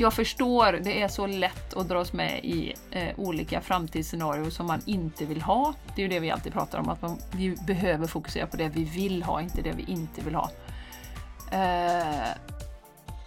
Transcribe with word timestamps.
jag 0.00 0.14
förstår, 0.14 0.72
det 0.72 1.02
är 1.02 1.08
så 1.08 1.26
lätt 1.26 1.74
att 1.74 1.88
dras 1.88 2.12
med 2.12 2.44
i 2.44 2.74
eh, 2.90 3.08
olika 3.16 3.60
framtidsscenarier 3.60 4.50
som 4.50 4.66
man 4.66 4.80
inte 4.86 5.24
vill 5.24 5.42
ha. 5.42 5.74
Det 5.94 6.00
är 6.00 6.02
ju 6.02 6.08
det 6.08 6.20
vi 6.20 6.30
alltid 6.30 6.52
pratar 6.52 6.78
om, 6.78 6.88
att 6.88 7.02
man, 7.02 7.18
vi 7.32 7.56
behöver 7.66 8.06
fokusera 8.06 8.46
på 8.46 8.56
det 8.56 8.68
vi 8.68 8.84
vill 8.84 9.22
ha, 9.22 9.40
inte 9.40 9.62
det 9.62 9.72
vi 9.72 9.84
inte 9.92 10.20
vill 10.20 10.34
ha. 10.34 10.50
Eh, 11.52 12.28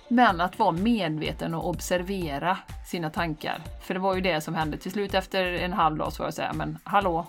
men 0.08 0.42
att 0.42 0.60
vara 0.60 0.72
medveten 0.72 1.54
och 1.54 1.70
observera 1.70 2.58
sina 2.88 3.10
tankar. 3.10 3.62
För 3.82 3.94
det 3.94 4.00
var 4.00 4.16
ju 4.16 4.22
det 4.22 4.42
som 4.42 4.56
hände 4.56 4.78
till 4.78 4.92
slut 4.92 5.14
efter 5.14 5.44
en 5.44 5.74
halv 5.74 5.98
dag 5.98 6.14
så 6.14 6.24
var 6.24 6.28
jag 6.28 6.34
såhär, 6.34 6.54
men 6.54 6.78
hallå, 6.84 7.26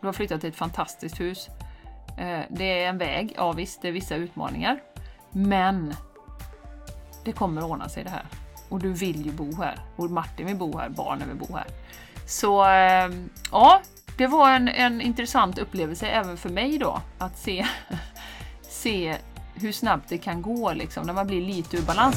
du 0.00 0.06
har 0.06 0.12
flyttat 0.12 0.40
till 0.40 0.50
ett 0.50 0.56
fantastiskt 0.56 1.20
hus. 1.20 1.48
Eh, 2.18 2.40
det 2.48 2.82
är 2.82 2.88
en 2.88 2.98
väg, 2.98 3.34
ja 3.36 3.52
visst, 3.52 3.82
det 3.82 3.88
är 3.88 3.92
vissa 3.92 4.14
utmaningar. 4.14 4.82
Men 5.30 5.94
det 7.24 7.32
kommer 7.32 7.62
att 7.62 7.70
ordna 7.70 7.88
sig 7.88 8.04
det 8.04 8.10
här. 8.10 8.24
Och 8.70 8.78
du 8.78 8.92
vill 8.92 9.26
ju 9.26 9.32
bo 9.32 9.56
här. 9.56 9.78
Och 9.96 10.10
Martin 10.10 10.46
vill 10.46 10.56
bo 10.56 10.78
här, 10.78 10.88
barnen 10.88 11.28
vill 11.28 11.48
bo 11.48 11.56
här. 11.56 11.66
Så 12.26 12.64
eh, 12.64 13.10
ja, 13.50 13.80
det 14.16 14.26
var 14.26 14.50
en, 14.50 14.68
en 14.68 15.00
intressant 15.00 15.58
upplevelse 15.58 16.06
även 16.06 16.36
för 16.36 16.48
mig 16.48 16.78
då 16.78 17.00
att 17.18 17.38
se, 17.38 17.66
se 18.62 19.16
hur 19.54 19.72
snabbt 19.72 20.08
det 20.08 20.18
kan 20.18 20.42
gå 20.42 20.72
liksom, 20.72 21.06
när 21.06 21.12
man 21.12 21.26
blir 21.26 21.40
lite 21.40 21.76
ur 21.76 21.82
balans. 21.82 22.16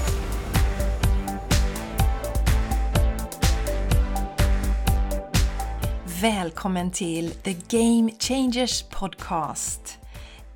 Välkommen 6.22 6.92
till 6.92 7.32
The 7.32 7.54
Game 7.70 8.12
Changers 8.20 8.84
Podcast. 8.84 10.03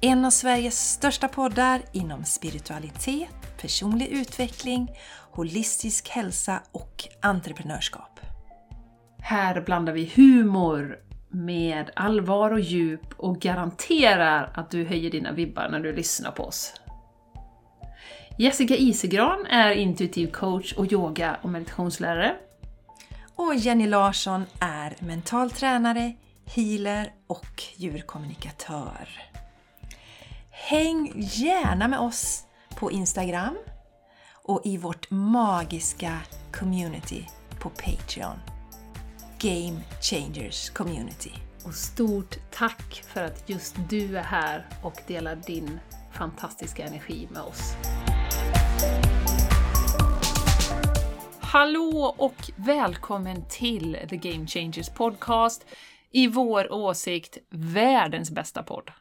En 0.01 0.25
av 0.25 0.29
Sveriges 0.29 0.89
största 0.91 1.27
poddar 1.27 1.81
inom 1.91 2.25
spiritualitet, 2.25 3.57
personlig 3.61 4.07
utveckling, 4.07 4.91
holistisk 5.31 6.09
hälsa 6.09 6.61
och 6.71 7.07
entreprenörskap. 7.21 8.19
Här 9.19 9.61
blandar 9.61 9.93
vi 9.93 10.11
humor 10.15 10.99
med 11.29 11.91
allvar 11.95 12.51
och 12.51 12.59
djup 12.59 13.13
och 13.17 13.39
garanterar 13.39 14.51
att 14.53 14.71
du 14.71 14.85
höjer 14.85 15.11
dina 15.11 15.31
vibbar 15.31 15.69
när 15.69 15.79
du 15.79 15.93
lyssnar 15.93 16.31
på 16.31 16.43
oss. 16.43 16.73
Jessica 18.37 18.75
Isegran 18.75 19.45
är 19.45 19.71
intuitiv 19.71 20.31
coach 20.31 20.73
och 20.73 20.91
yoga 20.91 21.37
och 21.41 21.49
meditationslärare. 21.49 22.35
Och 23.35 23.55
Jenny 23.55 23.87
Larsson 23.87 24.45
är 24.59 24.95
mental 24.99 25.51
tränare, 25.51 26.13
healer 26.45 27.11
och 27.27 27.63
djurkommunikatör. 27.75 29.26
Häng 30.69 31.13
gärna 31.15 31.87
med 31.87 31.99
oss 31.99 32.43
på 32.69 32.91
Instagram 32.91 33.57
och 34.33 34.61
i 34.65 34.77
vårt 34.77 35.11
magiska 35.11 36.19
community 36.53 37.27
på 37.59 37.69
Patreon. 37.69 38.37
Game 39.39 39.81
Changers 40.01 40.69
Community. 40.69 41.31
Och 41.65 41.73
stort 41.73 42.37
tack 42.51 43.03
för 43.07 43.23
att 43.23 43.49
just 43.49 43.75
du 43.89 44.17
är 44.17 44.23
här 44.23 44.67
och 44.83 45.01
delar 45.07 45.35
din 45.35 45.79
fantastiska 46.11 46.85
energi 46.85 47.27
med 47.31 47.41
oss. 47.41 47.73
Hallå 51.39 52.15
och 52.17 52.51
välkommen 52.55 53.43
till 53.49 53.97
The 54.09 54.17
Game 54.17 54.47
Changers 54.47 54.89
Podcast. 54.89 55.65
I 56.11 56.27
vår 56.27 56.73
åsikt 56.73 57.37
världens 57.49 58.31
bästa 58.31 58.63
podd. 58.63 58.91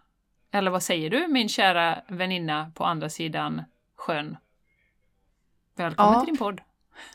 Eller 0.56 0.70
vad 0.70 0.82
säger 0.82 1.10
du 1.10 1.26
min 1.28 1.48
kära 1.48 2.02
väninna 2.08 2.72
på 2.74 2.84
andra 2.84 3.08
sidan 3.08 3.62
sjön? 3.96 4.36
Välkommen 5.76 6.12
Ja. 6.14 6.20
till 6.20 6.26
din 6.26 6.38
podd. 6.38 6.60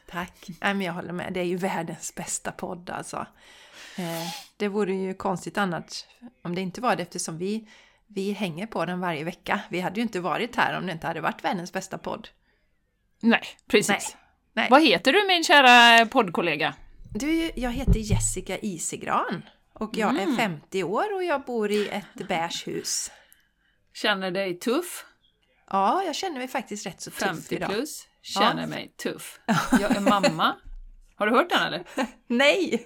Tack! 0.10 0.48
Nej, 0.62 0.74
men 0.74 0.82
jag 0.82 0.94
håller 0.94 1.14
med, 1.14 1.34
det 1.34 1.40
är 1.40 1.44
ju 1.44 1.58
världens 1.58 2.16
bästa 2.16 2.52
podd 2.52 2.90
alltså. 2.90 3.18
Eh, 3.98 4.28
det 4.58 4.68
vore 4.68 4.94
ju 4.94 5.14
konstigt 5.14 5.58
annars 5.58 6.06
om 6.42 6.56
det 6.56 6.62
inte 6.62 6.82
var 6.82 6.96
det 6.96 7.04
eftersom 7.04 7.38
vi, 7.38 7.68
vi 8.08 8.32
hänger 8.32 8.68
på 8.68 8.86
den 8.86 9.00
varje 9.00 9.24
vecka. 9.24 9.60
Vi 9.70 9.80
hade 9.80 9.96
ju 9.96 10.02
inte 10.02 10.20
varit 10.20 10.56
här 10.56 10.78
om 10.78 10.86
det 10.86 10.92
inte 10.92 11.08
hade 11.08 11.22
varit 11.22 11.44
världens 11.44 11.74
bästa 11.74 11.98
podd. 11.98 12.30
Nej, 13.20 13.42
precis. 13.68 13.88
Nej. 13.90 14.02
Nej. 14.54 14.68
Vad 14.70 14.84
heter 14.84 15.14
du 15.14 15.28
min 15.28 15.44
kära 15.44 16.06
poddkollega? 16.06 16.74
Du, 17.14 17.52
jag 17.56 17.72
heter 17.72 18.00
Jessica 18.00 18.58
Isegran 18.58 19.44
och 19.74 19.98
jag 19.98 20.10
Mm. 20.10 20.34
är 20.34 20.38
50 20.38 20.84
år 20.84 21.16
och 21.16 21.24
jag 21.24 21.42
bor 21.42 21.72
i 21.72 21.88
ett 21.90 22.28
beige 22.28 22.64
hus. 22.68 23.12
Känner 23.94 24.32
dig 24.32 24.60
tuff? 24.60 25.06
Ja, 25.70 26.04
jag 26.04 26.16
känner 26.16 26.38
mig 26.38 26.48
faktiskt 26.48 26.86
rätt 26.86 27.02
så 27.02 27.10
tuff 27.12 27.20
50 27.20 27.56
idag. 27.56 27.70
plus? 27.70 28.08
Känner 28.22 28.62
Ja. 28.62 28.68
mig 28.68 28.94
tuff. 29.04 29.40
Jag 29.82 29.96
är 29.96 30.00
mamma. 30.00 30.56
Har 31.16 31.28
du 31.28 31.34
hört 31.36 31.50
den 31.50 31.62
eller? 31.68 31.84
Nej! 32.28 32.86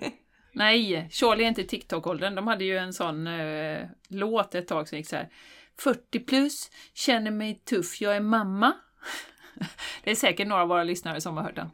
Nej, 0.54 1.10
Charlie 1.12 1.44
är 1.44 1.48
inte 1.48 1.64
TikTok-åldern. 1.64 2.36
De 2.36 2.48
hade 2.48 2.64
ju 2.64 2.78
en 2.78 2.94
sån 2.94 3.28
eh, 3.28 3.88
låt 4.10 4.56
ett 4.56 4.68
tag 4.68 4.88
som 4.90 4.98
gick 4.98 5.08
så 5.08 5.16
här. 5.16 5.30
40 5.80 6.20
plus, 6.20 6.72
känner 6.94 7.32
mig 7.32 7.62
tuff, 7.70 8.02
jag 8.02 8.16
är 8.16 8.20
mamma. 8.22 8.74
Det 10.04 10.12
är 10.12 10.16
säkert 10.16 10.48
några 10.48 10.62
av 10.62 10.68
våra 10.68 10.84
lyssnare 10.84 11.22
som 11.22 11.38
har 11.38 11.44
hört 11.44 11.56
den. 11.56 11.70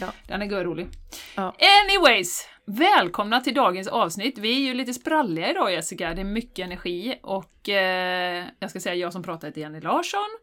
Ja. 0.00 0.12
Den 0.28 0.42
är 0.42 0.46
görrolig. 0.46 0.88
Ja. 1.36 1.54
Anyways, 1.84 2.46
välkomna 2.70 3.40
till 3.40 3.54
dagens 3.54 3.88
avsnitt. 3.88 4.38
Vi 4.38 4.56
är 4.56 4.60
ju 4.60 4.74
lite 4.74 4.94
spralliga 4.94 5.50
idag 5.50 5.72
Jessica, 5.72 6.14
det 6.14 6.20
är 6.20 6.24
mycket 6.24 6.64
energi 6.64 7.18
och 7.22 7.68
eh, 7.68 8.46
jag 8.58 8.70
ska 8.70 8.80
säga 8.80 8.94
jag 8.94 9.12
som 9.12 9.22
pratar 9.22 9.48
heter 9.48 9.60
Jenny 9.60 9.80
Larsson 9.80 10.38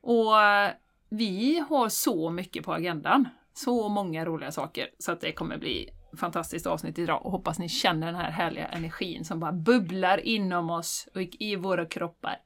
och 0.00 0.42
eh, 0.42 0.70
vi 1.08 1.64
har 1.68 1.88
så 1.88 2.30
mycket 2.30 2.64
på 2.64 2.72
agendan. 2.72 3.28
Så 3.54 3.88
många 3.88 4.24
roliga 4.24 4.52
saker 4.52 4.88
så 4.98 5.12
att 5.12 5.20
det 5.20 5.32
kommer 5.32 5.58
bli 5.58 5.88
fantastiskt 6.20 6.66
avsnitt 6.66 6.98
idag 6.98 7.26
och 7.26 7.32
hoppas 7.32 7.58
ni 7.58 7.68
känner 7.68 8.06
den 8.06 8.16
här 8.16 8.30
härliga 8.30 8.66
energin 8.66 9.24
som 9.24 9.40
bara 9.40 9.52
bubblar 9.52 10.26
inom 10.26 10.70
oss 10.70 11.08
och 11.14 11.22
i 11.22 11.56
våra 11.56 11.86
kroppar. 11.86 12.36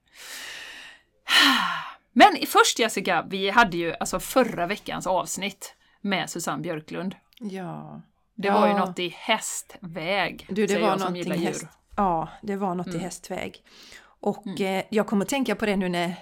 Men 2.12 2.36
först 2.46 2.78
Jessica, 2.78 3.26
vi 3.28 3.50
hade 3.50 3.76
ju 3.76 3.94
alltså 3.94 4.20
förra 4.20 4.66
veckans 4.66 5.06
avsnitt 5.06 5.76
med 6.00 6.30
Susanne 6.30 6.62
Björklund. 6.62 7.14
Ja. 7.38 8.02
Det 8.34 8.48
Ja. 8.48 8.60
var 8.60 8.68
ju 8.68 8.74
något 8.74 8.98
i 8.98 9.08
hästväg, 9.08 10.46
Du, 10.50 10.66
det 10.66 10.78
var 10.78 10.88
jag 10.88 11.00
som 11.00 11.16
gillar 11.16 11.36
djur. 11.36 11.46
häst... 11.46 11.66
Ja, 11.96 12.28
det 12.42 12.56
var 12.56 12.74
något 12.74 12.94
i 12.94 12.98
hästväg. 12.98 13.62
Och 14.04 14.60
eh, 14.60 14.84
jag 14.88 15.06
kommer 15.06 15.24
att 15.24 15.28
tänka 15.28 15.54
på 15.54 15.66
det 15.66 15.76
nu 15.76 15.88
när... 15.88 16.14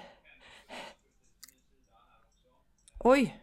Oj! 2.99 3.39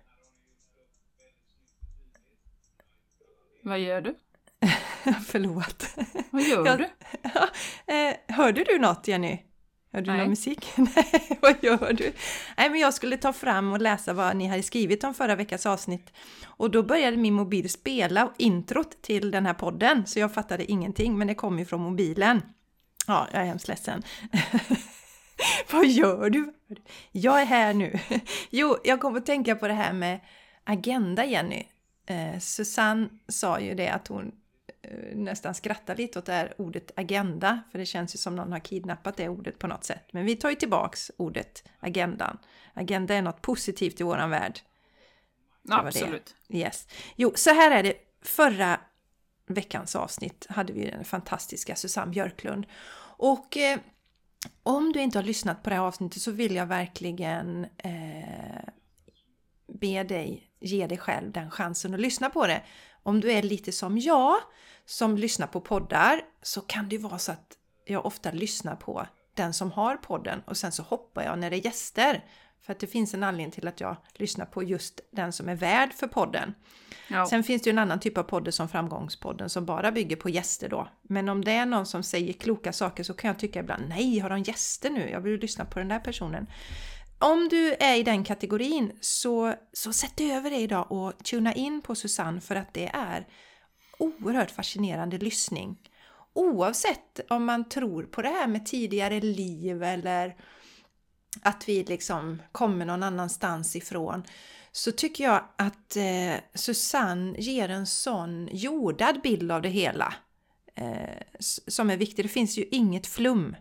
Vad 3.62 3.78
gör 3.78 4.00
du? 4.00 4.14
Förlåt. 5.26 5.97
Vad 6.31 6.42
gör 6.42 6.78
du? 6.78 6.88
eh, 7.94 8.16
hörde 8.37 8.64
du 8.64 8.78
något 8.78 9.08
Jenny? 9.08 9.38
Hörde 9.92 10.06
du 10.06 10.10
Nej. 10.10 10.20
någon 10.20 10.30
musik? 10.30 10.72
Nej, 10.76 11.38
vad 11.42 11.64
gör 11.64 11.92
du? 11.92 12.12
Nej, 12.56 12.70
men 12.70 12.80
jag 12.80 12.94
skulle 12.94 13.16
ta 13.16 13.32
fram 13.32 13.72
och 13.72 13.80
läsa 13.80 14.12
vad 14.12 14.36
ni 14.36 14.46
hade 14.46 14.62
skrivit 14.62 15.04
om 15.04 15.14
förra 15.14 15.36
veckans 15.36 15.66
avsnitt. 15.66 16.12
Och 16.44 16.70
då 16.70 16.82
började 16.82 17.16
min 17.16 17.34
mobil 17.34 17.70
spela 17.70 18.32
introt 18.38 19.02
till 19.02 19.30
den 19.30 19.46
här 19.46 19.54
podden, 19.54 20.06
så 20.06 20.18
jag 20.18 20.34
fattade 20.34 20.70
ingenting, 20.70 21.18
men 21.18 21.26
det 21.26 21.34
kom 21.34 21.58
ju 21.58 21.64
från 21.64 21.80
mobilen. 21.80 22.42
Ja, 23.06 23.28
jag 23.32 23.42
är 23.42 23.46
hemskt 23.46 23.68
ledsen. 23.68 24.02
vad 25.72 25.86
gör 25.86 26.30
du? 26.30 26.52
Jag 27.12 27.40
är 27.40 27.46
här 27.46 27.74
nu. 27.74 27.98
Jo, 28.50 28.76
jag 28.84 29.00
kom 29.00 29.16
att 29.16 29.26
tänka 29.26 29.56
på 29.56 29.68
det 29.68 29.74
här 29.74 29.92
med 29.92 30.20
agenda, 30.64 31.24
Jenny. 31.24 31.64
Eh, 32.06 32.38
Susanne 32.38 33.08
sa 33.28 33.60
ju 33.60 33.74
det 33.74 33.88
att 33.88 34.08
hon 34.08 34.32
nästan 35.14 35.54
skrattade 35.54 36.02
lite 36.02 36.18
åt 36.18 36.26
det 36.26 36.32
här 36.32 36.54
ordet 36.58 36.91
agenda, 36.96 37.62
för 37.70 37.78
det 37.78 37.86
känns 37.86 38.14
ju 38.14 38.18
som 38.18 38.36
någon 38.36 38.52
har 38.52 38.58
kidnappat 38.58 39.16
det 39.16 39.28
ordet 39.28 39.58
på 39.58 39.66
något 39.66 39.84
sätt. 39.84 40.08
Men 40.12 40.24
vi 40.24 40.36
tar 40.36 40.50
ju 40.50 40.56
tillbaks 40.56 41.10
ordet 41.16 41.64
agendan. 41.80 42.38
Agenda 42.74 43.14
är 43.14 43.22
något 43.22 43.42
positivt 43.42 44.00
i 44.00 44.04
våran 44.04 44.31
värld. 44.31 44.60
det. 45.62 45.75
Absolut. 45.75 46.34
Yes. 46.49 46.88
Jo, 47.16 47.32
så 47.34 47.50
här 47.50 47.70
är 47.70 47.82
det. 47.82 47.94
Förra 48.22 48.81
veckans 49.46 49.96
avsnitt 49.96 50.46
hade 50.49 50.72
vi 50.72 50.90
den 50.90 51.05
fantastiska 51.05 51.76
Susanne 51.76 52.10
Björklund. 52.10 52.66
Och 53.16 53.56
eh, 53.56 53.78
om 54.62 54.93
du 54.93 55.00
inte 55.00 55.19
har 55.19 55.22
lyssnat 55.22 55.62
på 55.62 55.70
det 55.70 55.76
här 55.76 55.82
avsnittet 55.82 56.22
så 56.22 56.31
vill 56.31 56.55
jag 56.55 56.66
verkligen 56.66 57.66
eh, 57.78 58.64
be 59.81 60.02
dig 60.02 60.50
ge 60.60 60.87
dig 60.87 60.99
själv 60.99 61.32
den 61.32 61.50
chansen 61.50 61.94
att 61.94 62.00
lyssna 62.00 62.31
på 62.31 62.46
det. 62.46 62.62
Om 63.02 63.20
du 63.20 63.32
är 63.32 63.43
lite 63.43 63.73
som 63.73 63.99
jag, 63.99 64.37
som 64.87 65.17
lyssnar 65.17 65.47
på 65.47 65.61
poddar, 65.61 66.20
så 66.43 66.61
kan 66.61 66.88
det 66.88 66.97
ju 66.97 67.02
vara 67.02 67.19
så 67.19 67.32
att 67.32 67.56
jag 67.85 68.06
ofta 68.06 68.31
lyssnar 68.31 68.76
på 68.76 69.06
den 69.35 69.55
som 69.55 69.73
har 69.73 69.97
podden 69.97 70.43
och 70.47 70.56
sen 70.56 70.73
så 70.73 70.82
hoppar 70.82 71.23
jag 71.23 71.38
när 71.38 71.50
det 71.50 71.56
är 71.56 71.64
gäster. 71.64 72.25
För 72.62 72.73
att 72.73 72.79
det 72.79 72.87
finns 72.87 73.14
en 73.14 73.23
anledning 73.23 73.50
till 73.50 73.69
att 73.69 73.81
jag 73.81 73.97
lyssnar 74.14 74.47
på 74.47 74.62
just 74.62 75.00
den 75.12 75.32
som 75.32 75.49
är 75.49 75.55
värd 75.55 75.93
för 75.93 76.06
podden. 76.06 76.55
Ja. 77.08 77.26
Sen 77.26 77.43
finns 77.43 77.62
det 77.62 77.70
ju 77.70 77.73
en 77.73 77.79
annan 77.79 78.00
typ 78.00 78.19
av 78.19 78.23
podd 78.23 78.55
som 78.55 78.69
Framgångspodden 78.69 79.50
som 79.50 79.67
bara 79.67 79.93
bygger 79.93 80.17
på 80.17 80.29
gäster 80.29 80.69
då. 80.69 80.88
Men 81.03 81.29
om 81.29 81.44
det 81.44 81.53
är 81.53 81.67
någon 81.67 81.87
som 81.87 82.03
säger 82.03 82.32
kloka 82.32 82.73
saker 82.73 83.03
så 83.03 83.14
kan 83.14 83.29
jag 83.29 83.38
tycka 83.38 83.61
ibland 83.61 83.88
nej, 83.88 84.19
har 84.19 84.31
de 84.31 84.43
gäster 84.43 84.91
nu? 84.91 85.11
Jag 85.11 85.20
vill 85.20 85.41
lyssna 85.41 85.64
på 85.64 85.79
den 85.79 85.88
där 85.88 86.00
personen 86.00 86.46
om 87.20 87.49
du 87.49 87.75
är 87.75 87.96
i 87.96 88.02
den 88.02 88.25
kategorin 88.25 88.93
så, 89.00 89.55
så 89.72 89.93
sätt 89.93 90.20
över 90.20 90.50
dig 90.50 90.62
idag 90.62 90.93
och 90.93 91.25
tuna 91.25 91.55
in 91.55 91.82
på 91.82 91.94
Susanne 91.94 92.40
för 92.40 92.56
att 92.56 92.75
det 92.75 92.90
är 92.94 93.26
oerhört 93.99 94.50
fascinerande 94.50 95.19
lyssning. 95.19 95.78
Oavsett 96.32 97.20
om 97.28 97.44
man 97.44 97.69
tror 97.69 98.02
på 98.02 98.22
det 98.22 98.28
här 98.28 98.46
med 98.46 98.67
tidigare 98.67 99.20
liv 99.20 99.82
eller 99.82 100.37
att 101.43 101.69
vi 101.69 101.84
liksom 101.84 102.43
kommer 102.52 102.84
någon 102.84 103.02
annanstans 103.02 103.76
ifrån 103.76 104.22
så 104.72 104.93
tycker 104.93 105.25
jag 105.25 105.44
att 105.56 105.96
eh, 105.96 106.34
Susanne 106.55 107.38
ger 107.38 107.69
en 107.69 107.87
sån 107.87 108.49
jordad 108.52 109.20
bild 109.22 109.52
av 109.52 109.62
det 109.62 109.69
hela 109.69 110.14
eh, 110.75 111.43
som 111.69 111.90
är 111.90 111.96
viktig. 111.96 112.25
Det 112.25 112.28
finns 112.28 112.58
ju 112.58 112.64
inget 112.70 113.06
flum 113.06 113.46
eh, 113.55 113.61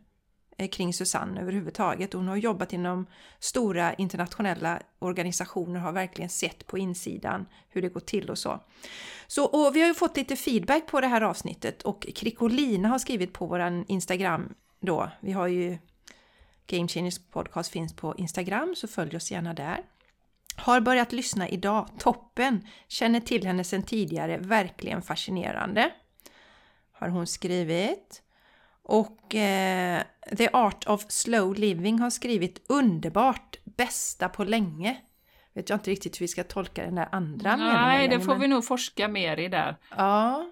Eh, 0.59 0.67
kring 0.67 0.93
Susanne 0.93 1.41
överhuvudtaget. 1.41 2.13
Hon 2.13 2.27
har 2.27 2.35
jobbat 2.35 2.73
inom 2.73 3.05
stora 3.39 3.93
internationella 3.93 4.81
organisationer, 4.99 5.79
har 5.79 5.91
verkligen 5.91 6.29
sett 6.29 6.67
på 6.67 6.77
insidan 6.77 7.45
hur 7.69 7.81
det 7.81 7.89
går 7.89 7.99
till 7.99 8.29
och 8.29 8.37
så. 8.37 8.59
så 9.27 9.45
och 9.45 9.75
vi 9.75 9.81
har 9.81 9.87
ju 9.87 9.93
fått 9.93 10.17
lite 10.17 10.35
feedback 10.35 10.87
på 10.87 11.01
det 11.01 11.07
här 11.07 11.21
avsnittet 11.21 11.81
och 11.81 12.07
Krikolina 12.15 12.89
har 12.89 12.99
skrivit 12.99 13.33
på 13.33 13.45
våran 13.45 13.85
Instagram 13.87 14.53
då. 14.79 15.11
Vi 15.21 15.31
har 15.31 15.47
ju 15.47 15.77
Game 16.67 16.87
Changers 16.87 17.19
podcast 17.31 17.71
finns 17.71 17.95
på 17.95 18.15
Instagram 18.17 18.75
så 18.75 18.87
följ 18.87 19.15
oss 19.15 19.31
gärna 19.31 19.53
där. 19.53 19.83
Har 20.55 20.81
börjat 20.81 21.11
lyssna 21.11 21.49
idag, 21.49 21.89
toppen! 21.99 22.67
Känner 22.87 23.19
till 23.19 23.47
henne 23.47 23.63
sedan 23.63 23.83
tidigare, 23.83 24.37
verkligen 24.37 25.01
fascinerande. 25.01 25.91
Har 26.91 27.09
hon 27.09 27.27
skrivit. 27.27 28.21
Och 28.89 29.35
eh, 29.35 30.03
The 30.37 30.49
Art 30.53 30.87
of 30.87 31.05
Slow 31.07 31.55
Living 31.55 31.99
har 31.99 32.09
skrivit 32.09 32.65
underbart, 32.67 33.57
bästa 33.63 34.29
på 34.29 34.43
länge. 34.43 34.97
Vet 35.53 35.69
jag 35.69 35.75
inte 35.75 35.91
riktigt 35.91 36.21
hur 36.21 36.23
vi 36.23 36.27
ska 36.27 36.43
tolka 36.43 36.83
den 36.83 36.95
där 36.95 37.07
andra 37.11 37.55
Nej, 37.55 37.65
meningen. 37.65 37.87
Nej, 37.87 38.07
det 38.07 38.19
får 38.19 38.31
men... 38.31 38.41
vi 38.41 38.47
nog 38.47 38.65
forska 38.65 39.07
mer 39.07 39.39
i 39.39 39.47
där. 39.47 39.75
Ja. 39.97 40.45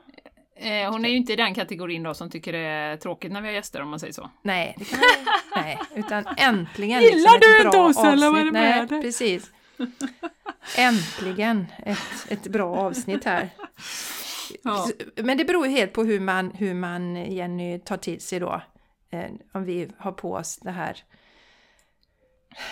Eh, 0.56 0.92
hon 0.92 1.06
är 1.06 1.10
ju 1.10 1.16
inte 1.16 1.34
i 1.34 1.36
den 1.36 1.54
kategorin 1.54 2.04
då 2.04 2.14
som 2.14 2.30
tycker 2.30 2.54
det 2.54 2.60
är 2.60 2.98
tråkigt 2.98 3.32
när 3.32 3.42
vi 3.42 3.48
har 3.48 3.54
gäster 3.54 3.82
om 3.82 3.90
man 3.90 4.00
säger 4.00 4.14
så. 4.14 4.30
Nej, 4.42 4.76
det 4.78 4.86
kan 4.86 5.00
man, 5.00 5.34
nej 5.64 5.80
utan 5.96 6.26
äntligen. 6.38 7.02
Gillar 7.02 7.14
liksom 7.14 7.40
du 7.42 7.66
inte 7.66 7.78
oss, 7.78 8.04
eller 8.04 8.30
vad 8.30 8.42
är 8.42 8.46
det 8.46 8.52
med 8.52 8.88
Nej, 8.92 9.02
precis. 9.02 9.52
Äntligen 10.78 11.66
ett, 11.86 12.26
ett 12.30 12.48
bra 12.48 12.76
avsnitt 12.76 13.26
här. 13.26 13.50
Ja. 14.64 14.88
Men 15.16 15.38
det 15.38 15.46
beror 15.46 15.66
ju 15.68 15.72
helt 15.72 15.94
på 15.94 16.04
hur 16.04 16.20
man, 16.20 16.52
hur 16.52 16.74
man 16.74 17.16
Jenny 17.16 17.80
tar 17.80 17.98
till 17.98 18.22
sig 18.22 18.40
då. 18.40 18.62
Eh, 19.10 19.26
om 19.54 19.64
vi 19.64 19.92
har 19.98 20.12
på 20.12 20.34
oss 20.34 20.58
det 20.58 20.72
här 20.72 21.04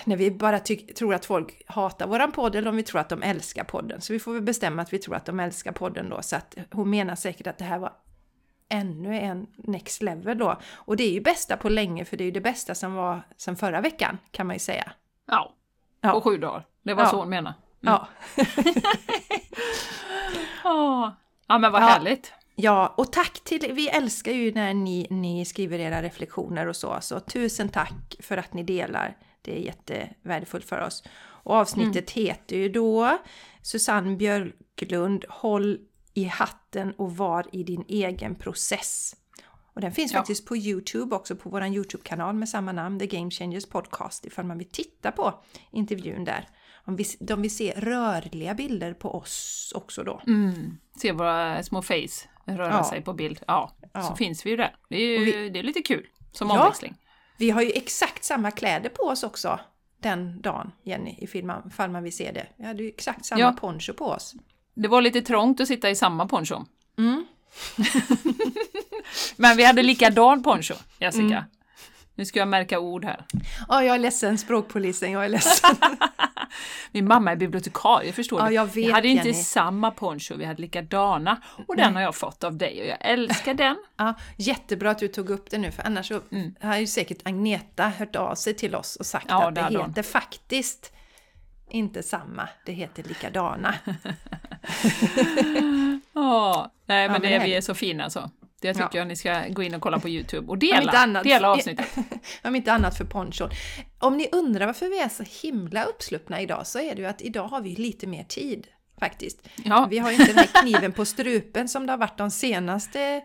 när 0.05 0.15
vi 0.15 0.31
bara 0.31 0.59
tror 0.97 1.13
att 1.13 1.25
folk 1.25 1.61
hatar 1.67 2.07
våran 2.07 2.31
podd 2.31 2.55
eller 2.55 2.69
om 2.69 2.75
vi 2.75 2.83
tror 2.83 3.01
att 3.01 3.09
de 3.09 3.23
älskar 3.23 3.63
podden. 3.63 4.01
Så 4.01 4.13
vi 4.13 4.19
får 4.19 4.33
väl 4.33 4.41
bestämma 4.41 4.81
att 4.81 4.93
vi 4.93 4.99
tror 4.99 5.15
att 5.15 5.25
de 5.25 5.39
älskar 5.39 5.71
podden 5.71 6.09
då. 6.09 6.21
Så 6.21 6.35
att 6.35 6.55
hon 6.71 6.89
menar 6.89 7.15
säkert 7.15 7.47
att 7.47 7.57
det 7.57 7.63
här 7.65 7.79
var 7.79 7.93
ännu 8.69 9.19
en 9.19 9.47
next 9.57 10.01
level 10.01 10.37
då. 10.37 10.59
Och 10.73 10.97
det 10.97 11.03
är 11.03 11.11
ju 11.11 11.21
bästa 11.21 11.57
på 11.57 11.69
länge 11.69 12.05
för 12.05 12.17
det 12.17 12.23
är 12.23 12.25
ju 12.25 12.31
det 12.31 12.41
bästa 12.41 12.75
som 12.75 12.93
var 12.93 13.21
sen 13.37 13.55
förra 13.55 13.81
veckan 13.81 14.17
kan 14.31 14.47
man 14.47 14.55
ju 14.55 14.59
säga. 14.59 14.91
Ja, 15.27 15.53
Ja. 16.01 16.11
på 16.11 16.21
sju 16.21 16.37
dagar. 16.37 16.65
Det 16.83 16.93
var 16.93 17.03
Ja. 17.03 17.09
så 17.09 17.17
hon 17.17 17.29
menade. 17.29 17.55
Ja. 17.79 18.07
Ja, 20.63 21.15
ja 21.47 21.57
men 21.57 21.71
vad 21.71 21.81
Ja. 21.81 21.85
härligt. 21.87 22.33
Ja, 22.55 22.93
och 22.97 23.11
tack 23.11 23.39
till, 23.43 23.71
vi 23.73 23.89
älskar 23.89 24.31
ju 24.31 24.51
när 24.53 24.73
ni, 24.73 25.07
ni 25.09 25.45
skriver 25.45 25.79
era 25.79 26.01
reflektioner 26.01 26.67
och 26.67 26.75
så, 26.75 26.97
så 27.01 27.19
tusen 27.19 27.69
tack 27.69 28.15
för 28.19 28.37
att 28.37 28.53
ni 28.53 28.63
delar. 28.63 29.17
Det 29.41 29.57
är 29.57 29.61
jättevärdefullt 29.61 30.65
för 30.65 30.81
oss. 30.81 31.03
Och 31.17 31.53
avsnittet 31.55 32.11
heter 32.11 32.55
ju 32.57 32.69
då 32.69 33.17
Susanne 33.61 34.15
Björklund, 34.15 35.25
Håll 35.29 35.77
i 36.13 36.23
hatten 36.23 36.91
och 36.91 37.17
var 37.17 37.45
i 37.51 37.63
din 37.63 37.85
egen 37.87 38.35
process. 38.35 39.15
Och 39.73 39.81
den 39.81 39.91
finns 39.91 40.13
Ja. 40.13 40.19
faktiskt 40.19 40.45
på 40.45 40.57
Youtube 40.57 41.15
också, 41.15 41.35
på 41.35 41.49
vår 41.49 41.65
Youtube-kanal 41.65 42.35
med 42.35 42.49
samma 42.49 42.71
namn, 42.71 42.99
The 42.99 43.07
Game 43.07 43.31
Changers 43.31 43.65
Podcast, 43.65 44.25
ifall 44.25 44.45
man 44.45 44.57
vill 44.57 44.69
titta 44.69 45.11
på 45.11 45.33
intervjun 45.71 46.23
där. 46.23 46.49
Om 46.87 46.95
vi, 46.95 47.05
de 47.19 47.41
vill 47.41 47.55
se 47.55 47.73
rörliga 47.77 48.53
bilder 48.53 48.93
på 48.93 49.15
oss 49.15 49.71
också 49.75 50.03
då. 50.03 50.21
Mm. 50.27 50.77
Se 51.01 51.11
våra 51.11 51.63
små 51.63 51.81
face 51.81 52.27
röra 52.45 52.69
Ja. 52.69 52.83
sig 52.83 53.01
på 53.01 53.13
bild. 53.13 53.39
Ja, 53.47 53.75
Ja. 53.93 54.01
så 54.01 54.15
finns 54.15 54.45
vi 54.45 54.49
ju 54.49 54.55
där. 54.57 54.75
Det 54.89 54.95
är, 54.95 55.19
ju, 55.19 55.25
vi- 55.25 55.49
det 55.49 55.59
är 55.59 55.63
lite 55.63 55.81
kul 55.81 56.05
som 56.31 56.49
Ja. 56.49 56.59
omväxling. 56.61 56.95
Vi 57.37 57.49
har 57.49 57.61
ju 57.61 57.71
exakt 57.71 58.23
samma 58.23 58.51
kläder 58.51 58.89
på 58.89 59.03
oss 59.03 59.23
också 59.23 59.59
den 60.01 60.41
dagen, 60.41 60.71
Jenny, 60.83 61.15
ifall 61.19 61.89
man 61.91 62.03
vill 62.03 62.15
se 62.15 62.31
det. 62.31 62.47
Vi 62.57 62.65
hade 62.65 62.83
ju 62.83 62.89
exakt 62.89 63.25
samma 63.25 63.41
Ja. 63.41 63.55
poncho 63.59 63.93
på 63.93 64.05
oss. 64.05 64.35
Det 64.73 64.87
var 64.87 65.01
lite 65.01 65.21
trångt 65.21 65.59
att 65.61 65.67
sitta 65.67 65.89
i 65.89 65.95
samma 65.95 66.27
poncho. 66.27 66.65
Mm. 66.97 67.25
Men 69.35 69.57
vi 69.57 69.63
hade 69.65 69.83
likadan 69.83 70.43
poncho, 70.43 70.73
Jessica. 70.99 71.23
Mm. 71.25 71.43
Nu 72.15 72.25
ska 72.25 72.39
jag 72.39 72.47
märka 72.47 72.79
ord 72.79 73.05
här. 73.05 73.25
Ja, 73.67 73.83
jag 73.83 73.95
är 73.95 73.99
ledsen, 73.99 74.37
språkpolisen, 74.37 75.11
jag 75.11 75.25
är 75.25 75.29
ledsen. 75.29 75.75
Min 76.91 77.07
mamma 77.07 77.31
är 77.31 77.35
bibliotekarie, 77.35 78.11
förstår 78.13 78.39
Ja, 78.39 78.47
du? 78.47 78.53
jag 78.53 78.65
vi 78.65 78.85
vet, 78.85 78.93
hade 78.93 79.07
inte 79.07 79.27
Jenny. 79.27 79.43
samma 79.43 79.91
poncho, 79.91 80.35
vi 80.37 80.45
hade 80.45 80.61
likadana. 80.61 81.41
Och 81.67 81.75
den 81.75 81.95
har 81.95 82.01
jag 82.01 82.15
fått 82.15 82.43
av 82.43 82.57
dig 82.57 82.81
och 82.81 82.87
jag 82.87 82.97
älskar 83.01 83.53
den. 83.53 83.75
ja, 83.97 84.13
jättebra 84.37 84.91
att 84.91 84.99
du 84.99 85.07
tog 85.07 85.29
upp 85.29 85.49
det 85.49 85.57
nu, 85.57 85.71
för 85.71 85.83
annars 85.83 86.07
så 86.07 86.21
har 86.61 86.77
ju 86.77 86.87
säkert 86.87 87.17
Agneta 87.23 87.89
hört 87.89 88.15
av 88.15 88.35
sig 88.35 88.53
till 88.53 88.75
oss 88.75 88.95
och 88.95 89.05
sagt 89.05 89.25
Mm. 89.29 89.41
Ja, 89.41 89.47
att 89.49 89.55
det 89.55 89.61
hade 89.61 89.77
hon. 89.77 89.89
heter 89.89 90.03
faktiskt 90.03 90.91
inte 91.69 92.03
samma, 92.03 92.49
det 92.65 92.71
heter 92.71 93.03
likadana. 93.03 93.75
Ja, 96.13 96.71
nej 96.85 97.07
men, 97.07 97.11
men 97.11 97.21
det, 97.21 97.27
härligt. 97.27 97.47
vi 97.47 97.55
är 97.55 97.61
så 97.61 97.73
fina 97.73 98.09
så. 98.09 98.29
Det 98.65 98.73
tycker 98.73 98.89
Ja. 98.91 98.97
jag 98.97 99.07
ni 99.07 99.15
ska 99.15 99.43
gå 99.49 99.63
in 99.63 99.75
och 99.75 99.81
kolla 99.81 99.99
på 99.99 100.09
Youtube 100.09 100.47
och 100.47 100.57
dela, 100.57 100.91
annat- 100.91 101.23
dela 101.23 101.49
avsnittet. 101.49 101.85
Om 102.43 102.55
inte 102.55 102.73
annat 102.73 102.97
för 102.97 103.05
ponchon. 103.05 103.49
Om 103.99 104.17
ni 104.17 104.29
undrar 104.31 104.65
varför 104.65 104.85
vi 104.89 104.99
är 104.99 105.09
så 105.09 105.23
himla 105.47 105.83
uppsluppna 105.83 106.41
idag 106.41 106.67
så 106.67 106.79
är 106.79 106.95
det 106.95 107.01
ju 107.01 107.07
att 107.07 107.21
idag 107.21 107.47
har 107.47 107.61
vi 107.61 107.75
lite 107.75 108.07
mer 108.07 108.23
tid 108.23 108.67
faktiskt. 108.99 109.47
Ja, 109.65 109.87
Vi 109.89 109.97
har 109.99 110.11
ju 110.11 110.17
inte 110.17 110.33
den 110.33 110.37
här 110.53 110.61
kniven 110.61 110.91
på 110.91 111.05
strupen 111.05 111.67
som 111.67 111.85
det 111.85 111.91
har 111.93 111.97
varit 111.97 112.17
de 112.17 112.31
senaste 112.31 113.21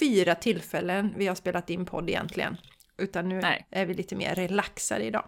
fyra 0.00 0.34
tillfällen 0.34 1.14
vi 1.16 1.26
har 1.26 1.34
spelat 1.34 1.70
in 1.70 1.86
podd 1.86 2.08
egentligen. 2.10 2.56
Utan 2.98 3.28
nu 3.28 3.40
Nej. 3.40 3.66
är 3.70 3.86
vi 3.86 3.94
lite 3.94 4.14
mer 4.16 4.34
relaxade 4.34 5.04
idag. 5.04 5.24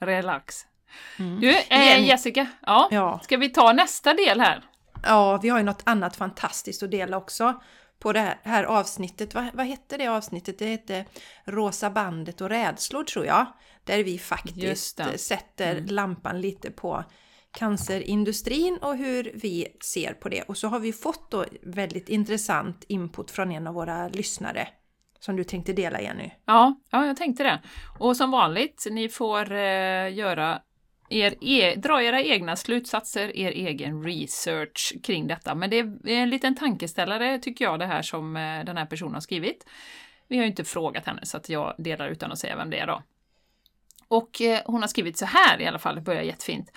relax. 0.00 0.66
Du, 1.40 1.50
eh. 1.68 2.06
Jessica, 2.08 2.46
ja, 2.66 2.88
Ja. 2.90 3.20
ska 3.24 3.36
vi 3.36 3.48
ta 3.48 3.72
nästa 3.72 4.14
del 4.14 4.40
här? 4.40 4.64
Ja, 5.02 5.38
vi 5.42 5.48
har 5.48 5.58
ju 5.58 5.64
något 5.64 5.82
annat 5.84 6.16
fantastiskt 6.16 6.82
att 6.82 6.90
dela 6.90 7.16
också 7.16 7.60
på 8.06 8.12
det 8.12 8.38
här, 8.42 8.64
avsnittet. 8.64 9.34
Vad, 9.34 9.44
vad 9.54 9.66
hette 9.66 9.96
det 9.96 10.06
avsnittet? 10.06 10.58
Det 10.58 10.66
hette 10.66 11.04
Rosa 11.44 11.90
bandet 11.90 12.40
och 12.40 12.48
rädslor 12.48 13.04
tror 13.04 13.26
jag. 13.26 13.46
Där 13.84 14.04
vi 14.04 14.18
faktiskt 14.18 14.96
det. 14.96 15.02
Mm. 15.02 15.18
sätter 15.18 15.80
lampan 15.80 16.40
lite 16.40 16.70
på 16.70 17.04
cancerindustrin 17.50 18.78
och 18.82 18.96
hur 18.96 19.32
vi 19.34 19.68
ser 19.80 20.12
på 20.12 20.28
det. 20.28 20.42
Och 20.42 20.56
så 20.56 20.68
har 20.68 20.78
vi 20.78 20.92
fått 20.92 21.30
då 21.30 21.44
väldigt 21.62 22.08
intressant 22.08 22.84
input 22.88 23.30
från 23.30 23.52
en 23.52 23.66
av 23.66 23.74
våra 23.74 24.08
lyssnare 24.08 24.68
som 25.20 25.36
du 25.36 25.44
tänkte 25.44 25.72
dela 25.72 26.00
Jenny. 26.00 26.30
Ja, 26.44 26.80
ja, 26.90 27.06
jag 27.06 27.16
tänkte 27.16 27.42
det. 27.42 27.62
Och 27.98 28.16
som 28.16 28.30
vanligt, 28.30 28.86
ni 28.90 29.08
får 29.08 29.52
eh, 29.52 30.14
göra 30.14 30.60
er 31.08 31.34
e 31.40 31.74
dra 31.76 32.02
era 32.02 32.20
egna 32.22 32.56
slutsatser, 32.56 33.36
er 33.36 33.50
egen 33.50 34.02
research 34.02 34.94
kring 35.02 35.26
detta. 35.26 35.54
Men 35.54 35.70
det 35.70 35.78
är 35.78 36.08
en 36.08 36.30
liten 36.30 36.54
tankeställare 36.54 37.38
tycker 37.38 37.64
jag 37.64 37.78
det 37.78 37.86
här 37.86 38.02
som 38.02 38.36
eh, 38.36 38.64
den 38.64 38.76
här 38.76 38.86
personen 38.86 39.14
har 39.14 39.20
skrivit. 39.20 39.66
Vi 40.28 40.36
har 40.36 40.44
ju 40.44 40.50
inte 40.50 40.64
frågat 40.64 41.06
henne 41.06 41.26
så 41.26 41.36
att 41.36 41.48
jag 41.48 41.74
delar 41.78 42.08
utan 42.08 42.32
att 42.32 42.38
säga 42.38 42.56
vem 42.56 42.70
det 42.70 42.78
är 42.78 42.86
då. 42.86 43.02
Och 44.08 44.42
eh, 44.42 44.60
hon 44.66 44.80
har 44.80 44.88
skrivit 44.88 45.18
så 45.18 45.26
här 45.26 45.60
i 45.60 45.66
alla 45.66 45.78
fall, 45.78 45.94
det 45.94 46.00
börjar 46.00 46.22
jättefint. 46.22 46.72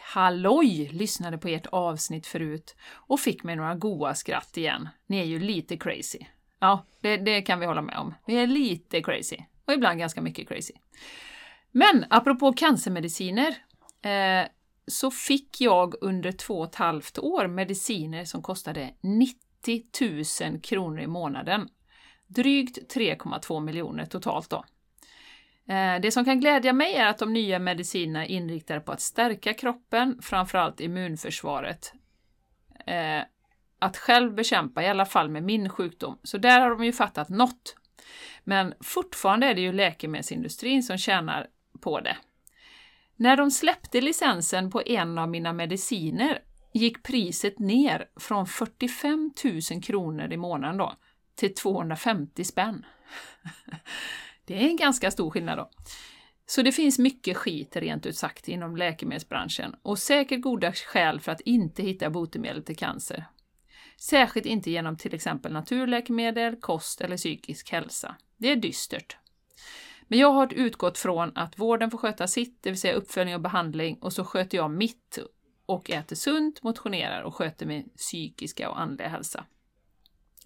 Halloj! 0.00 0.88
Lyssnade 0.92 1.38
på 1.38 1.48
ert 1.48 1.66
avsnitt 1.66 2.26
förut 2.26 2.76
och 2.92 3.20
fick 3.20 3.44
mig 3.44 3.56
några 3.56 3.74
goa 3.74 4.14
skratt 4.14 4.56
igen. 4.56 4.88
Ni 5.06 5.20
är 5.20 5.24
ju 5.24 5.38
lite 5.38 5.76
crazy. 5.76 6.18
Ja, 6.60 6.86
det, 7.00 7.16
det 7.16 7.42
kan 7.42 7.60
vi 7.60 7.66
hålla 7.66 7.82
med 7.82 7.98
om. 7.98 8.14
Vi 8.26 8.36
är 8.36 8.46
lite 8.46 9.02
crazy. 9.02 9.36
Och 9.64 9.72
ibland 9.72 9.98
ganska 9.98 10.20
mycket 10.20 10.48
crazy. 10.48 10.74
Men 11.72 12.04
apropå 12.10 12.52
cancermediciner 12.52 13.54
eh, 14.02 14.48
så 14.86 15.10
fick 15.10 15.60
jag 15.60 15.94
under 16.00 16.32
två 16.32 16.58
och 16.58 16.68
ett 16.68 16.74
halvt 16.74 17.18
år 17.18 17.46
mediciner 17.46 18.24
som 18.24 18.42
kostade 18.42 18.90
90 19.00 19.40
000 20.50 20.60
kronor 20.60 21.00
i 21.00 21.06
månaden. 21.06 21.68
Drygt 22.26 22.94
3,2 22.94 23.60
miljoner 23.60 24.06
totalt 24.06 24.50
då. 24.50 24.64
Eh, 25.74 26.00
det 26.00 26.10
som 26.10 26.24
kan 26.24 26.40
glädja 26.40 26.72
mig 26.72 26.94
är 26.94 27.06
att 27.06 27.18
de 27.18 27.32
nya 27.32 27.58
medicinerna 27.58 28.26
är 28.26 28.30
inriktade 28.30 28.80
på 28.80 28.92
att 28.92 29.00
stärka 29.00 29.54
kroppen, 29.54 30.18
framförallt 30.22 30.80
immunförsvaret. 30.80 31.92
Eh, 32.86 33.22
att 33.78 33.96
själv 33.96 34.34
bekämpa, 34.34 34.82
i 34.82 34.88
alla 34.88 35.06
fall 35.06 35.28
med 35.28 35.42
min 35.42 35.68
sjukdom. 35.68 36.18
Så 36.22 36.38
där 36.38 36.60
har 36.60 36.70
de 36.70 36.84
ju 36.84 36.92
fattat 36.92 37.28
något. 37.28 37.76
Men 38.44 38.74
fortfarande 38.80 39.46
är 39.46 39.54
det 39.54 39.60
ju 39.60 39.72
läkemedelsindustrin 39.72 40.82
som 40.82 40.98
tjänar 40.98 41.46
på 41.80 42.00
det. 42.00 42.16
När 43.20 43.36
de 43.36 43.50
släppte 43.50 44.00
licensen 44.00 44.70
på 44.70 44.82
en 44.86 45.18
av 45.18 45.28
mina 45.28 45.52
mediciner 45.52 46.42
gick 46.72 47.02
priset 47.02 47.58
ner 47.58 48.10
från 48.20 48.46
45 48.46 49.32
000 49.70 49.82
kronor 49.82 50.32
i 50.32 50.36
månaden 50.36 50.76
då 50.76 50.94
till 51.34 51.54
250 51.54 52.44
spänn. 52.44 52.86
Det 54.44 54.54
är 54.54 54.68
en 54.68 54.76
ganska 54.76 55.10
stor 55.10 55.30
skillnad 55.30 55.58
då. 55.58 55.70
Så 56.46 56.62
det 56.62 56.72
finns 56.72 56.98
mycket 56.98 57.36
skit 57.36 57.76
rent 57.76 58.06
ut 58.06 58.16
sagt 58.16 58.48
inom 58.48 58.76
läkemedelsbranschen 58.76 59.74
och 59.82 59.98
säkert 59.98 60.42
goda 60.42 60.72
skäl 60.72 61.20
för 61.20 61.32
att 61.32 61.40
inte 61.40 61.82
hitta 61.82 62.10
botemedel 62.10 62.64
till 62.64 62.76
cancer. 62.76 63.24
Särskilt 64.00 64.46
inte 64.46 64.70
genom 64.70 64.96
till 64.96 65.14
exempel 65.14 65.52
naturläkemedel, 65.52 66.56
kost 66.56 67.00
eller 67.00 67.16
psykisk 67.16 67.72
hälsa. 67.72 68.16
Det 68.36 68.52
är 68.52 68.56
dystert. 68.56 69.16
Men 70.08 70.18
jag 70.18 70.32
har 70.32 70.54
utgått 70.54 70.98
från 70.98 71.32
att 71.34 71.58
vården 71.58 71.90
får 71.90 71.98
sköta 71.98 72.26
sitt, 72.26 72.62
det 72.62 72.70
vill 72.70 72.80
säga 72.80 72.94
uppföljning 72.94 73.34
och 73.34 73.40
behandling, 73.40 73.98
och 74.00 74.12
så 74.12 74.24
sköter 74.24 74.58
jag 74.58 74.70
mitt 74.70 75.18
och 75.66 75.90
äter 75.90 76.16
sunt, 76.16 76.62
motionerar 76.62 77.22
och 77.22 77.34
sköter 77.34 77.66
min 77.66 77.88
psykiska 77.88 78.70
och 78.70 78.80
andliga 78.80 79.08
hälsa. 79.08 79.44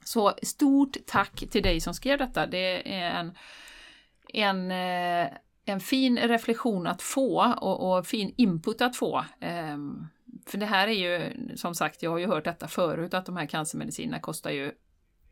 Så 0.04 0.33
stort 0.42 0.97
tack 1.07 1.45
till 1.50 1.62
dig 1.62 1.81
som 1.81 1.95
skrev 1.95 2.19
detta. 2.19 2.47
Det 2.47 2.95
är 2.95 3.11
en, 3.11 3.35
en, 4.28 4.71
eh, 4.71 5.33
en 5.64 5.81
fin 5.81 6.19
reflektion 6.19 6.87
att 6.87 7.02
få 7.02 7.54
och, 7.61 7.99
och 7.99 8.07
fin 8.07 8.35
input 8.37 8.81
att 8.81 8.97
få. 8.97 9.25
Ehm, 9.40 10.07
för 10.47 10.59
det 10.59 10.66
här 10.66 10.88
är 10.88 10.92
ju, 10.92 11.33
som 11.57 11.75
sagt, 11.75 12.02
jag 12.02 12.11
har 12.11 12.19
ju 12.19 12.26
hört 12.26 12.45
detta 12.45 12.69
förut, 12.69 13.14
att 13.14 13.26
de 13.26 13.37
här 13.37 13.47
cancermedicinerna 13.47 14.21
kostar 14.21 14.50
ju 14.50 14.73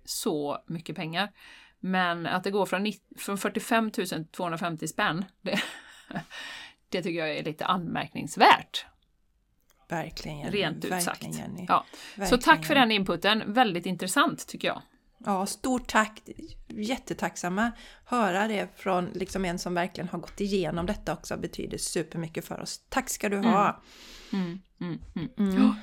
så 0.04 0.58
mycket 0.66 0.96
pengar. 0.96 1.32
Men 1.80 2.26
att 2.26 2.44
det 2.44 2.50
går 2.50 2.66
från, 2.66 2.92
från 3.18 3.38
45 3.38 3.90
250 4.32 4.88
spänn, 4.88 5.24
det, 5.40 5.62
det 6.88 7.02
tycker 7.02 7.18
jag 7.18 7.36
är 7.36 7.44
lite 7.44 7.66
anmärkningsvärt. 7.66 8.86
Verkligen 9.88 10.38
Jenny. 10.38 10.50
Rent 10.50 10.84
ut 10.84 11.02
sagt. 11.02 11.22
Jenny. 11.22 11.66
Ja. 11.68 11.84
Så 12.28 12.38
tack 12.38 12.64
för 12.64 12.74
den 12.74 12.90
inputen, 12.90 13.52
väldigt 13.52 13.86
intressant 13.86 14.46
tycker 14.46 14.68
jag. 14.68 14.82
Ja, 15.24 15.46
stort 15.46 15.86
tack! 15.86 16.22
Jättetacksamma 16.68 17.72
höra 18.04 18.48
det 18.48 18.68
från 18.76 19.04
liksom 19.14 19.44
en 19.44 19.58
som 19.58 19.74
verkligen 19.74 20.08
har 20.08 20.18
gått 20.18 20.40
igenom 20.40 20.86
detta 20.86 21.12
också, 21.12 21.36
betyder 21.36 21.78
supermycket 21.78 22.44
för 22.44 22.60
oss. 22.60 22.80
Tack 22.88 23.08
ska 23.10 23.28
du 23.28 23.38
ha! 23.38 23.82
Mm. 24.32 24.60
Mm, 24.80 24.98
mm, 25.16 25.28
mm. 25.38 25.74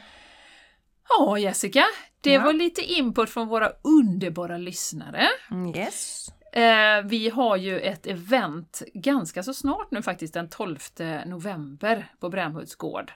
Ja, 1.10 1.40
Jessica, 1.40 1.86
det 2.22 2.34
ja. 2.34 2.44
var 2.44 2.54
lite 2.54 2.82
input 2.82 3.30
från 3.30 3.48
våra 3.48 3.72
underbara 3.82 4.58
lyssnare. 4.58 5.28
Mm, 5.52 5.76
yes. 5.76 6.30
Eh, 6.54 7.02
vi 7.06 7.30
har 7.30 7.56
ju 7.56 7.80
ett 7.80 8.08
event 8.08 8.82
ganska 8.94 9.44
så 9.44 9.54
snart 9.54 9.92
nu 9.92 10.02
faktiskt, 10.02 10.34
den 10.34 10.50
12 10.50 10.78
november 11.26 12.12
på 12.20 12.30
Brämhults 12.30 12.76
gård. 12.76 13.12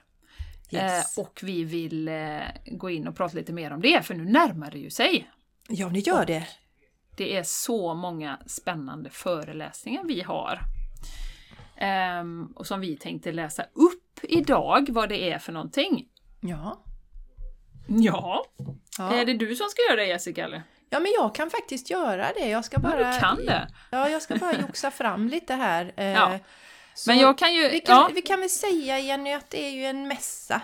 Yes. 0.72 1.18
Eh, 1.18 1.24
och 1.24 1.40
vi 1.44 1.64
vill 1.64 2.08
eh, 2.08 2.42
gå 2.72 2.90
in 2.90 3.08
och 3.08 3.16
prata 3.16 3.38
lite 3.38 3.54
mer 3.54 3.74
om 3.74 3.82
det, 3.82 4.06
för 4.06 4.14
nu 4.14 4.26
närmar 4.26 4.72
det 4.72 4.80
ju 4.80 4.90
sig. 4.90 5.32
Ja, 5.70 5.88
det 5.88 6.00
gör 6.00 6.20
och 6.20 6.26
det. 6.26 6.48
Det 7.18 7.38
är 7.38 7.44
så 7.44 7.94
många 7.94 8.40
spännande 8.46 9.10
föreläsningar 9.10 10.04
vi 10.04 10.22
har. 10.22 10.60
Um, 12.22 12.54
och 12.56 12.68
som 12.68 12.80
vi 12.80 12.98
tänkte 12.98 13.32
läsa 13.32 13.64
upp 13.64 14.20
idag, 14.24 14.90
vad 14.90 15.10
det 15.10 15.32
är 15.32 15.40
för 15.40 15.52
någonting. 15.52 16.08
Ja. 16.42 16.84
Ja. 18.00 18.46
ja. 18.98 19.14
Är 19.14 19.26
det 19.26 19.34
du 19.34 19.56
som 19.56 19.70
ska 19.70 19.82
göra 19.90 20.02
det 20.02 20.08
Jessica? 20.08 20.46
Eller? 20.46 20.64
Ja, 20.90 21.00
men 21.00 21.12
jag 21.12 21.36
kan 21.36 21.50
faktiskt 21.50 21.90
göra 21.90 22.28
det. 22.36 22.50
Jag 22.50 22.66
ska 22.66 22.80
bara... 22.80 23.02
Ja, 23.02 23.14
du 23.14 23.20
kan 23.20 23.46
det? 23.46 23.68
Ja, 23.92 24.10
jag 24.10 24.22
ska 24.22 24.36
bara 24.36 24.54
joxa 24.62 24.92
fram 24.92 25.28
lite 25.28 25.54
här. 25.54 25.94
Ja. 26.16 26.40
Men 27.08 27.18
jag 27.18 27.38
kan 27.38 27.54
ju... 27.54 27.70
Vi 27.70 27.80
kan, 27.80 27.96
ja. 27.96 28.10
vi 28.16 28.22
kan 28.22 28.40
väl 28.40 28.50
säga 28.50 29.00
Jenny 29.00 29.34
att 29.34 29.50
det 29.50 29.66
är 29.68 29.72
ju 29.72 29.86
en 29.86 30.08
mässa. 30.08 30.62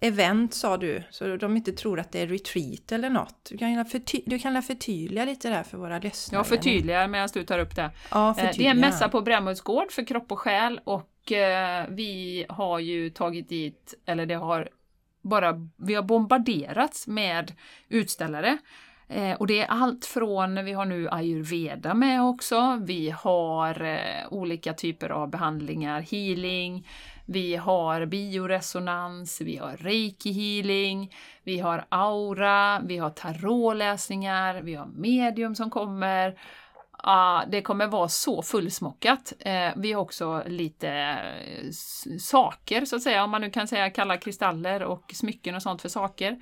Event 0.00 0.54
sa 0.54 0.76
du, 0.76 1.02
så 1.10 1.36
de 1.36 1.56
inte 1.56 1.72
tror 1.72 2.00
att 2.00 2.12
det 2.12 2.20
är 2.20 2.26
retreat 2.26 2.92
eller 2.92 3.10
något. 3.10 3.44
Du 3.50 3.58
kan, 3.58 3.86
förty 3.86 4.22
du 4.26 4.38
kan 4.38 4.62
förtydliga 4.62 5.24
lite 5.24 5.48
där 5.48 5.62
för 5.62 5.78
våra 5.78 5.98
lyssnare. 5.98 6.40
Ja, 6.40 6.44
förtydliga 6.44 7.06
medan 7.06 7.28
du 7.34 7.44
tar 7.44 7.58
upp 7.58 7.76
det. 7.76 7.90
Ja. 8.10 8.34
Eh, 8.38 8.50
det 8.56 8.66
är 8.66 8.70
en 8.70 8.80
mässa 8.80 9.08
på 9.08 9.20
Brämhults 9.20 9.60
gård 9.60 9.92
för 9.92 10.04
kropp 10.04 10.32
och 10.32 10.38
själ 10.38 10.80
och 10.84 11.32
eh, 11.32 11.86
vi 11.88 12.46
har 12.48 12.78
ju 12.78 13.10
tagit 13.10 13.48
dit, 13.48 13.94
eller 14.06 14.26
det 14.26 14.34
har 14.34 14.68
bara, 15.26 15.68
vi 15.76 15.94
har 15.94 16.02
bombarderats 16.02 17.06
med 17.06 17.52
utställare. 17.88 18.58
Eh, 19.08 19.32
och 19.32 19.46
det 19.46 19.60
är 19.60 19.66
allt 19.66 20.04
från, 20.04 20.64
vi 20.64 20.72
har 20.72 20.84
nu 20.84 21.08
ayurveda 21.10 21.94
med 21.94 22.22
också, 22.22 22.82
vi 22.82 23.10
har 23.10 23.82
eh, 23.82 24.28
olika 24.30 24.72
typer 24.72 25.10
av 25.10 25.30
behandlingar, 25.30 26.00
healing, 26.00 26.88
vi 27.26 27.56
har 27.56 28.06
bioresonans, 28.06 29.40
vi 29.40 29.56
har 29.56 29.76
reiki 29.76 30.32
healing, 30.32 31.14
vi 31.44 31.58
har 31.58 31.84
aura, 31.88 32.80
vi 32.80 32.98
har 32.98 33.10
tarotläsningar, 33.10 34.62
vi 34.62 34.74
har 34.74 34.86
medium 34.86 35.54
som 35.54 35.70
kommer. 35.70 36.38
Uh, 37.06 37.50
det 37.50 37.62
kommer 37.62 37.86
vara 37.86 38.08
så 38.08 38.42
fullsmockat. 38.42 39.32
Uh, 39.46 39.70
vi 39.76 39.92
har 39.92 40.02
också 40.02 40.42
lite 40.46 41.18
uh, 41.62 41.70
saker, 42.20 42.84
så 42.84 42.96
att 42.96 43.02
säga, 43.02 43.24
om 43.24 43.30
man 43.30 43.40
nu 43.40 43.50
kan 43.50 43.68
säga 43.68 43.90
kalla 43.90 44.16
kristaller 44.16 44.82
och 44.82 45.10
smycken 45.14 45.54
och 45.54 45.62
sånt 45.62 45.82
för 45.82 45.88
saker 45.88 46.40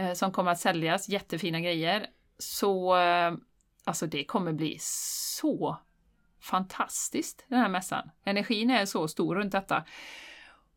uh, 0.00 0.12
som 0.12 0.32
kommer 0.32 0.50
att 0.50 0.60
säljas. 0.60 1.08
Jättefina 1.08 1.60
grejer. 1.60 2.06
Så 2.38 2.94
alltså 3.84 4.06
det 4.06 4.24
kommer 4.24 4.52
bli 4.52 4.78
så 4.80 5.76
fantastiskt 6.40 7.44
den 7.48 7.58
här 7.58 7.68
mässan. 7.68 8.10
Energin 8.24 8.70
är 8.70 8.86
så 8.86 9.08
stor 9.08 9.34
runt 9.34 9.52
detta. 9.52 9.84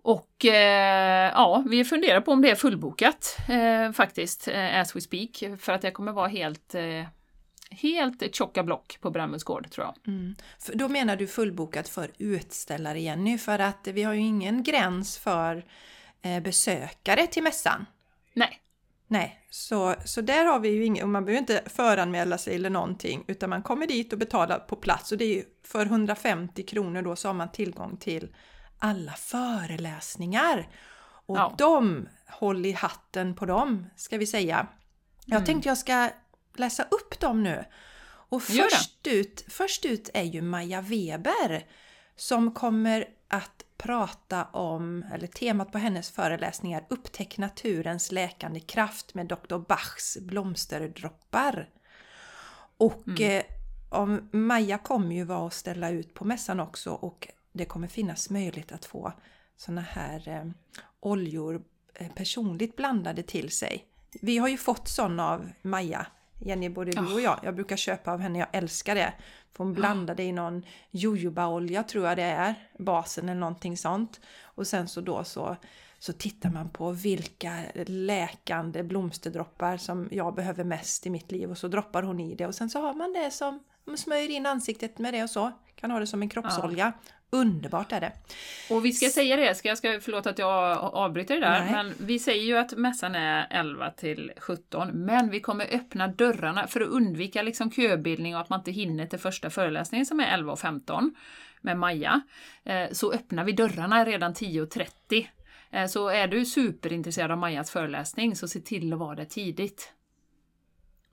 Och 0.01 0.46
eh, 0.46 1.31
ja, 1.34 1.63
vi 1.69 1.84
funderar 1.84 2.22
på 2.22 2.31
om 2.31 2.41
det 2.41 2.51
är 2.51 2.55
fullbokat 2.55 3.38
eh, 3.50 3.91
faktiskt, 3.91 4.48
eh, 4.48 4.79
as 4.79 4.96
we 4.96 5.01
speak, 5.01 5.43
för 5.60 5.74
att 5.74 5.81
det 5.81 5.91
kommer 5.91 6.12
vara 6.12 6.27
helt 6.27 6.75
eh, 6.75 7.03
helt 7.71 8.36
tjocka 8.36 8.63
block 8.63 8.97
på 9.01 9.12
Brämhults 9.12 9.43
gård 9.43 9.71
tror 9.71 9.86
jag. 9.86 10.13
Mm. 10.13 10.36
Då 10.74 10.88
menar 10.88 11.15
du 11.15 11.27
fullbokat 11.27 11.89
för 11.89 12.12
utställare 12.17 13.00
Jenny, 13.00 13.38
för 13.38 13.59
att 13.59 13.88
vi 13.88 14.03
har 14.03 14.13
ju 14.13 14.19
ingen 14.19 14.63
gräns 14.63 15.17
för 15.17 15.65
eh, 16.21 16.39
besökare 16.39 17.27
till 17.27 17.43
mässan. 17.43 17.86
Nej. 18.33 18.62
Nej, 19.07 19.47
så, 19.50 19.95
så 20.05 20.21
där 20.21 20.45
har 20.45 20.59
vi 20.59 20.69
ju 20.69 20.86
inget, 20.86 21.03
och 21.03 21.09
man 21.09 21.25
behöver 21.25 21.39
inte 21.39 21.63
föranmäla 21.65 22.38
sig 22.38 22.55
eller 22.55 22.69
någonting, 22.69 23.24
utan 23.27 23.50
man 23.50 23.63
kommer 23.63 23.88
dit 23.88 24.13
och 24.13 24.19
betalar 24.19 24.59
på 24.59 24.75
plats 24.75 25.12
och 25.12 25.17
det 25.17 25.25
är 25.25 25.36
ju 25.36 25.43
för 25.63 25.86
150 25.86 26.63
kronor 26.63 27.01
då 27.01 27.15
så 27.15 27.27
har 27.27 27.33
man 27.33 27.51
tillgång 27.51 27.97
till 27.97 28.36
alla 28.79 29.12
föreläsningar. 29.12 30.67
Och 31.25 31.38
ja. 31.38 31.55
de, 31.57 32.07
håll 32.27 32.65
i 32.65 32.71
hatten 32.71 33.36
på 33.36 33.45
dem, 33.45 33.86
ska 33.95 34.17
vi 34.17 34.27
säga. 34.27 34.67
Jag 35.25 35.36
mm. 35.36 35.45
tänkte 35.45 35.69
jag 35.69 35.77
ska 35.77 36.09
läsa 36.60 36.84
upp 36.84 37.20
dem 37.20 37.44
nu. 37.44 37.66
Och 38.30 38.44
först 38.44 39.08
ut, 39.08 39.46
först 39.50 39.86
ut 39.86 40.10
är 40.14 40.24
ju 40.24 40.42
Maja 40.42 40.82
Weber 40.82 41.66
som 42.16 42.52
kommer 42.52 43.06
att 43.28 43.64
prata 43.78 44.46
om, 44.46 45.06
eller 45.14 45.28
temat 45.28 45.72
på 45.72 45.78
hennes 45.78 46.12
föreläsningar, 46.12 46.86
Upptäck 46.90 47.38
naturens 47.38 48.12
läkande 48.12 48.60
kraft 48.60 49.14
med 49.14 49.28
Dr. 49.28 49.58
Bachs 49.58 50.18
blomsterdroppar. 50.22 51.70
Och 52.78 53.08
mm. 53.08 53.38
eh, 53.38 53.44
om 53.90 54.30
Maja 54.32 54.78
kommer 54.78 55.16
ju 55.16 55.24
vara 55.24 55.40
och 55.40 55.54
ställa 55.54 55.90
ut 55.90 56.14
på 56.14 56.26
mässan 56.26 56.60
också 56.60 56.92
och 56.92 57.28
det 57.52 57.66
kommer 57.66 57.88
finnas 57.88 58.30
möjlighet 58.30 58.72
att 58.72 58.86
få 58.86 59.14
såna 59.58 59.82
här 59.82 60.30
eh, 60.30 60.46
oljor 61.00 61.62
eh, 61.94 62.12
personligt 62.12 62.76
blandade 62.76 63.24
till 63.24 63.52
sig. 63.52 63.86
Vi 64.22 64.38
har 64.38 64.48
ju 64.48 64.58
fått 64.58 64.88
sådana 64.88 65.30
av 65.30 65.50
Maja 65.62 66.08
Jenny, 66.39 66.70
både 66.70 66.91
du 66.91 67.13
och 67.13 67.22
jag. 67.22 67.39
Jag 67.44 67.56
brukar 67.56 67.75
köpa 67.75 68.12
av 68.13 68.20
henne, 68.20 68.39
jag 68.39 68.48
älskar 68.51 68.96
det. 68.96 69.13
För 69.53 69.63
hon 69.63 69.74
blandar 69.74 70.15
det 70.15 70.24
i 70.24 70.32
någon 70.32 70.65
jojobaolja 70.91 71.84
tror 71.84 72.08
jag 72.08 72.17
det 72.17 72.24
är, 72.24 72.56
basen 72.79 73.29
eller 73.29 73.39
någonting 73.39 73.77
sånt. 73.77 74.20
Och 74.44 74.67
sen 74.67 74.88
så 74.88 75.01
då 75.01 75.24
så, 75.24 75.56
så 76.00 76.13
tittar 76.13 76.50
man 76.50 76.70
på 76.70 76.91
vilka 76.91 77.63
läkande 77.86 78.84
blomsterdroppar 78.84 79.77
som 79.77 80.10
jag 80.12 80.36
behöver 80.36 80.63
mest 80.63 81.06
i 81.06 81.10
mitt 81.10 81.32
liv 81.32 81.51
och 81.51 81.58
så 81.58 81.67
droppar 81.67 82.03
hon 82.03 82.20
i 82.20 82.36
det 82.36 82.48
och 82.48 82.56
sen 82.56 82.70
så 82.70 82.82
har 82.82 82.94
man 82.94 83.13
det 83.13 83.32
som, 83.32 83.63
man 83.86 83.98
smörjer 83.98 84.29
in 84.29 84.46
ansiktet 84.46 84.98
med 84.98 85.13
det 85.13 85.24
och 85.24 85.29
så. 85.29 85.51
Kan 85.79 85.91
ha 85.91 86.00
det 86.00 86.07
som 86.07 86.22
en 86.22 86.29
kroppsolja. 86.29 86.93
Ja. 87.05 87.12
Underbart 87.29 87.91
är 87.91 88.01
det! 88.01 88.12
Och 88.69 88.86
vi 88.86 88.93
ska 88.93 89.10
säga 89.10 89.36
det, 89.36 89.55
ska 89.55 89.67
jag 89.67 89.77
ska, 89.77 90.00
förlåt 90.01 90.27
att 90.27 90.39
jag 90.39 90.77
avbryter 90.77 91.36
det 91.36 91.41
där, 91.41 91.60
Nej. 91.60 91.72
men 91.72 91.93
vi 92.00 92.19
säger 92.19 92.43
ju 92.43 92.57
att 92.57 92.77
mässan 92.77 93.15
är 93.15 93.48
11 93.50 93.91
till 93.91 94.31
17, 94.38 94.89
men 94.93 95.29
vi 95.29 95.39
kommer 95.39 95.75
öppna 95.75 96.07
dörrarna 96.07 96.67
för 96.67 96.81
att 96.81 96.88
undvika 96.88 97.41
liksom 97.41 97.72
köbildning 97.72 98.36
och 98.36 98.41
att 98.41 98.50
man 98.50 98.60
inte 98.60 98.72
hinner 98.72 99.05
till 99.05 99.19
första 99.19 99.50
föreläsningen 99.50 100.05
som 100.05 100.19
är 100.19 100.34
11 100.34 100.51
och 100.51 100.60
15 100.60 101.15
med 101.62 101.77
Maja. 101.77 102.22
Eh, 102.63 102.91
så 102.91 103.13
öppnar 103.13 103.43
vi 103.43 103.51
dörrarna 103.51 104.05
redan 104.05 104.34
10.30. 104.34 105.27
Eh, 105.72 105.88
så 105.88 106.10
är 106.10 106.27
du 106.27 106.46
superintresserad 106.46 107.31
av 107.31 107.38
Majas 107.38 107.72
föreläsning 107.72 108.36
så 108.36 108.48
se 108.48 108.60
till 108.60 108.93
att 108.93 109.00
vara 109.00 109.15
där 109.15 109.25
tidigt. 109.25 109.93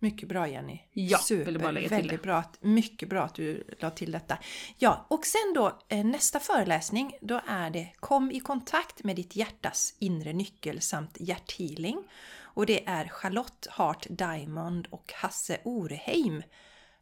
Mycket 0.04 0.28
bra 0.28 0.48
Jenny. 0.48 0.80
Ja, 0.92 1.18
Super, 1.18 1.44
ville 1.44 1.58
bara 1.58 1.70
lägga 1.70 1.88
till 1.88 1.96
väldigt 1.96 2.10
det. 2.20 2.22
bra. 2.22 2.36
att- 2.36 2.58
Mycket 2.62 3.08
bra 3.08 3.22
att 3.22 3.34
du 3.34 3.64
la 3.80 3.90
till 3.90 4.12
detta. 4.12 4.38
Ja, 4.78 5.06
och 5.10 5.26
sen 5.26 5.52
då 5.54 5.78
eh, 5.88 6.04
nästa 6.04 6.40
föreläsning, 6.40 7.12
då 7.20 7.40
är 7.46 7.70
det 7.70 7.92
Kom 8.00 8.30
i 8.30 8.40
kontakt 8.40 9.04
med 9.04 9.16
ditt 9.16 9.36
hjärtas 9.36 9.94
inre 9.98 10.32
nyckel 10.32 10.80
samt 10.80 11.16
hjärthealing. 11.20 12.04
Och 12.42 12.66
det 12.66 12.86
är 12.88 13.08
Charlotte 13.08 13.66
Hart 13.70 14.06
Diamond 14.10 14.86
och 14.90 15.12
Hasse 15.16 15.58
Oreheim 15.64 16.42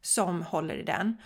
som 0.02 0.42
håller 0.42 0.74
i 0.76 0.82
den. 0.82 1.16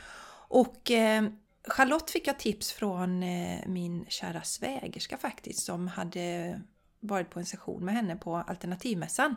Och 0.49 0.91
eh, 0.91 1.25
Charlotte 1.69 2.11
fick 2.11 2.27
jag 2.27 2.39
tips 2.39 2.73
från 2.73 3.23
eh, 3.23 3.59
min 3.67 4.07
kära 4.09 4.43
svägerska 4.43 5.17
faktiskt 5.17 5.65
som 5.65 5.89
hade 5.89 6.61
varit 7.01 7.31
på 7.31 7.39
en 7.39 7.47
session 7.47 7.85
med 7.85 7.95
henne 7.95 8.17
på 8.17 8.37
Alternativmässan. 8.37 9.37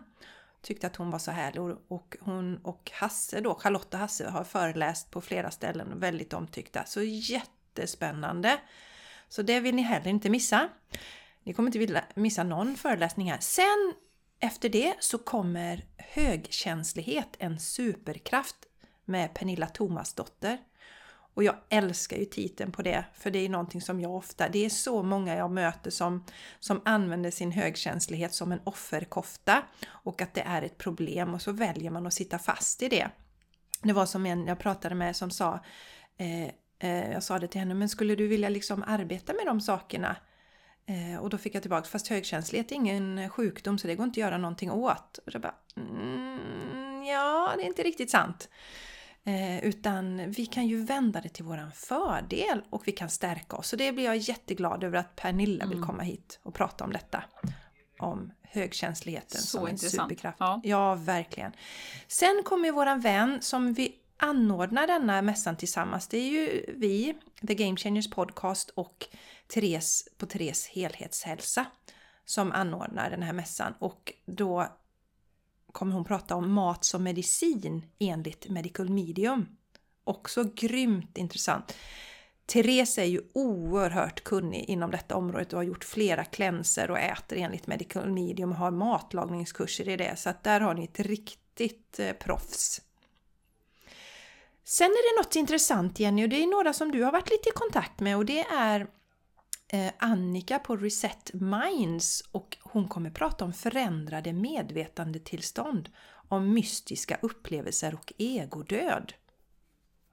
Tyckte 0.61 0.87
att 0.87 0.95
hon 0.95 1.11
var 1.11 1.19
så 1.19 1.31
härlig 1.31 1.61
och- 1.87 2.15
hon 2.19 2.57
och 2.63 2.91
Hasse 2.93 3.41
då, 3.41 3.55
Charlotte 3.55 3.93
och 3.93 3.99
Hasse 3.99 4.29
har 4.29 4.43
föreläst 4.43 5.11
på 5.11 5.21
flera 5.21 5.51
ställen 5.51 5.93
och 5.93 6.03
väldigt 6.03 6.33
omtyckta. 6.33 6.85
Så 6.85 7.01
jättespännande! 7.01 8.59
Så 9.29 9.41
det 9.41 9.59
vill 9.59 9.75
ni 9.75 9.81
heller 9.81 10.07
inte 10.07 10.29
missa. 10.29 10.69
Ni 11.43 11.53
kommer 11.53 11.67
inte 11.67 11.79
vilja 11.79 12.03
missa 12.15 12.43
någon 12.43 12.75
föreläsning 12.75 13.31
här. 13.31 13.39
Sen 13.39 13.93
efter 14.39 14.69
det 14.69 14.95
så 14.99 15.17
kommer 15.17 15.85
högkänslighet, 15.97 17.35
en 17.39 17.59
superkraft 17.59 18.55
med 19.05 19.33
Pernilla 19.33 19.67
Thomasdotter. 19.67 20.57
Och 21.33 21.43
jag 21.43 21.55
älskar 21.69 22.17
ju 22.17 22.25
titeln 22.25 22.71
på 22.71 22.81
det, 22.81 23.05
för 23.13 23.31
det 23.31 23.39
är 23.39 23.49
någonting 23.49 23.81
som 23.81 24.01
jag 24.01 24.15
ofta, 24.15 24.49
det 24.49 24.65
är 24.65 24.69
så 24.69 25.03
många 25.03 25.35
jag 25.35 25.51
möter 25.51 25.91
som, 25.91 26.25
som 26.59 26.81
använder 26.85 27.31
sin 27.31 27.51
högkänslighet 27.51 28.33
som 28.33 28.51
en 28.51 28.61
offerkofta 28.63 29.63
och 29.89 30.21
att 30.21 30.33
det 30.33 30.41
är 30.41 30.61
ett 30.61 30.77
problem 30.77 31.33
och 31.33 31.41
så 31.41 31.51
väljer 31.51 31.91
man 31.91 32.07
att 32.07 32.13
sitta 32.13 32.39
fast 32.39 32.81
i 32.83 32.87
det. 32.87 33.09
Det 33.83 33.93
var 33.93 34.05
som 34.05 34.25
en 34.25 34.47
jag 34.47 34.59
pratade 34.59 34.95
med 34.95 35.15
som 35.15 35.31
sa, 35.31 35.59
eh, 36.17 36.51
eh, 36.79 37.11
jag 37.11 37.23
sa 37.23 37.39
det 37.39 37.47
till 37.47 37.59
henne, 37.59 37.73
men 37.73 37.89
skulle 37.89 38.15
du 38.15 38.27
vilja 38.27 38.49
liksom 38.49 38.83
arbeta 38.87 39.33
med 39.33 39.45
de 39.45 39.61
sakerna? 39.61 40.15
Eh, 40.85 41.19
och 41.19 41.29
då 41.29 41.37
fick 41.37 41.55
jag 41.55 41.61
tillbaka, 41.61 41.87
fast 41.87 42.07
högkänslighet 42.07 42.71
är 42.71 42.75
ingen 42.75 43.29
sjukdom 43.29 43.77
så 43.77 43.87
det 43.87 43.95
går 43.95 44.03
inte 44.03 44.19
att 44.19 44.27
göra 44.27 44.37
någonting 44.37 44.71
åt. 44.71 45.17
Och 45.17 45.33
jag 45.33 45.41
bara, 45.41 45.55
mm, 45.77 47.03
ja, 47.03 47.53
det 47.57 47.63
är 47.63 47.67
inte 47.67 47.83
riktigt 47.83 48.11
sant. 48.11 48.49
Eh, 49.23 49.63
utan 49.63 50.31
vi 50.31 50.45
kan 50.45 50.67
ju 50.67 50.83
vända 50.83 51.21
det 51.21 51.29
till 51.29 51.45
våran 51.45 51.71
fördel 51.71 52.61
och 52.69 52.87
vi 52.87 52.91
kan 52.91 53.09
stärka 53.09 53.55
oss. 53.55 53.67
Så 53.67 53.75
det 53.75 53.91
blir 53.91 54.05
jag 54.05 54.17
jätteglad 54.17 54.83
över 54.83 54.97
att 54.97 55.15
Pernilla 55.15 55.65
vill 55.65 55.77
Mm. 55.77 55.87
komma 55.87 56.03
hit 56.03 56.39
och 56.43 56.53
prata 56.53 56.83
om 56.83 56.91
detta. 56.93 57.23
Om 57.99 58.31
högkänsligheten 58.41 59.41
Så 59.41 59.47
som 59.47 59.65
en 59.65 59.71
intressant. 59.71 60.09
superkraft. 60.09 60.37
Ja. 60.39 60.61
ja, 60.63 60.95
verkligen. 60.95 61.51
Sen 62.07 62.41
kommer 62.45 62.71
våran 62.71 62.99
vän 63.01 63.37
som 63.41 63.73
vi 63.73 63.95
anordnar 64.17 64.87
denna 64.87 65.21
mässan 65.21 65.55
tillsammans. 65.57 66.07
Det 66.07 66.17
är 66.17 66.29
ju 66.29 66.65
vi, 66.77 67.15
The 67.47 67.55
Game 67.55 67.77
Changers 67.77 68.09
Podcast 68.09 68.69
och 68.69 69.07
Therese 69.53 70.07
på 70.17 70.25
Therese 70.25 70.67
Helhetshälsa 70.67 71.65
som 72.25 72.51
anordnar 72.51 73.09
den 73.09 73.23
här 73.23 73.33
mässan. 73.33 73.73
Och 73.79 74.13
då 74.25 74.67
kommer 75.71 75.93
hon 75.93 76.05
prata 76.05 76.35
om 76.35 76.51
mat 76.51 76.85
som 76.85 77.03
medicin 77.03 77.85
enligt 77.99 78.49
Medical 78.49 78.89
Medium. 78.89 79.45
Också 80.03 80.43
grymt 80.55 81.17
intressant. 81.17 81.75
Therese 82.45 82.97
är 82.97 83.05
ju 83.05 83.21
oerhört 83.33 84.23
kunnig 84.23 84.65
inom 84.69 84.91
detta 84.91 85.15
området 85.15 85.53
och 85.53 85.59
har 85.59 85.63
gjort 85.63 85.83
flera 85.83 86.25
cleanser 86.25 86.91
och 86.91 86.99
äter 86.99 87.37
enligt 87.37 87.67
Medical 87.67 88.11
Medium 88.11 88.51
och 88.51 88.57
har 88.57 88.71
matlagningskurser 88.71 89.89
i 89.89 89.97
det. 89.97 90.19
Så 90.19 90.29
att 90.29 90.43
där 90.43 90.59
har 90.59 90.73
ni 90.73 90.83
ett 90.83 90.99
riktigt 90.99 91.99
eh, 91.99 92.13
proffs. 92.13 92.81
Sen 94.63 94.85
är 94.85 95.15
det 95.15 95.21
något 95.21 95.35
intressant 95.35 95.99
Jenny 95.99 96.25
och 96.25 96.29
det 96.29 96.43
är 96.43 96.47
några 96.47 96.73
som 96.73 96.91
du 96.91 97.03
har 97.03 97.11
varit 97.11 97.29
lite 97.29 97.49
i 97.49 97.51
kontakt 97.51 97.99
med 97.99 98.17
och 98.17 98.25
det 98.25 98.39
är 98.39 98.87
Annika 99.97 100.59
på 100.59 100.77
Reset 100.77 101.31
Minds 101.33 102.23
och 102.31 102.57
hon 102.61 102.87
kommer 102.87 103.09
prata 103.09 103.45
om 103.45 103.53
förändrade 103.53 104.33
medvetandetillstånd, 104.33 105.89
om 106.27 106.53
mystiska 106.53 107.17
upplevelser 107.21 107.93
och 107.93 108.13
egodöd. 108.17 109.13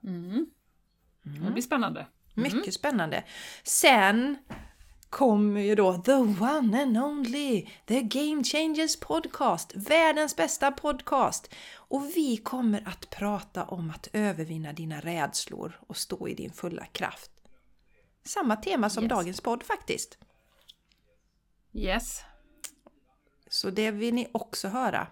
Mm. 0.04 0.46
Det 1.22 1.50
blir 1.50 1.62
spännande. 1.62 2.06
Mycket 2.34 2.74
spännande. 2.74 3.24
Sen 3.62 4.36
kommer 5.10 5.60
ju 5.60 5.74
då 5.74 5.94
the 6.02 6.12
one 6.12 6.82
and 6.82 6.98
only, 6.98 7.68
the 7.86 8.02
Game 8.02 8.44
Changers 8.44 9.00
podcast, 9.00 9.72
världens 9.74 10.36
bästa 10.36 10.72
podcast. 10.72 11.54
Och 11.74 12.04
vi 12.14 12.36
kommer 12.36 12.88
att 12.88 13.10
prata 13.10 13.64
om 13.64 13.90
att 13.90 14.08
övervinna 14.12 14.72
dina 14.72 15.00
rädslor 15.00 15.80
och 15.86 15.96
stå 15.96 16.28
i 16.28 16.34
din 16.34 16.52
fulla 16.52 16.86
kraft. 16.86 17.30
Samma 18.26 18.56
tema 18.56 18.90
som 18.90 19.04
Yes. 19.04 19.10
dagens 19.10 19.40
podd 19.40 19.62
faktiskt. 19.62 20.18
Yes. 21.72 22.22
Så 23.48 23.70
det 23.70 23.90
vill 23.90 24.14
ni 24.14 24.28
också 24.32 24.68
höra. 24.68 25.06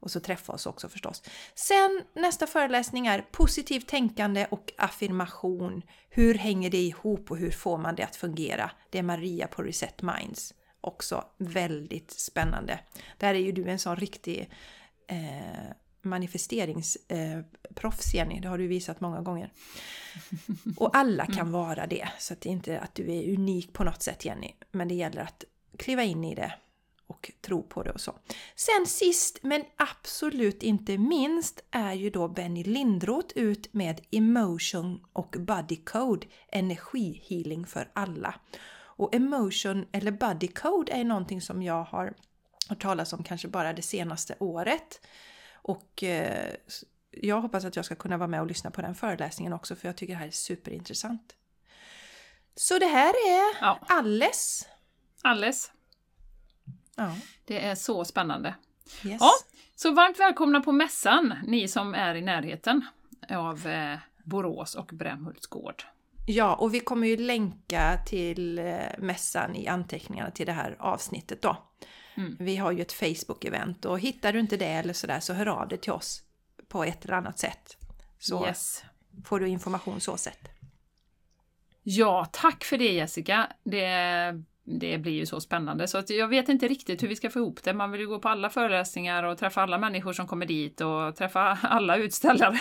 Och 0.00 0.10
så 0.10 0.20
träffa 0.20 0.52
oss 0.52 0.66
också 0.66 0.88
förstås. 0.88 1.22
Sen 1.54 2.02
nästa 2.14 2.46
föreläsning 2.46 3.06
är 3.06 3.20
positivt 3.30 3.86
tänkande 3.88 4.46
och 4.50 4.72
affirmation. 4.78 5.82
Hur 6.10 6.34
hänger 6.34 6.70
det 6.70 6.78
ihop 6.78 7.30
och 7.30 7.36
hur 7.36 7.50
får 7.50 7.78
man 7.78 7.94
det 7.94 8.02
att 8.02 8.16
fungera? 8.16 8.70
Det 8.90 8.98
är 8.98 9.02
Maria 9.02 9.46
på 9.46 9.62
Reset 9.62 10.02
Minds. 10.02 10.54
Också 10.80 11.24
väldigt 11.38 12.10
spännande. 12.10 12.80
Där 13.18 13.34
är 13.34 13.38
ju 13.38 13.52
du 13.52 13.70
en 13.70 13.78
sån 13.78 13.96
riktig 13.96 14.50
eh, 15.06 15.70
manifesteringsproffs 16.02 18.14
Jenny, 18.14 18.40
det 18.40 18.48
har 18.48 18.58
du 18.58 18.66
visat 18.66 19.00
många 19.00 19.20
gånger. 19.20 19.52
Och 20.76 20.96
alla 20.96 21.26
kan 21.26 21.52
vara 21.52 21.86
det, 21.86 22.08
så 22.18 22.32
att 22.32 22.40
det 22.40 22.48
är 22.48 22.52
inte 22.52 22.80
att 22.80 22.94
du 22.94 23.14
är 23.14 23.34
unik 23.34 23.72
på 23.72 23.84
något 23.84 24.02
sätt 24.02 24.24
Jenny. 24.24 24.52
Men 24.70 24.88
det 24.88 24.94
gäller 24.94 25.22
att 25.22 25.44
kliva 25.76 26.04
in 26.04 26.24
i 26.24 26.34
det 26.34 26.54
och 27.06 27.32
tro 27.40 27.62
på 27.62 27.82
det 27.82 27.90
och 27.90 28.00
så. 28.00 28.14
Sen 28.56 28.86
sist 28.86 29.38
men 29.42 29.64
absolut 29.76 30.62
inte 30.62 30.98
minst 30.98 31.64
är 31.70 31.92
ju 31.92 32.10
då 32.10 32.28
Benny 32.28 32.64
Lindroth 32.64 33.38
ut 33.38 33.74
med 33.74 34.00
Emotion 34.10 35.04
och 35.12 35.36
Body 35.38 35.76
Code, 35.76 36.26
energihealing 36.48 37.66
för 37.66 37.90
alla. 37.92 38.34
Och 38.98 39.14
emotion 39.14 39.86
eller 39.92 40.10
body 40.10 40.48
code 40.48 40.92
är 40.92 41.04
någonting 41.04 41.40
som 41.40 41.62
jag 41.62 41.84
har 41.84 42.14
hört 42.68 42.82
talas 42.82 43.12
om 43.12 43.22
kanske 43.22 43.48
bara 43.48 43.72
det 43.72 43.82
senaste 43.82 44.34
året. 44.40 45.00
Och 45.62 46.02
eh, 46.02 46.54
jag 47.10 47.40
hoppas 47.40 47.64
att 47.64 47.76
jag 47.76 47.84
ska 47.84 47.94
kunna 47.94 48.16
vara 48.16 48.28
med 48.28 48.40
och 48.40 48.46
lyssna 48.46 48.70
på 48.70 48.82
den 48.82 48.94
föreläsningen 48.94 49.52
också 49.52 49.76
för 49.76 49.88
jag 49.88 49.96
tycker 49.96 50.12
det 50.14 50.18
här 50.18 50.26
är 50.26 50.30
superintressant. 50.30 51.34
Så 52.54 52.78
det 52.78 52.86
här 52.86 53.08
är 53.10 53.56
Ja. 53.60 53.78
alles. 53.88 54.68
Alles. 55.22 55.72
Ja. 56.96 57.16
Det 57.44 57.64
är 57.64 57.74
så 57.74 58.04
spännande. 58.04 58.54
Yes. 59.04 59.16
Ja, 59.20 59.30
så 59.76 59.90
varmt 59.90 60.18
välkomna 60.20 60.60
på 60.60 60.72
mässan, 60.72 61.34
ni 61.46 61.68
som 61.68 61.94
är 61.94 62.14
i 62.14 62.20
närheten 62.22 62.86
av 63.30 63.66
eh, 63.66 63.98
Borås 64.24 64.74
och 64.74 64.86
Brämhults 64.86 65.46
gård. 65.46 65.82
Ja, 66.26 66.54
och 66.54 66.74
vi 66.74 66.80
kommer 66.80 67.06
ju 67.06 67.16
länka 67.16 67.98
till 68.06 68.58
eh, 68.58 68.74
mässan 68.98 69.56
i 69.56 69.68
anteckningarna 69.68 70.30
till 70.30 70.46
det 70.46 70.52
här 70.52 70.76
avsnittet 70.78 71.42
då. 71.42 71.56
Mm. 72.18 72.36
Vi 72.40 72.56
har 72.56 72.72
ju 72.72 72.82
ett 72.82 72.92
Facebook-event 72.92 73.86
och 73.86 74.00
hittar 74.00 74.32
du 74.32 74.40
inte 74.40 74.56
det 74.56 74.66
eller 74.66 74.92
sådär 74.92 75.20
så 75.20 75.32
hör 75.32 75.46
av 75.46 75.68
dig 75.68 75.78
till 75.78 75.92
oss 75.92 76.22
på 76.68 76.84
ett 76.84 77.04
eller 77.04 77.14
annat 77.14 77.38
sätt. 77.38 77.76
Så 78.18 78.46
Yes. 78.46 78.84
får 79.24 79.40
du 79.40 79.48
information 79.48 80.00
så 80.00 80.16
sätt. 80.16 80.48
Ja, 81.82 82.26
tack 82.32 82.64
för 82.64 82.78
det 82.78 82.92
Jessica. 82.92 83.52
Det, 83.64 83.88
det 84.64 84.98
blir 84.98 85.12
ju 85.12 85.26
så 85.26 85.40
spännande 85.40 85.88
så 85.88 85.98
att 85.98 86.10
jag 86.10 86.28
vet 86.28 86.48
inte 86.48 86.68
riktigt 86.68 87.02
hur 87.02 87.08
vi 87.08 87.16
ska 87.16 87.30
få 87.30 87.38
ihop 87.38 87.62
det. 87.62 87.74
Man 87.74 87.90
vill 87.90 88.00
ju 88.00 88.06
gå 88.08 88.18
på 88.18 88.28
alla 88.28 88.50
föreläsningar 88.50 89.22
och 89.22 89.38
träffa 89.38 89.62
alla 89.62 89.78
människor 89.78 90.12
som 90.12 90.26
kommer 90.26 90.46
dit 90.46 90.80
och 90.80 91.16
träffa 91.16 91.58
alla 91.62 91.96
utställare. 91.96 92.60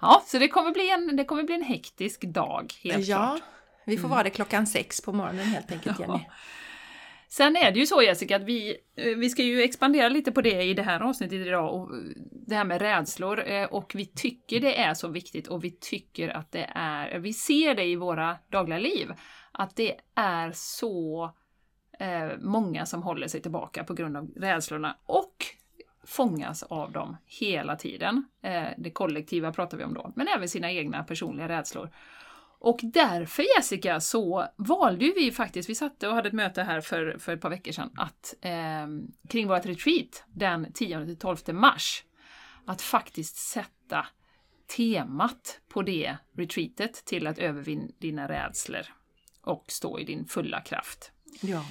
Ja, 0.00 0.22
så 0.26 0.38
det 0.38 0.48
kommer 0.48 0.70
bli 0.72 0.90
en, 0.90 1.16
det 1.16 1.24
kommer 1.24 1.42
bli 1.42 1.54
en 1.54 1.62
hektisk 1.62 2.20
dag, 2.22 2.74
helt 2.82 3.06
ja, 3.06 3.16
klart. 3.16 3.42
vi 3.86 3.98
får 3.98 4.08
vara 4.08 4.22
det 4.22 4.30
klockan 4.30 4.66
sex 4.66 5.00
på 5.00 5.12
morgonen 5.12 5.46
helt 5.46 5.72
enkelt 5.72 6.00
Jenny. 6.00 6.12
Ja. 6.12 6.32
Sen 7.36 7.56
är 7.56 7.72
det 7.72 7.78
ju 7.78 7.86
så 7.86 8.02
Jessica 8.02 8.36
att 8.36 8.42
vi, 8.42 8.76
eh, 8.96 9.16
vi 9.16 9.30
ska 9.30 9.42
ju 9.42 9.62
expandera 9.62 10.08
lite 10.08 10.32
på 10.32 10.40
det 10.40 10.62
i 10.62 10.74
det 10.74 10.82
här 10.82 11.00
avsnittet 11.00 11.46
idag, 11.46 11.74
och 11.74 11.96
eh, 11.96 12.02
det 12.46 12.54
här 12.54 12.64
med 12.64 12.80
rädslor. 12.80 13.48
Eh, 13.48 13.64
och 13.64 13.92
vi 13.94 14.06
tycker 14.06 14.60
det 14.60 14.80
är 14.80 14.94
så 14.94 15.08
viktigt 15.08 15.46
och 15.46 15.64
vi 15.64 15.70
tycker 15.70 16.28
att 16.28 16.52
det 16.52 16.70
är, 16.74 17.18
vi 17.18 17.32
ser 17.32 17.74
det 17.74 17.84
i 17.84 17.96
våra 17.96 18.38
dagliga 18.50 18.78
liv, 18.78 19.12
att 19.52 19.76
det 19.76 19.94
är 20.14 20.52
så 20.54 21.30
många 22.38 22.86
som 22.86 23.02
håller 23.02 23.28
sig 23.28 23.42
tillbaka 23.42 23.84
på 23.84 23.94
grund 23.94 24.16
av 24.16 24.30
rädslorna 24.36 24.96
och 25.06 25.36
fångas 26.06 26.62
av 26.62 26.92
dem 26.92 27.16
hela 27.26 27.76
tiden. 27.76 28.24
Det 28.76 28.90
kollektiva 28.90 29.52
pratar 29.52 29.78
vi 29.78 29.84
om 29.84 29.94
då, 29.94 30.12
men 30.16 30.28
även 30.36 30.48
sina 30.48 30.72
egna 30.72 31.04
personliga 31.04 31.48
rädslor. 31.48 31.90
Och 32.64 32.80
därför 32.82 33.44
Jessica 33.56 34.00
så 34.00 34.48
valde 34.56 35.04
ju 35.04 35.12
vi 35.14 35.32
faktiskt, 35.32 35.68
vi 35.68 35.74
satte 35.74 36.08
och 36.08 36.14
hade 36.14 36.28
ett 36.28 36.34
möte 36.34 36.62
här 36.62 36.80
för, 36.80 37.16
för 37.18 37.32
ett 37.32 37.40
par 37.40 37.50
veckor 37.50 37.72
sedan, 37.72 37.90
att 37.96 38.34
eh, 38.40 38.86
kring 39.28 39.48
vårt 39.48 39.66
retreat 39.66 40.24
den 40.26 40.66
10-12 40.66 41.52
mars, 41.52 42.04
att 42.64 42.82
faktiskt 42.82 43.36
sätta 43.36 44.06
temat 44.76 45.60
på 45.68 45.82
det 45.82 46.16
retreatet 46.36 47.04
till 47.04 47.26
att 47.26 47.38
övervinna 47.38 47.88
dina 47.98 48.28
rädslor 48.28 48.82
och 49.40 49.64
stå 49.68 49.98
i 49.98 50.04
din 50.04 50.26
fulla 50.26 50.60
kraft. 50.60 51.12
Ja. 51.40 51.64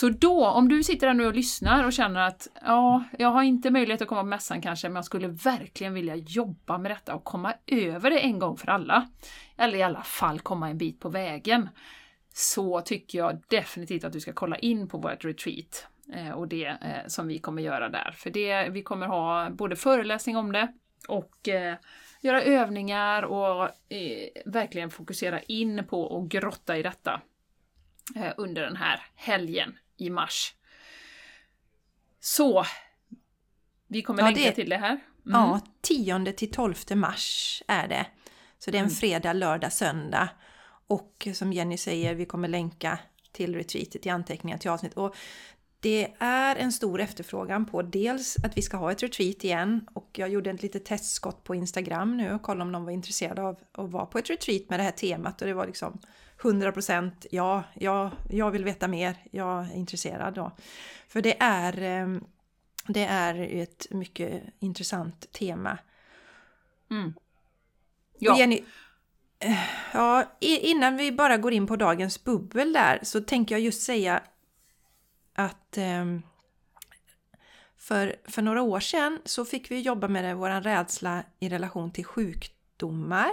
Så 0.00 0.08
då, 0.08 0.46
om 0.46 0.68
du 0.68 0.82
sitter 0.82 1.06
här 1.06 1.14
nu 1.14 1.26
och 1.26 1.34
lyssnar 1.34 1.84
och 1.84 1.92
känner 1.92 2.20
att 2.20 2.48
ja, 2.62 3.04
jag 3.18 3.28
har 3.28 3.42
inte 3.42 3.70
möjlighet 3.70 4.02
att 4.02 4.08
komma 4.08 4.20
på 4.20 4.26
mässan 4.26 4.62
kanske, 4.62 4.88
men 4.88 4.96
jag 4.96 5.04
skulle 5.04 5.28
verkligen 5.28 5.94
vilja 5.94 6.16
jobba 6.16 6.78
med 6.78 6.90
detta 6.90 7.14
och 7.14 7.24
komma 7.24 7.54
över 7.66 8.10
det 8.10 8.18
en 8.18 8.38
gång 8.38 8.56
för 8.56 8.70
alla. 8.70 9.08
Eller 9.56 9.78
i 9.78 9.82
alla 9.82 10.02
fall 10.02 10.40
komma 10.40 10.68
en 10.68 10.78
bit 10.78 11.00
på 11.00 11.08
vägen. 11.08 11.68
Så 12.34 12.80
tycker 12.80 13.18
jag 13.18 13.42
definitivt 13.48 14.04
att 14.04 14.12
du 14.12 14.20
ska 14.20 14.32
kolla 14.32 14.56
in 14.58 14.88
på 14.88 14.98
vårt 14.98 15.24
retreat 15.24 15.86
eh, 16.14 16.30
och 16.30 16.48
det 16.48 16.66
eh, 16.66 17.06
som 17.06 17.28
vi 17.28 17.38
kommer 17.38 17.62
göra 17.62 17.88
där. 17.88 18.14
För 18.16 18.30
det, 18.30 18.68
vi 18.68 18.82
kommer 18.82 19.06
ha 19.06 19.50
både 19.50 19.76
föreläsning 19.76 20.36
om 20.36 20.52
det 20.52 20.72
och 21.08 21.48
eh, 21.48 21.76
göra 22.20 22.42
övningar 22.42 23.22
och 23.22 23.68
verkligen 24.44 24.90
fokusera 24.90 25.42
in 25.42 25.84
på 25.90 26.02
och 26.02 26.30
grotta 26.30 26.76
i 26.76 26.82
detta 26.82 27.20
under 28.36 28.62
den 28.62 28.76
här 28.76 29.02
helgen 29.14 29.76
i 29.98 30.10
mars. 30.10 30.54
Så, 32.20 32.64
vi 33.86 34.02
kommer 34.02 34.22
Ja, 34.22 34.26
länka 34.26 34.40
det- 34.42 34.52
till 34.52 34.68
det 34.70 34.76
här. 34.76 34.90
Mm. 34.90 35.00
Ja, 35.24 35.60
10 35.80 36.32
till 36.32 36.50
12 36.50 36.74
mars 36.94 37.62
är 37.68 37.88
det. 37.88 38.06
Så 38.58 38.70
det 38.70 38.76
är 38.76 38.80
en 38.80 38.84
Mm. 38.86 38.96
fredag, 38.96 39.32
lördag, 39.32 39.72
söndag. 39.72 40.28
Och 40.86 41.28
som 41.34 41.52
Jenny 41.52 41.76
säger, 41.76 42.14
vi 42.14 42.24
kommer 42.26 42.48
länka 42.48 42.98
till 43.32 43.54
retreatet 43.54 44.06
i 44.06 44.08
anteckningar 44.10 44.58
till 44.58 44.70
avsnitt. 44.70 44.94
Och 44.94 45.16
det 45.80 46.14
är 46.18 46.56
en 46.56 46.72
stor 46.72 47.00
efterfrågan 47.00 47.66
på 47.66 47.82
dels 47.82 48.36
att 48.44 48.56
vi 48.56 48.62
ska 48.62 48.76
ha 48.76 48.92
ett 48.92 49.02
retreat 49.02 49.44
igen 49.44 49.86
och 49.94 50.10
jag 50.12 50.28
gjorde 50.28 50.50
ett 50.50 50.62
litet 50.62 50.84
testskott 50.84 51.44
på 51.44 51.54
Instagram 51.54 52.16
nu 52.16 52.32
och 52.34 52.42
kollade 52.42 52.62
om 52.64 52.72
de 52.72 52.84
var 52.84 52.92
intresserade 52.92 53.42
av 53.42 53.58
att 53.72 53.90
vara 53.90 54.06
på 54.06 54.18
ett 54.18 54.30
retreat 54.30 54.62
med 54.68 54.78
det 54.80 54.84
här 54.84 54.90
temat 54.90 55.40
och 55.42 55.48
det 55.48 55.54
var 55.54 55.66
liksom 55.66 56.00
100% 56.40 57.26
ja, 57.30 57.64
ja, 57.74 58.10
jag 58.30 58.50
vill 58.50 58.64
veta 58.64 58.88
mer, 58.88 59.16
jag 59.30 59.64
är 59.64 59.74
intresserad 59.74 60.34
då. 60.34 60.52
För 61.08 61.22
det 61.22 61.36
är, 61.40 61.82
eh, 61.82 62.20
det 62.86 63.04
är 63.04 63.62
ett 63.62 63.86
mycket 63.90 64.42
intressant 64.58 65.32
tema. 65.32 65.78
Mm. 66.90 67.14
Ja, 68.18 68.38
Jenny, 68.38 68.64
eh, 69.38 69.58
ja, 69.92 70.36
innan 70.40 70.96
vi 70.96 71.12
bara 71.12 71.36
går 71.36 71.52
in 71.52 71.66
på 71.66 71.76
dagens 71.76 72.24
bubbel 72.24 72.72
där 72.72 72.98
så 73.02 73.20
tänker 73.20 73.54
jag 73.54 73.62
just 73.62 73.82
säga 73.82 74.22
att 75.34 75.76
ehm, 75.76 76.22
för, 77.76 78.16
för 78.24 78.42
några 78.42 78.62
år 78.62 78.80
sedan 78.80 79.20
så 79.24 79.44
fick 79.44 79.70
vi 79.70 79.80
jobba 79.80 80.08
med 80.08 80.36
vår 80.36 80.60
rädsla 80.60 81.22
i 81.38 81.48
relation 81.48 81.90
till 81.90 82.04
sjukdomar. 82.04 83.30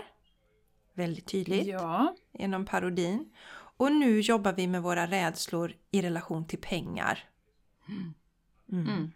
Väldigt 0.96 1.28
tydligt 1.28 1.68
ja, 1.68 2.16
genom 2.32 2.66
parodin. 2.66 3.34
Och 3.78 3.92
nu 3.92 4.20
jobbar 4.20 4.54
vi 4.54 4.68
med 4.68 4.84
våra 4.84 5.08
rädslor 5.08 5.74
i 5.92 6.02
relation 6.02 6.48
till 6.48 6.60
pengar. 6.62 7.20
Mm. 7.90 8.14
Mm. 8.72 9.12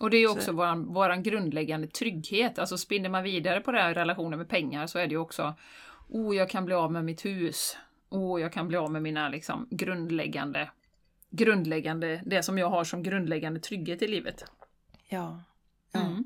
Och 0.00 0.10
det 0.10 0.16
är 0.16 0.20
ju 0.20 0.28
också 0.28 0.44
Så- 0.44 0.52
våran, 0.52 0.92
våran 0.92 1.22
grundläggande 1.22 1.86
trygghet. 1.86 2.58
Alltså 2.58 2.78
spinner 2.78 3.08
man 3.08 3.22
vidare 3.22 3.60
på 3.60 3.72
det 3.72 3.78
här 3.82 3.94
relationen 3.94 4.38
med 4.38 4.48
pengar 4.48 4.86
så 4.86 4.98
är 4.98 5.06
det 5.06 5.12
ju 5.12 5.18
också 5.18 5.54
Oh, 6.08 6.36
jag 6.36 6.50
kan 6.50 6.64
bli 6.64 6.74
av 6.74 6.92
med 6.92 7.04
mitt 7.04 7.24
hus. 7.24 7.76
Oh, 8.08 8.40
jag 8.40 8.52
kan 8.52 8.68
bli 8.68 8.76
av 8.76 8.92
med 8.92 9.02
mina 9.02 9.28
liksom, 9.28 9.68
grundläggande, 9.70 10.70
grundläggande, 11.30 12.22
det 12.26 12.42
som 12.42 12.58
jag 12.58 12.70
har 12.70 12.84
som 12.84 13.02
grundläggande 13.02 13.60
trygghet 13.60 14.02
i 14.02 14.08
livet. 14.08 14.44
Ja. 15.08 15.40
ja. 15.92 16.00
Mm. 16.00 16.24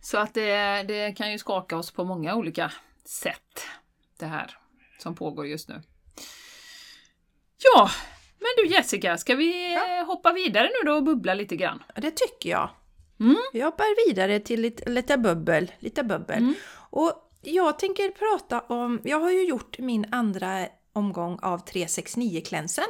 Så 0.00 0.18
att 0.18 0.34
det, 0.34 0.82
det 0.82 1.16
kan 1.16 1.32
ju 1.32 1.38
skaka 1.38 1.76
oss 1.76 1.90
på 1.90 2.04
många 2.04 2.34
olika 2.34 2.72
sätt, 3.08 3.66
det 4.18 4.26
här 4.26 4.58
som 4.98 5.14
pågår 5.14 5.46
just 5.46 5.68
nu. 5.68 5.82
Ja, 7.58 7.90
men 8.38 8.48
du 8.56 8.66
Jessica, 8.66 9.18
ska 9.18 9.34
vi 9.34 9.74
eh, 9.74 10.06
hoppa 10.06 10.32
vidare 10.32 10.64
nu 10.64 10.90
då 10.90 10.96
och 10.96 11.02
bubbla 11.02 11.34
lite 11.34 11.56
grann? 11.56 11.82
Det 11.96 12.10
tycker 12.10 12.50
jag. 12.50 12.70
Mm. 13.20 13.36
Vi 13.52 13.60
hoppar 13.60 14.08
vidare 14.08 14.40
till 14.40 14.60
lite, 14.60 14.90
lite 14.90 15.18
bubbel. 15.18 15.72
Lite 15.78 16.02
bubbel. 16.02 16.38
Mm. 16.38 16.54
Och 16.90 17.12
jag 17.42 17.78
tänker 17.78 18.10
prata 18.10 18.60
om, 18.60 19.00
jag 19.04 19.20
har 19.20 19.30
ju 19.30 19.48
gjort 19.48 19.78
min 19.78 20.06
andra 20.10 20.66
omgång 20.92 21.38
av 21.42 21.64
369-klänsen. 21.64 22.88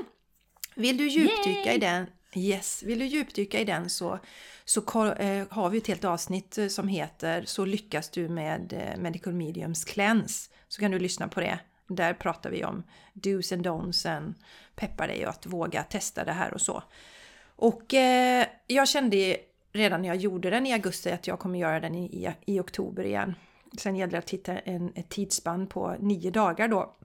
Vill 0.74 0.96
du 0.96 1.08
djupdyka 1.08 1.64
Yay! 1.64 1.74
i 1.74 1.78
den? 1.78 2.06
Yes, 2.34 2.82
vill 2.82 2.98
du 2.98 3.04
djupdyka 3.04 3.60
i 3.60 3.64
den 3.64 3.90
så, 3.90 4.18
så 4.64 5.04
eh, 5.12 5.46
har 5.50 5.70
vi 5.70 5.78
ett 5.78 5.86
helt 5.86 6.04
avsnitt 6.04 6.58
eh, 6.58 6.68
som 6.68 6.88
heter 6.88 7.44
Så 7.46 7.64
lyckas 7.64 8.10
du 8.10 8.28
med 8.28 8.72
eh, 8.72 9.00
Medical 9.00 9.32
Mediums 9.32 9.84
Cleanse. 9.84 10.50
Så 10.68 10.80
kan 10.80 10.90
du 10.90 10.98
lyssna 10.98 11.28
på 11.28 11.40
det. 11.40 11.58
Där 11.86 12.14
pratar 12.14 12.50
vi 12.50 12.64
om 12.64 12.82
do's 13.14 13.54
and 13.54 13.66
don'ts 13.66 14.34
peppar 14.74 15.08
dig 15.08 15.24
att 15.24 15.46
våga 15.46 15.82
testa 15.82 16.24
det 16.24 16.32
här 16.32 16.54
och 16.54 16.60
så. 16.60 16.82
Och 17.56 17.94
eh, 17.94 18.46
jag 18.66 18.88
kände 18.88 19.36
redan 19.72 20.02
när 20.02 20.08
jag 20.08 20.16
gjorde 20.16 20.50
den 20.50 20.66
i 20.66 20.72
augusti 20.72 21.10
att 21.10 21.26
jag 21.26 21.38
kommer 21.38 21.58
göra 21.58 21.80
den 21.80 21.94
i, 21.94 22.04
i, 22.04 22.34
i 22.46 22.60
oktober 22.60 23.04
igen. 23.04 23.34
Sen 23.78 23.96
gällde 23.96 24.16
det 24.16 24.18
att 24.18 24.30
hitta 24.30 24.58
en, 24.58 24.92
ett 24.94 25.08
tidsspann 25.08 25.66
på 25.66 25.96
nio 26.00 26.30
dagar 26.30 26.68
då. 26.68 26.96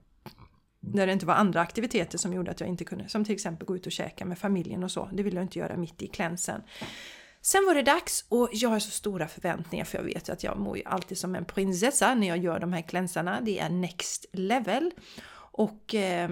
När 0.92 1.06
det 1.06 1.12
inte 1.12 1.26
var 1.26 1.34
andra 1.34 1.60
aktiviteter 1.60 2.18
som 2.18 2.32
gjorde 2.32 2.50
att 2.50 2.60
jag 2.60 2.68
inte 2.68 2.84
kunde, 2.84 3.08
som 3.08 3.24
till 3.24 3.34
exempel 3.34 3.66
gå 3.66 3.76
ut 3.76 3.86
och 3.86 3.92
käka 3.92 4.24
med 4.24 4.38
familjen 4.38 4.84
och 4.84 4.90
så. 4.90 5.08
Det 5.12 5.22
ville 5.22 5.36
jag 5.36 5.44
inte 5.44 5.58
göra 5.58 5.76
mitt 5.76 6.02
i 6.02 6.06
klänsen. 6.06 6.62
Sen 7.40 7.66
var 7.66 7.74
det 7.74 7.82
dags 7.82 8.24
och 8.28 8.48
jag 8.52 8.68
har 8.68 8.78
så 8.78 8.90
stora 8.90 9.28
förväntningar 9.28 9.84
för 9.84 9.98
jag 9.98 10.04
vet 10.04 10.28
ju 10.28 10.32
att 10.32 10.44
jag 10.44 10.58
mår 10.58 10.76
ju 10.76 10.82
alltid 10.84 11.18
som 11.18 11.34
en 11.34 11.44
prinsessa 11.44 12.14
när 12.14 12.28
jag 12.28 12.38
gör 12.38 12.58
de 12.58 12.72
här 12.72 12.82
klänsarna. 12.82 13.40
Det 13.40 13.58
är 13.58 13.68
next 13.68 14.26
level. 14.32 14.90
Och 15.36 15.94
eh, 15.94 16.30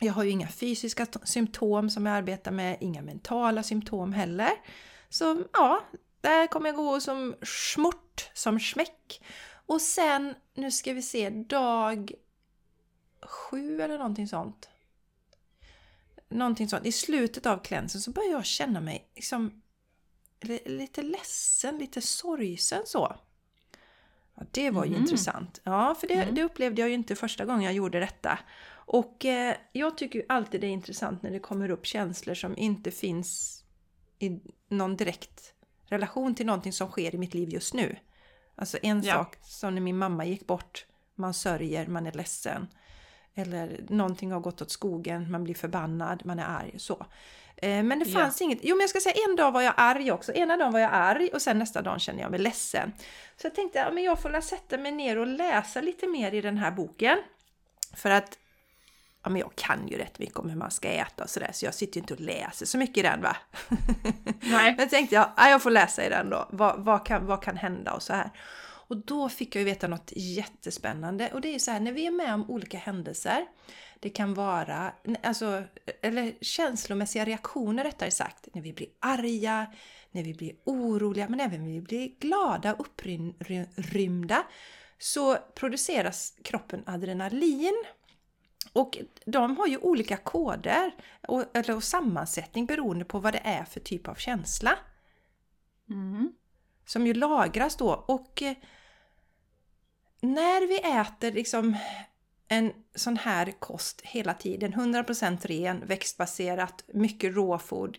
jag 0.00 0.12
har 0.12 0.24
ju 0.24 0.30
inga 0.30 0.48
fysiska 0.48 1.06
symptom 1.24 1.90
som 1.90 2.06
jag 2.06 2.16
arbetar 2.16 2.50
med, 2.50 2.76
inga 2.80 3.02
mentala 3.02 3.62
symptom 3.62 4.12
heller. 4.12 4.50
Så 5.08 5.44
ja, 5.52 5.80
där 6.20 6.46
kommer 6.46 6.68
jag 6.68 6.76
gå 6.76 7.00
som 7.00 7.34
smort, 7.42 8.30
som 8.34 8.60
smäck. 8.60 9.22
Och 9.66 9.80
sen, 9.80 10.34
nu 10.54 10.70
ska 10.70 10.92
vi 10.92 11.02
se, 11.02 11.30
dag 11.30 12.12
sju 13.22 13.80
eller 13.82 13.98
någonting 13.98 14.28
sånt. 14.28 14.68
Någonting 16.28 16.68
sånt. 16.68 16.86
I 16.86 16.92
slutet 16.92 17.46
av 17.46 17.58
klänsen 17.58 18.00
så 18.00 18.10
börjar 18.10 18.30
jag 18.30 18.44
känna 18.44 18.80
mig 18.80 19.10
liksom 19.14 19.62
li- 20.40 20.62
lite 20.66 21.02
ledsen, 21.02 21.78
lite 21.78 22.00
sorgsen 22.00 22.82
så. 22.86 23.16
Ja, 24.34 24.42
det 24.50 24.70
var 24.70 24.84
ju 24.84 24.90
Mhm. 24.90 25.00
intressant. 25.00 25.60
Ja, 25.64 25.94
för 25.94 26.08
det, 26.08 26.14
Mm. 26.14 26.34
det 26.34 26.42
upplevde 26.44 26.80
jag 26.82 26.88
ju 26.88 26.94
inte 26.94 27.16
första 27.16 27.44
gången 27.44 27.62
jag 27.62 27.72
gjorde 27.74 28.00
detta. 28.00 28.38
Och 28.72 29.24
eh, 29.24 29.56
jag 29.72 29.98
tycker 29.98 30.18
ju 30.18 30.24
alltid 30.28 30.60
det 30.60 30.66
är 30.66 30.70
intressant 30.70 31.22
när 31.22 31.30
det 31.30 31.38
kommer 31.40 31.70
upp 31.70 31.86
känslor 31.86 32.34
som 32.34 32.56
inte 32.56 32.90
finns 32.90 33.64
i 34.18 34.40
någon 34.68 34.96
direkt 34.96 35.54
relation 35.84 36.34
till 36.34 36.46
någonting 36.46 36.72
som 36.72 36.88
sker 36.90 37.14
i 37.14 37.18
mitt 37.18 37.34
liv 37.34 37.48
just 37.48 37.74
nu. 37.74 37.96
Alltså 38.54 38.78
en 38.82 39.02
Ja. 39.02 39.14
sak 39.14 39.36
som 39.42 39.74
när 39.74 39.80
min 39.80 39.98
mamma 39.98 40.24
gick 40.24 40.46
bort, 40.46 40.86
man 41.14 41.34
sörjer, 41.34 41.86
man 41.86 42.06
är 42.06 42.12
ledsen. 42.12 42.66
Eller 43.40 43.80
någonting 43.88 44.32
har 44.32 44.40
gått 44.40 44.62
åt 44.62 44.70
skogen, 44.70 45.30
man 45.30 45.44
blir 45.44 45.54
förbannad, 45.54 46.22
man 46.26 46.38
är 46.38 46.44
arg. 46.44 46.74
Så. 46.78 47.06
Eh, 47.56 47.82
Men 47.82 47.98
det 47.98 48.04
Ja. 48.08 48.18
fanns 48.20 48.40
inget, 48.40 48.58
jo 48.62 48.76
men 48.76 48.80
jag 48.80 48.90
ska 48.90 49.00
säga 49.00 49.14
en 49.28 49.36
dag 49.36 49.52
var 49.52 49.62
jag 49.62 49.74
arg 49.76 50.12
också. 50.12 50.32
Ena 50.32 50.56
dagen 50.56 50.72
var 50.72 50.80
jag 50.80 50.90
arg 50.92 51.28
och 51.32 51.42
sen 51.42 51.58
nästa 51.58 51.82
dag 51.82 52.00
kände 52.00 52.22
jag 52.22 52.30
mig 52.30 52.40
ledsen. 52.40 52.92
Så 53.36 53.46
jag 53.46 53.54
tänkte, 53.54 53.78
ja, 53.78 53.90
men 53.90 54.04
jag 54.04 54.22
får 54.22 54.40
sätta 54.40 54.78
mig 54.78 54.92
ner 54.92 55.18
och 55.18 55.26
läsa 55.26 55.80
lite 55.80 56.06
mer 56.06 56.34
i 56.34 56.40
den 56.40 56.58
här 56.58 56.70
boken. 56.70 57.18
För 57.96 58.10
att 58.10 58.38
ja, 59.22 59.30
men 59.30 59.40
jag 59.40 59.54
kan 59.54 59.88
ju 59.88 59.98
rätt 59.98 60.18
mycket 60.18 60.36
om 60.36 60.48
hur 60.50 60.56
man 60.56 60.70
ska 60.70 60.88
äta 60.88 61.22
och 61.24 61.30
sådär 61.30 61.50
så 61.52 61.64
jag 61.64 61.74
sitter 61.74 61.96
ju 61.96 62.00
inte 62.00 62.14
och 62.14 62.20
läser 62.20 62.66
så 62.66 62.78
mycket 62.78 62.96
i 62.96 63.02
den 63.02 63.22
va. 63.22 63.36
Nej. 64.40 64.74
Men 64.78 64.88
tänkte 64.88 65.14
jag, 65.14 65.28
ja, 65.36 65.48
jag 65.48 65.62
får 65.62 65.70
läsa 65.70 66.04
i 66.06 66.08
den 66.08 66.30
då. 66.30 66.48
Vad, 66.50 66.84
vad, 66.84 67.06
kan, 67.06 67.26
vad 67.26 67.42
kan 67.42 67.56
hända 67.56 67.92
och 67.92 68.02
så 68.02 68.12
här. 68.12 68.30
Och 68.90 68.96
då 68.96 69.28
fick 69.28 69.56
jag 69.56 69.60
ju 69.60 69.64
veta 69.64 69.88
något 69.88 70.12
jättespännande. 70.16 71.30
Och 71.32 71.40
det 71.40 71.48
är 71.48 71.52
ju 71.52 71.58
så 71.58 71.70
här, 71.70 71.80
när 71.80 71.92
vi 71.92 72.06
är 72.06 72.10
med 72.10 72.34
om 72.34 72.50
olika 72.50 72.78
händelser. 72.78 73.46
Det 74.00 74.10
kan 74.10 74.34
vara, 74.34 74.92
alltså, 75.22 75.64
eller 76.02 76.32
känslomässiga 76.40 77.24
reaktioner 77.24 77.84
rättare 77.84 78.10
sagt. 78.10 78.48
När 78.54 78.62
vi 78.62 78.72
blir 78.72 78.88
arga, 78.98 79.66
när 80.10 80.22
vi 80.22 80.34
blir 80.34 80.52
oroliga, 80.64 81.28
men 81.28 81.40
även 81.40 81.64
när 81.64 81.72
vi 81.72 81.80
blir 81.80 82.08
glada 82.18 82.74
och 82.74 82.80
upprymda. 82.80 84.46
Så 84.98 85.36
produceras 85.54 86.34
kroppen 86.42 86.82
adrenalin. 86.86 87.84
Och 88.72 88.98
de 89.24 89.56
har 89.56 89.66
ju 89.66 89.78
olika 89.78 90.16
koder 90.16 90.94
och, 91.28 91.56
eller 91.56 91.76
och 91.76 91.84
sammansättning 91.84 92.66
beroende 92.66 93.04
på 93.04 93.18
vad 93.18 93.32
det 93.32 93.42
är 93.44 93.64
för 93.64 93.80
typ 93.80 94.08
av 94.08 94.14
känsla. 94.14 94.78
Mm. 95.90 96.32
Som 96.86 97.06
ju 97.06 97.14
lagras 97.14 97.76
då. 97.76 98.04
Och 98.08 98.42
eh, 98.42 98.56
när 100.20 100.66
vi 100.68 100.78
äter 100.78 101.32
liksom 101.32 101.76
en 102.48 102.72
sån 102.94 103.16
här 103.16 103.52
kost 103.58 104.00
hela 104.00 104.34
tiden, 104.34 104.74
100% 104.74 105.46
ren, 105.46 105.86
växtbaserat, 105.86 106.84
mycket 106.94 107.34
råfod, 107.34 107.98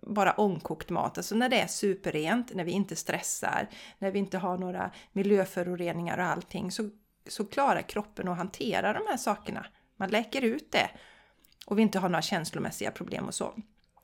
bara 0.00 0.32
ångkokt 0.32 0.90
mat, 0.90 1.18
alltså 1.18 1.34
när 1.34 1.48
det 1.48 1.60
är 1.60 1.66
superrent, 1.66 2.54
när 2.54 2.64
vi 2.64 2.70
inte 2.72 2.96
stressar, 2.96 3.68
när 3.98 4.10
vi 4.10 4.18
inte 4.18 4.38
har 4.38 4.58
några 4.58 4.90
miljöföroreningar 5.12 6.18
och 6.18 6.24
allting, 6.24 6.70
så, 6.70 6.90
så 7.28 7.44
klarar 7.44 7.82
kroppen 7.82 8.28
att 8.28 8.36
hantera 8.36 8.92
de 8.92 9.06
här 9.08 9.16
sakerna. 9.16 9.66
Man 9.96 10.10
läker 10.10 10.44
ut 10.44 10.72
det 10.72 10.90
och 11.66 11.78
vi 11.78 11.82
inte 11.82 11.98
har 11.98 12.08
några 12.08 12.22
känslomässiga 12.22 12.90
problem 12.90 13.26
och 13.26 13.34
så. 13.34 13.54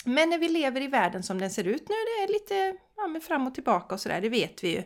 Men 0.04 0.30
när 0.30 0.38
vi 0.38 0.48
lever 0.48 0.80
i 0.80 0.86
världen 0.86 1.22
som 1.22 1.38
den 1.38 1.50
ser 1.50 1.64
ut 1.64 1.88
nu, 1.88 1.94
det 1.94 2.24
är 2.24 2.32
lite 2.32 2.78
ja, 2.96 3.20
fram 3.20 3.46
och 3.46 3.54
tillbaka 3.54 3.94
och 3.94 4.00
sådär, 4.00 4.20
det 4.20 4.28
vet 4.28 4.64
vi 4.64 4.68
ju. 4.68 4.82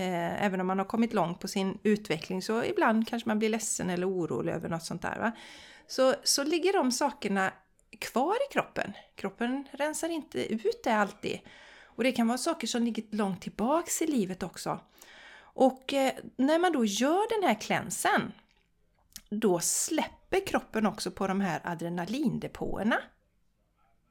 Eh, 0.00 0.44
även 0.44 0.60
om 0.60 0.66
man 0.66 0.78
har 0.78 0.84
kommit 0.84 1.12
långt 1.12 1.40
på 1.40 1.48
sin 1.48 1.78
utveckling 1.82 2.42
så 2.42 2.64
ibland 2.64 3.08
kanske 3.08 3.28
man 3.28 3.38
blir 3.38 3.48
ledsen 3.48 3.90
eller 3.90 4.08
orolig 4.08 4.52
över 4.52 4.68
något 4.68 4.84
sånt 4.84 5.02
där. 5.02 5.18
Va? 5.18 5.32
Så, 5.86 6.14
så 6.24 6.44
ligger 6.44 6.72
de 6.72 6.92
sakerna 6.92 7.52
kvar 7.98 8.34
i 8.34 8.52
kroppen. 8.52 8.92
Kroppen 9.14 9.68
rensar 9.70 10.08
inte 10.08 10.52
ut 10.52 10.82
det 10.84 10.90
alltid. 10.90 11.40
Och 11.84 12.04
det 12.04 12.12
kan 12.12 12.28
vara 12.28 12.38
saker 12.38 12.66
som 12.66 12.82
ligger 12.82 13.04
långt 13.10 13.42
tillbaks 13.42 14.02
i 14.02 14.06
livet 14.06 14.42
också. 14.42 14.80
Och 15.38 15.92
eh, 15.92 16.12
när 16.36 16.58
man 16.58 16.72
då 16.72 16.84
gör 16.84 17.40
den 17.40 17.48
här 17.48 17.60
klänsen, 17.60 18.32
då 19.30 19.60
släpper 19.60 20.46
kroppen 20.46 20.86
också 20.86 21.10
på 21.10 21.26
de 21.26 21.40
här 21.40 21.60
adrenalindepåerna 21.64 22.98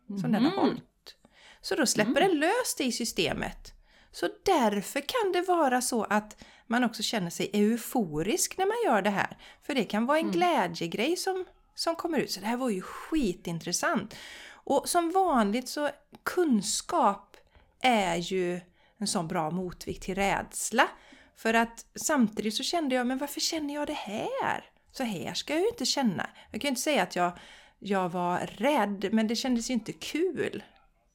som 0.07 0.17
mm. 0.17 0.31
den 0.31 0.43
har 0.43 0.51
mhm. 0.51 0.59
hållit. 0.59 1.15
Så 1.61 1.75
då 1.75 1.85
släpper 1.85 2.21
mm. 2.21 2.29
den 2.29 2.39
lös 2.39 2.75
det 2.77 2.83
i 2.83 2.91
systemet. 2.91 3.78
Så 4.11 4.29
därför 4.45 4.99
kan 4.99 5.31
det 5.31 5.41
vara 5.41 5.81
så 5.81 6.03
att 6.03 6.43
man 6.67 6.83
också 6.83 7.03
känner 7.03 7.29
sig 7.29 7.49
euforisk 7.53 8.57
när 8.57 8.65
man 8.65 8.77
gör 8.85 9.01
det 9.01 9.09
här. 9.09 9.37
För 9.63 9.75
det 9.75 9.83
kan 9.83 10.05
vara 10.05 10.17
en 10.17 10.23
mm. 10.23 10.35
glädjegrej 10.35 11.17
som, 11.17 11.45
som 11.75 11.95
kommer 11.95 12.19
ut. 12.19 12.31
Så 12.31 12.39
det 12.39 12.47
här 12.47 12.57
var 12.57 12.69
ju 12.69 12.81
skitintressant. 12.81 14.15
Och 14.51 14.89
som 14.89 15.11
vanligt 15.11 15.69
så 15.69 15.89
kunskap 16.23 17.37
är 17.81 18.15
ju 18.15 18.61
en 18.97 19.07
sån 19.07 19.27
bra 19.27 19.51
motvikt 19.51 20.03
till 20.03 20.15
rädsla. 20.15 20.87
För 21.35 21.53
att 21.53 21.85
samtidigt 21.95 22.55
så 22.55 22.63
kände 22.63 22.95
jag, 22.95 23.07
men 23.07 23.17
varför 23.17 23.39
känner 23.39 23.73
jag 23.73 23.87
det 23.87 23.93
här? 23.93 24.65
Så 24.91 25.03
här 25.03 25.33
ska 25.33 25.53
jag 25.53 25.61
ju 25.61 25.67
inte 25.67 25.85
känna. 25.85 26.29
Jag 26.51 26.61
kan 26.61 26.69
inte 26.69 26.81
säga 26.81 27.03
att 27.03 27.15
jag, 27.15 27.31
jag 27.79 28.09
var 28.09 28.39
rädd, 28.39 29.09
men 29.11 29.27
det 29.27 29.35
kändes 29.35 29.69
ju 29.69 29.73
inte 29.73 29.93
kul. 29.93 30.63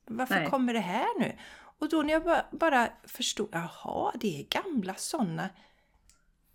Varför 0.07 0.35
Nej. 0.35 0.51
kommer 0.51 0.75
det 0.75 0.81
här 0.81 1.19
nu? 1.19 1.33
Och 1.79 1.89
då 1.89 2.03
när 2.03 2.13
jag 2.13 2.45
bara 2.53 2.89
förstod, 3.05 3.49
jaha, 3.53 4.13
det 4.21 4.41
är 4.41 4.63
gamla 4.63 4.95
sådana 4.95 5.51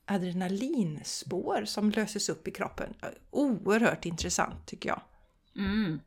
adrenalinspår 0.06 1.66
som 1.66 1.92
löses 1.92 2.30
upp 2.30 2.48
i 2.48 2.52
kroppen. 2.52 2.94
Oerhört 3.32 4.06
intressant 4.06 4.66
tycker 4.66 4.90
jag. 4.90 5.02
Mm. 5.56 6.00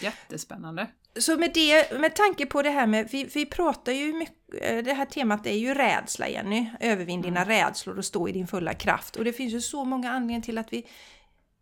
Jättespännande. 0.00 0.88
Så 1.16 1.36
med 1.36 1.50
det, 1.54 2.00
med 2.00 2.14
tanke 2.14 2.46
på 2.46 2.62
det 2.62 2.70
här 2.70 2.86
med, 2.86 3.08
vi, 3.10 3.24
vi 3.24 3.46
pratar 3.46 3.92
ju 3.92 4.12
mycket, 4.12 4.62
eh, 4.62 4.84
det 4.84 4.92
här 4.92 5.06
temat 5.06 5.46
är 5.46 5.56
ju 5.56 5.74
rädsla 5.74 6.28
Jenny. 6.28 6.70
Övervinn 6.80 7.22
dina 7.22 7.42
mm. 7.42 7.48
rädslor 7.48 7.98
och 7.98 8.04
stå 8.04 8.28
i 8.28 8.32
din 8.32 8.46
fulla 8.46 8.74
kraft. 8.74 9.16
Och 9.16 9.24
det 9.24 9.32
finns 9.32 9.52
ju 9.52 9.60
så 9.60 9.84
många 9.84 10.10
anledningar 10.10 10.42
till 10.42 10.58
att 10.58 10.72
vi 10.72 10.86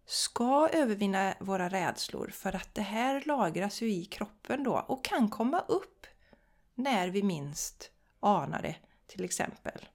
ska 0.07 0.69
övervinna 0.73 1.35
våra 1.41 1.69
rädslor 1.69 2.31
för 2.35 2.57
att 2.57 2.75
det 2.75 2.83
här 2.83 3.23
lagras 3.27 3.83
ju 3.83 3.93
i 3.93 4.05
kroppen 4.05 4.65
då 4.65 4.85
och 4.89 5.05
kan 5.05 5.29
komma 5.29 5.61
upp 5.69 6.07
när 6.75 7.09
vi 7.09 7.23
minst 7.23 7.91
anar 8.21 8.63
det 8.63 8.77
till 9.07 9.25
exempel. 9.25 9.89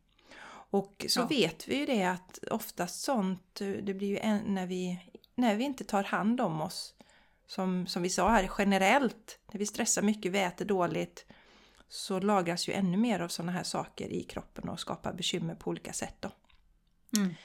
Och 0.70 1.06
så 1.10 1.20
ja. 1.20 1.26
vet 1.26 1.68
vi 1.68 1.76
ju 1.76 1.86
det 1.86 2.04
att 2.04 2.40
oftast 2.52 3.02
sånt, 3.02 3.56
det 3.56 3.94
blir 3.94 4.08
ju 4.08 4.18
en, 4.18 4.40
när, 4.46 4.66
vi, 4.66 5.00
när 5.36 5.56
vi 5.56 5.64
inte 5.64 5.84
tar 5.84 6.04
hand 6.04 6.42
om 6.42 6.62
oss, 6.62 6.94
som, 7.48 7.88
som 7.88 8.02
vi 8.02 8.10
sa 8.10 8.30
här 8.30 8.52
generellt, 8.58 9.40
när 9.52 9.60
vi 9.60 9.66
stressar 9.66 10.02
mycket, 10.02 10.32
vi 10.32 10.40
äter 10.40 10.66
dåligt, 10.66 11.26
så 11.90 12.20
lagras 12.20 12.70
ju 12.70 12.74
ännu 12.74 12.98
mer 12.98 13.20
av 13.20 13.28
sådana 13.28 13.52
här 13.52 13.64
saker 13.64 14.10
i 14.10 14.24
kroppen 14.24 14.70
och 14.70 14.80
skapar 14.80 15.14
bekymmer 15.14 15.56
på 15.56 15.70
olika 15.70 15.94
sätt 15.94 16.16
då. 16.20 16.32
Mm. 17.18 17.36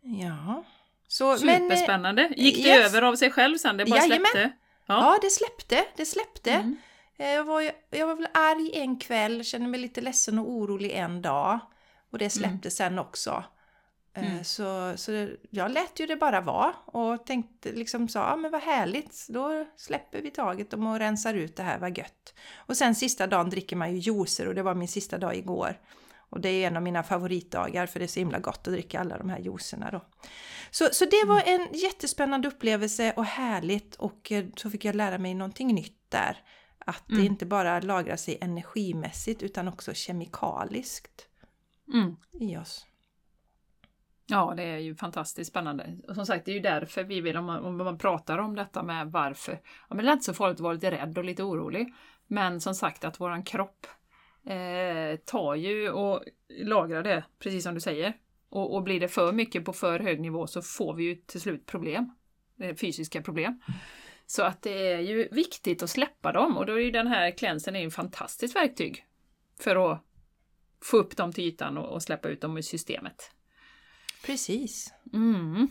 Ja. 0.00 0.64
Så, 1.08 1.38
Superspännande! 1.38 2.28
Men, 2.30 2.44
Gick 2.44 2.64
det 2.64 2.68
yes. 2.68 2.90
över 2.90 3.02
av 3.02 3.16
sig 3.16 3.30
själv 3.30 3.58
sen? 3.58 3.76
Det 3.76 3.84
bara 3.84 3.96
Jajamän. 3.96 4.26
släppte? 4.32 4.52
Ja. 4.86 4.94
ja, 4.94 5.18
det 5.22 5.30
släppte. 5.30 5.84
Det 5.96 6.06
släppte. 6.06 6.52
Mm. 6.52 6.76
Eh, 7.18 7.30
jag 7.30 7.44
var, 7.44 7.70
jag 7.90 8.06
var 8.06 8.14
väl 8.14 8.28
arg 8.34 8.70
en 8.74 8.98
kväll, 8.98 9.44
kände 9.44 9.68
mig 9.68 9.80
lite 9.80 10.00
ledsen 10.00 10.38
och 10.38 10.50
orolig 10.50 10.90
en 10.90 11.22
dag. 11.22 11.58
Och 12.10 12.18
det 12.18 12.30
släppte 12.30 12.68
mm. 12.68 12.70
sen 12.70 12.98
också. 12.98 13.44
Eh, 14.14 14.32
mm. 14.32 14.44
Så, 14.44 14.92
så 14.96 15.28
jag 15.50 15.70
lät 15.70 16.00
ju 16.00 16.06
det 16.06 16.16
bara 16.16 16.40
vara 16.40 16.72
och 16.86 17.26
tänkte 17.26 17.72
liksom 17.72 18.08
så, 18.08 18.18
ja 18.18 18.36
men 18.36 18.50
vad 18.50 18.62
härligt, 18.62 19.26
då 19.28 19.66
släpper 19.76 20.22
vi 20.22 20.30
taget 20.30 20.74
om 20.74 20.86
och 20.86 20.98
rensar 20.98 21.34
ut 21.34 21.56
det 21.56 21.62
här, 21.62 21.78
vad 21.78 21.98
gött. 21.98 22.34
Och 22.56 22.76
sen 22.76 22.94
sista 22.94 23.26
dagen 23.26 23.50
dricker 23.50 23.76
man 23.76 23.92
ju 23.92 23.98
juicer 23.98 24.48
och 24.48 24.54
det 24.54 24.62
var 24.62 24.74
min 24.74 24.88
sista 24.88 25.18
dag 25.18 25.36
igår. 25.36 25.80
Och 26.30 26.40
det 26.40 26.48
är 26.48 26.66
en 26.66 26.76
av 26.76 26.82
mina 26.82 27.02
favoritdagar 27.02 27.86
för 27.86 27.98
det 27.98 28.04
är 28.04 28.08
så 28.08 28.20
himla 28.20 28.38
gott 28.38 28.68
att 28.68 28.72
dricka 28.74 29.00
alla 29.00 29.18
de 29.18 29.30
här 29.30 29.38
juicerna 29.38 29.90
då. 29.90 30.04
Så, 30.70 30.88
så 30.92 31.04
det 31.04 31.24
var 31.26 31.42
en 31.46 31.68
jättespännande 31.72 32.48
upplevelse 32.48 33.12
och 33.16 33.24
härligt 33.24 33.94
och 33.94 34.32
eh, 34.32 34.44
så 34.56 34.70
fick 34.70 34.84
jag 34.84 34.94
lära 34.94 35.18
mig 35.18 35.34
någonting 35.34 35.74
nytt 35.74 36.10
där. 36.10 36.42
Att 36.88 37.08
mm. 37.10 37.20
det 37.20 37.26
inte 37.26 37.46
bara 37.46 37.80
lagrar 37.80 38.16
sig 38.16 38.38
energimässigt 38.40 39.42
utan 39.42 39.68
också 39.68 39.94
kemikaliskt 39.94 41.28
mm. 41.92 42.16
i 42.40 42.56
oss. 42.56 42.86
Ja, 44.26 44.54
det 44.56 44.62
är 44.62 44.78
ju 44.78 44.94
fantastiskt 44.94 45.50
spännande. 45.50 45.98
Och 46.08 46.14
som 46.14 46.26
sagt, 46.26 46.44
det 46.44 46.50
är 46.50 46.54
ju 46.54 46.60
därför 46.60 47.04
vi 47.04 47.20
vill, 47.20 47.36
om 47.36 47.44
man, 47.44 47.64
om 47.64 47.76
man 47.76 47.98
pratar 47.98 48.38
om 48.38 48.56
detta 48.56 48.82
med 48.82 49.12
varför. 49.12 49.52
Ja, 49.88 49.96
men 49.96 50.04
det 50.04 50.10
är 50.10 50.12
inte 50.12 50.24
så 50.24 50.34
farligt 50.34 50.54
att 50.54 50.60
vara 50.60 50.72
lite 50.72 50.90
rädd 50.90 51.18
och 51.18 51.24
lite 51.24 51.42
orolig. 51.42 51.94
Men 52.26 52.60
som 52.60 52.74
sagt 52.74 53.04
att 53.04 53.20
våran 53.20 53.42
kropp 53.42 53.86
eh, 54.46 55.18
tar 55.24 55.54
ju 55.54 55.90
och 55.90 56.24
lagrar 56.48 57.02
det, 57.02 57.24
precis 57.38 57.64
som 57.64 57.74
du 57.74 57.80
säger. 57.80 58.16
Och, 58.48 58.74
och, 58.74 58.82
blir 58.82 59.00
det 59.00 59.08
för 59.08 59.32
mycket 59.32 59.64
på 59.64 59.72
för 59.72 60.00
hög 60.00 60.20
nivå 60.20 60.46
så 60.46 60.62
får 60.62 60.94
vi 60.94 61.04
ju 61.04 61.14
till 61.14 61.40
slut 61.40 61.66
problem. 61.66 62.10
Fysiska 62.80 63.22
problem. 63.22 63.60
Så 64.30 64.42
att 64.42 64.62
det 64.62 64.92
är 64.92 65.00
ju 65.00 65.28
viktigt 65.28 65.82
att 65.82 65.90
släppa 65.90 66.32
dem 66.32 66.56
och 66.56 66.66
då 66.66 66.72
är 66.72 66.78
ju 66.78 66.90
den 66.90 67.06
här 67.06 67.30
klänsen 67.30 67.76
en 67.76 67.90
fantastiskt 67.90 68.56
verktyg 68.56 69.04
för 69.60 69.92
att 69.92 70.04
få 70.82 70.96
upp 70.96 71.16
dem 71.16 71.32
till 71.32 71.44
ytan 71.44 71.78
och, 71.78 72.02
släppa 72.02 72.28
ut 72.28 72.40
dem 72.40 72.56
ur 72.56 72.62
systemet. 72.62 73.30
Precis. 74.24 74.92
Mm. 75.12 75.68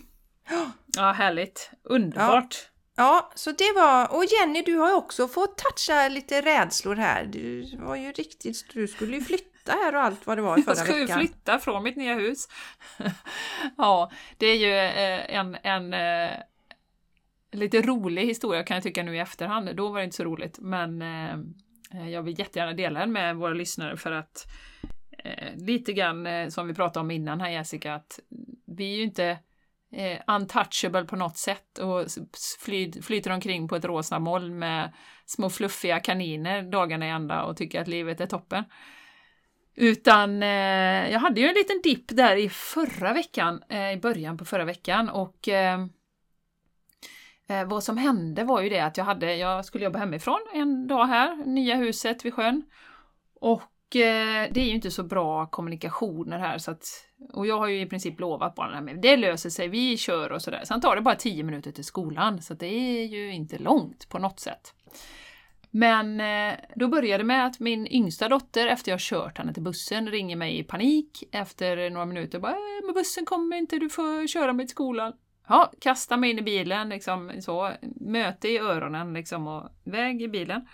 Ja, 0.95 1.11
härligt. 1.11 1.71
Underbart. 1.83 2.69
Ja. 2.95 3.03
ja. 3.03 3.31
så 3.35 3.51
det 3.51 3.73
var... 3.75 4.15
Och 4.15 4.25
Jenny, 4.25 4.61
du 4.61 4.75
har 4.75 4.93
också 4.93 5.27
fått 5.27 5.57
toucha 5.57 6.07
lite 6.07 6.41
rädslor 6.41 6.95
här. 6.95 7.25
Du 7.25 7.75
var 7.77 7.95
ju 7.95 8.11
riktigt... 8.11 8.65
Du 8.73 8.87
skulle 8.87 9.17
ju 9.17 9.23
flytta 9.23 9.71
här 9.71 9.95
och 9.95 10.01
allt 10.01 10.27
vad 10.27 10.37
det 10.37 10.41
var 10.41 10.57
förra 10.57 10.73
veckan. 10.73 10.77
Jag 10.77 10.87
skulle 10.87 11.05
veckan. 11.05 11.19
flytta 11.19 11.59
från 11.59 11.83
mitt 11.83 11.95
nya 11.95 12.13
hus. 12.13 12.47
ja, 13.77 14.11
det 14.37 14.45
är 14.47 14.55
ju 14.55 14.73
eh, 14.73 15.35
en, 15.35 15.57
en 15.63 15.93
eh, 15.93 16.37
lite 17.57 17.81
rolig 17.81 18.25
historia 18.25 18.63
kan 18.63 18.75
jag 18.75 18.83
tycka 18.83 19.03
nu 19.03 19.15
i 19.15 19.19
efterhand. 19.19 19.75
Då 19.75 19.89
var 19.89 19.97
det 19.97 20.03
inte 20.03 20.15
så 20.15 20.23
roligt, 20.23 20.59
men 20.59 21.01
eh, 21.01 21.33
eh, 21.93 22.09
jag 22.09 22.23
vill 22.23 22.39
jättegärna 22.39 22.73
dela 22.73 22.99
den 22.99 23.11
med 23.11 23.35
våra 23.35 23.53
lyssnare 23.53 23.97
för 23.97 24.11
att 24.11 24.47
eh, 25.23 25.55
lite 25.55 25.93
grann 25.93 26.27
eh, 26.27 26.47
som 26.47 26.67
vi 26.67 26.73
pratade 26.73 27.01
om 27.01 27.11
innan 27.11 27.41
här 27.41 27.49
Jessica, 27.49 27.93
att 27.93 28.19
vi 28.65 28.93
är 28.93 28.97
ju 28.97 29.03
inte 29.03 29.37
eh, 29.91 30.19
untouchable 30.27 31.05
på 31.05 31.15
något 31.15 31.37
sätt 31.37 31.77
och 31.77 32.05
fly, 32.59 32.91
flyter 33.01 33.31
omkring 33.31 33.67
på 33.67 33.75
ett 33.75 33.85
rosa 33.85 34.19
moln 34.19 34.59
med 34.59 34.93
små 35.25 35.49
fluffiga 35.49 35.99
kaniner 35.99 36.61
dagarna 36.61 37.07
i 37.07 37.09
ända 37.09 37.43
och 37.43 37.57
tycker 37.57 37.81
att 37.81 37.87
livet 37.87 38.21
är 38.21 38.25
toppen. 38.25 38.63
Utan 39.75 40.43
eh, 40.43 41.11
jag 41.11 41.19
hade 41.19 41.41
ju 41.41 41.47
en 41.47 41.53
liten 41.53 41.81
dipp 41.83 42.05
där 42.07 42.35
i 42.35 42.49
förra 42.49 43.13
veckan, 43.13 43.63
eh, 43.69 43.91
i 43.91 43.97
början 43.97 44.37
på 44.37 44.45
förra 44.45 44.65
veckan 44.65 45.09
och 45.09 45.47
eh, 45.47 45.85
Eh, 47.47 47.65
vad 47.65 47.83
som 47.83 47.97
hände 47.97 48.43
var 48.43 48.62
ju 48.62 48.69
det 48.69 48.79
att 48.79 48.97
jag, 48.97 49.05
hade, 49.05 49.36
jag 49.36 49.65
skulle 49.65 49.86
jobba 49.86 49.99
hemifrån 49.99 50.39
en 50.53 50.88
dag 50.88 51.05
här, 51.05 51.36
nya 51.36 51.75
huset 51.75 52.25
vid 52.25 52.33
sjön. 52.33 52.63
Och 53.39 53.95
eh, 53.95 54.47
det 54.51 54.62
är 54.62 54.65
ju 54.65 54.75
inte 54.75 54.91
så 54.91 55.03
bra 55.03 55.45
kommunikationer 55.45 56.39
här 56.39 56.57
så 56.57 56.71
att, 56.71 56.86
och 57.33 57.47
jag 57.47 57.57
har 57.57 57.67
ju 57.67 57.81
i 57.81 57.86
princip 57.86 58.19
lovat 58.19 58.55
barnen 58.55 58.89
att 58.89 59.01
det 59.01 59.17
löser 59.17 59.49
sig, 59.49 59.67
vi 59.67 59.97
kör 59.97 60.31
och 60.31 60.41
sådär. 60.41 60.62
Sen 60.65 60.81
tar 60.81 60.95
det 60.95 61.01
bara 61.01 61.15
10 61.15 61.43
minuter 61.43 61.71
till 61.71 61.86
skolan 61.86 62.41
så 62.41 62.53
det 62.53 62.67
är 62.67 63.05
ju 63.05 63.33
inte 63.33 63.57
långt 63.57 64.10
på 64.10 64.19
något 64.19 64.39
sätt. 64.39 64.73
Men 65.71 66.21
eh, 66.21 66.60
då 66.75 66.88
började 66.88 67.23
det 67.23 67.27
med 67.27 67.45
att 67.45 67.60
min 67.60 67.88
yngsta 67.88 68.29
dotter, 68.29 68.67
efter 68.67 68.91
jag 68.91 68.99
kört 68.99 69.38
henne 69.38 69.53
till 69.53 69.63
bussen, 69.63 70.10
ringer 70.10 70.36
mig 70.36 70.60
i 70.60 70.63
panik 70.63 71.23
efter 71.31 71.89
några 71.89 72.05
minuter. 72.05 72.39
Bara, 72.39 72.51
äh, 72.51 72.86
men 72.86 72.93
bussen 72.93 73.25
kommer 73.25 73.57
inte, 73.57 73.77
du 73.77 73.89
får 73.89 74.27
köra 74.27 74.53
mig 74.53 74.65
till 74.65 74.71
skolan. 74.71 75.13
Ja, 75.47 75.71
kasta 75.81 76.17
mig 76.17 76.29
in 76.29 76.39
i 76.39 76.41
bilen, 76.41 76.89
liksom 76.89 77.31
så, 77.41 77.71
möte 77.95 78.47
i 78.47 78.60
öronen 78.60 79.13
liksom 79.13 79.47
och 79.47 79.69
väg 79.83 80.21
i 80.21 80.27
bilen. 80.27 80.67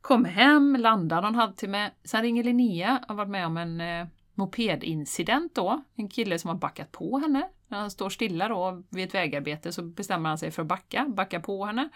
Kommer 0.00 0.30
hem, 0.30 0.76
landar 0.78 1.22
någon 1.22 1.34
halvtimme. 1.34 1.90
Sen 2.04 2.22
ringer 2.22 2.44
Linnea, 2.44 3.00
har 3.08 3.14
varit 3.14 3.30
med 3.30 3.46
om 3.46 3.56
en 3.56 3.80
eh, 3.80 4.06
mopedincident 4.34 5.54
då. 5.54 5.82
En 5.94 6.08
kille 6.08 6.38
som 6.38 6.48
har 6.48 6.56
backat 6.56 6.92
på 6.92 7.18
henne 7.18 7.48
När 7.68 7.78
han 7.78 7.90
står 7.90 8.10
stilla 8.10 8.48
då 8.48 8.82
vid 8.90 9.08
ett 9.08 9.14
vägarbete 9.14 9.72
så 9.72 9.82
bestämmer 9.82 10.28
han 10.28 10.38
sig 10.38 10.50
för 10.50 10.62
att 10.62 10.68
backa, 10.68 11.06
backa 11.08 11.40
på 11.40 11.64
henne. 11.64 11.88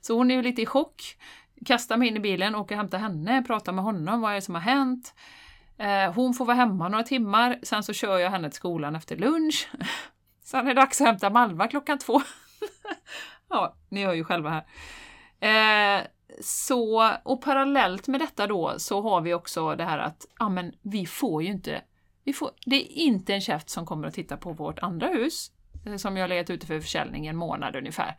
Så 0.00 0.16
hon 0.16 0.30
är 0.30 0.34
ju 0.34 0.42
lite 0.42 0.62
i 0.62 0.66
chock. 0.66 1.02
Kastar 1.66 1.96
mig 1.96 2.08
in 2.08 2.16
i 2.16 2.20
bilen, 2.20 2.54
åker 2.54 2.74
och 2.74 2.78
hämtar 2.78 2.98
henne, 2.98 3.42
pratar 3.42 3.72
med 3.72 3.84
honom, 3.84 4.20
vad 4.20 4.30
är 4.30 4.34
det 4.34 4.42
som 4.42 4.54
har 4.54 4.62
hänt? 4.62 5.14
Eh, 5.78 6.12
hon 6.12 6.34
får 6.34 6.44
vara 6.44 6.56
hemma 6.56 6.88
några 6.88 7.04
timmar, 7.04 7.58
sen 7.62 7.82
så 7.82 7.92
kör 7.92 8.18
jag 8.18 8.30
henne 8.30 8.50
till 8.50 8.56
skolan 8.56 8.96
efter 8.96 9.16
lunch. 9.16 9.68
Sen 10.44 10.60
är 10.60 10.74
det 10.74 10.80
dags 10.80 11.00
att 11.00 11.06
hämta 11.06 11.30
Malva 11.30 11.68
klockan 11.68 11.98
två. 11.98 12.20
ja, 13.48 13.76
ni 13.88 14.04
hör 14.04 14.14
ju 14.14 14.24
själva 14.24 14.50
här. 14.50 14.64
Eh, 15.40 16.06
så, 16.40 17.10
och 17.22 17.42
parallellt 17.42 18.08
med 18.08 18.20
detta 18.20 18.46
då 18.46 18.74
så 18.78 19.02
har 19.02 19.20
vi 19.20 19.34
också 19.34 19.74
det 19.74 19.84
här 19.84 19.98
att 19.98 20.26
ja, 20.38 20.48
men 20.48 20.72
vi 20.82 21.06
får 21.06 21.42
ju 21.42 21.48
inte, 21.48 21.82
vi 22.24 22.32
får, 22.32 22.50
det 22.66 22.76
är 22.76 22.92
inte 22.92 23.34
en 23.34 23.40
käft 23.40 23.70
som 23.70 23.86
kommer 23.86 24.08
att 24.08 24.14
titta 24.14 24.36
på 24.36 24.52
vårt 24.52 24.78
andra 24.78 25.06
hus 25.06 25.50
eh, 25.86 25.96
som 25.96 26.16
jag 26.16 26.22
har 26.22 26.28
legat 26.28 26.50
ute 26.50 26.66
för 26.66 26.80
försäljning 26.80 27.26
en 27.26 27.36
månad 27.36 27.76
ungefär. 27.76 28.16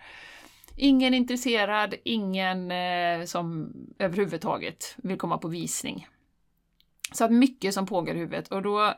Ingen 0.78 1.14
intresserad, 1.14 1.96
ingen 2.04 2.72
eh, 2.72 3.26
som 3.26 3.74
överhuvudtaget 4.00 4.96
vill 4.98 5.18
komma 5.18 5.38
på 5.38 5.48
visning. 5.48 6.08
Så 7.12 7.26
att 7.26 7.32
mycket 7.32 7.74
som 7.74 7.86
pågår 7.86 8.16
i 8.16 8.20
huvudet 8.20 8.48
och 8.48 8.62
då 8.62 8.94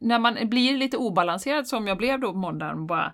när 0.00 0.18
man 0.18 0.48
blir 0.48 0.76
lite 0.76 0.96
obalanserad 0.96 1.66
som 1.68 1.86
jag 1.86 1.98
blev 1.98 2.20
då 2.20 2.32
på 2.32 2.38
måndagen 2.38 2.86
bara 2.86 3.12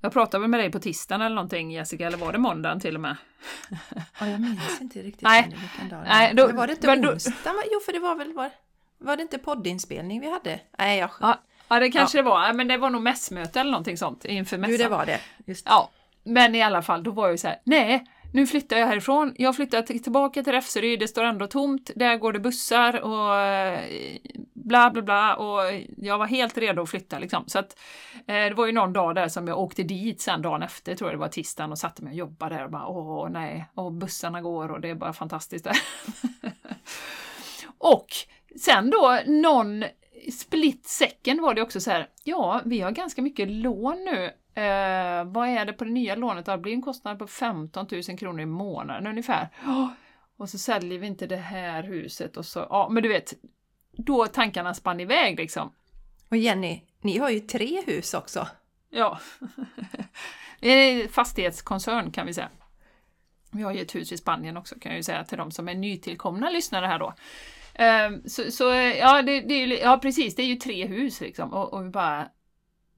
jag 0.00 0.12
pratade 0.12 0.40
väl 0.40 0.50
med 0.50 0.60
dig 0.60 0.72
på 0.72 0.78
tisdagen 0.78 1.22
eller 1.22 1.34
någonting 1.34 1.72
Jessica, 1.72 2.06
eller 2.06 2.18
var 2.18 2.32
det 2.32 2.38
måndagen 2.38 2.80
till 2.80 2.94
och 2.94 3.00
med? 3.00 3.16
Ja, 4.20 4.26
jag 4.28 4.40
minns 4.40 4.80
inte 4.80 4.98
riktigt 5.02 5.22
Nej. 5.22 5.56
vilken 5.60 5.88
dag 5.88 6.04
det 6.04 6.08
Nej, 6.08 6.34
då- 6.34 6.48
var 6.52 6.66
det 6.66 6.72
inte 6.72 6.96
då- 6.96 7.10
onsdag? 7.12 7.52
Jo, 7.72 7.80
för 7.86 7.92
det 7.92 7.98
var 7.98 8.14
väl... 8.14 8.32
Var, 8.32 8.50
var 8.98 9.16
det 9.16 9.22
inte 9.22 9.38
poddinspelning 9.38 10.20
vi 10.20 10.30
hade? 10.30 10.60
Nej, 10.78 10.98
jag... 10.98 11.10
Ja, 11.20 11.38
ja 11.68 11.80
det 11.80 11.90
kanske 11.90 12.18
det 12.18 12.22
var, 12.22 12.52
men 12.52 12.68
det 12.68 12.76
var 12.76 12.90
nog 12.90 13.02
mässmöte 13.02 13.60
eller 13.60 13.70
någonting 13.70 13.96
sånt 13.96 14.24
inför 14.24 14.58
mässan. 14.58 14.72
Jo, 14.72 14.78
det 14.84 14.88
var 14.88 15.06
det. 15.06 15.20
Just 15.46 15.66
Ja, 15.68 15.90
men 16.24 16.54
i 16.54 16.62
alla 16.62 16.82
fall, 16.82 17.02
då 17.02 17.10
var 17.10 17.24
jag 17.24 17.32
ju 17.32 17.38
så 17.38 17.48
här, 17.48 17.56
nej, 17.64 18.04
nu 18.34 18.46
flyttar 18.46 18.76
jag 18.76 18.86
härifrån. 18.86 19.34
Jag 19.38 19.56
flyttar 19.56 19.82
till- 19.82 20.02
tillbaka 20.02 20.42
till 20.42 20.52
Räfseryd, 20.52 21.00
det 21.00 21.08
står 21.08 21.24
ändå 21.24 21.46
tomt, 21.46 21.90
där 21.96 22.16
går 22.16 22.32
det 22.32 22.40
bussar 22.40 23.00
och 23.00 23.36
eh, 23.40 23.80
bla 24.64 24.90
bla 24.90 25.02
bla 25.02 25.36
och 25.36 25.60
jag 25.96 26.18
var 26.18 26.26
helt 26.26 26.58
redo 26.58 26.82
att 26.82 26.90
flytta 26.90 27.18
liksom. 27.18 27.44
Så 27.46 27.58
att 27.58 27.78
eh, 28.26 28.34
det 28.34 28.54
var 28.54 28.66
ju 28.66 28.72
någon 28.72 28.92
dag 28.92 29.14
där 29.14 29.28
som 29.28 29.48
jag 29.48 29.58
åkte 29.58 29.82
dit 29.82 30.20
sen 30.20 30.42
dagen 30.42 30.62
efter, 30.62 30.94
tror 30.94 31.10
jag 31.10 31.18
det 31.18 31.20
var 31.20 31.28
tisdagen 31.28 31.72
och 31.72 31.78
satte 31.78 32.04
mig 32.04 32.10
och 32.10 32.16
jobbade 32.16 32.54
där 32.54 32.64
och 32.64 32.70
bara 32.70 32.86
åh 32.86 33.28
nej, 33.30 33.68
och 33.74 33.92
bussarna 33.92 34.40
går 34.40 34.68
och 34.68 34.80
det 34.80 34.90
är 34.90 34.94
bara 34.94 35.12
fantastiskt 35.12 35.64
där. 35.64 35.76
och 37.78 38.06
sen 38.60 38.90
då 38.90 39.18
någon 39.26 39.84
split 40.32 40.86
second 40.86 41.40
var 41.40 41.54
det 41.54 41.62
också 41.62 41.80
så 41.80 41.90
här, 41.90 42.08
ja, 42.24 42.60
vi 42.64 42.80
har 42.80 42.90
ganska 42.90 43.22
mycket 43.22 43.50
lån 43.50 44.04
nu. 44.04 44.24
Eh, 44.62 45.24
vad 45.24 45.48
är 45.48 45.64
det 45.64 45.72
på 45.72 45.84
det 45.84 45.90
nya 45.90 46.14
lånet? 46.14 46.46
Det 46.46 46.58
blir 46.58 46.72
en 46.72 46.82
kostnad 46.82 47.18
på 47.18 47.26
15 47.26 47.86
000 47.90 48.18
kronor 48.18 48.40
i 48.40 48.46
månaden 48.46 49.06
ungefär. 49.06 49.48
Oh, 49.66 49.88
Och 50.36 50.48
så 50.48 50.58
säljer 50.58 50.98
vi 50.98 51.06
inte 51.06 51.26
det 51.26 51.36
här 51.36 51.82
huset 51.82 52.36
och 52.36 52.46
så, 52.46 52.66
ja 52.70 52.88
men 52.90 53.02
du 53.02 53.08
vet, 53.08 53.34
då 53.92 54.26
tankarna 54.26 54.74
spann 54.74 55.00
iväg 55.00 55.38
liksom. 55.38 55.72
Och 56.28 56.36
Jenny, 56.36 56.82
ni 57.00 57.18
har 57.18 57.30
ju 57.30 57.40
tre 57.40 57.82
hus 57.86 58.14
också. 58.14 58.48
Ja. 58.90 59.20
Det 60.60 60.68
är 60.68 61.08
fastighetskoncern 61.08 62.10
kan 62.10 62.26
vi 62.26 62.34
säga. 62.34 62.48
Vi 63.52 63.62
har 63.62 63.72
ju 63.72 63.80
ett 63.80 63.94
hus 63.94 64.12
i 64.12 64.16
Spanien 64.16 64.56
också 64.56 64.74
kan 64.78 64.92
jag 64.92 64.96
ju 64.96 65.02
säga 65.02 65.24
till 65.24 65.38
de 65.38 65.50
som 65.50 65.68
är 65.68 65.74
nytillkomna 65.74 66.50
lyssnare 66.50 66.86
här 66.86 66.98
då. 66.98 67.14
Ehm, 67.74 68.22
Så, 68.28 68.50
så 68.50 68.64
ja, 68.98 69.22
det, 69.22 69.40
det 69.40 69.54
är 69.54 69.66
ju, 69.66 69.78
ja, 69.78 69.98
precis, 70.02 70.34
det 70.34 70.42
är 70.42 70.46
ju 70.46 70.56
tre 70.56 70.86
hus 70.86 71.20
liksom 71.20 71.52
och, 71.52 71.74
och 71.74 71.84
vi 71.84 71.90
bara 71.90 72.28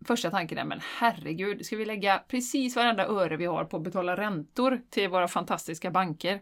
Första 0.07 0.31
tanken 0.31 0.59
är, 0.59 0.65
men 0.65 0.81
herregud, 0.99 1.67
ska 1.67 1.77
vi 1.77 1.85
lägga 1.85 2.19
precis 2.29 2.77
varenda 2.77 3.07
öre 3.07 3.37
vi 3.37 3.47
har 3.47 3.65
på 3.65 3.77
att 3.77 3.83
betala 3.83 4.17
räntor 4.17 4.81
till 4.91 5.09
våra 5.09 5.29
fantastiska 5.29 5.91
banker? 5.91 6.41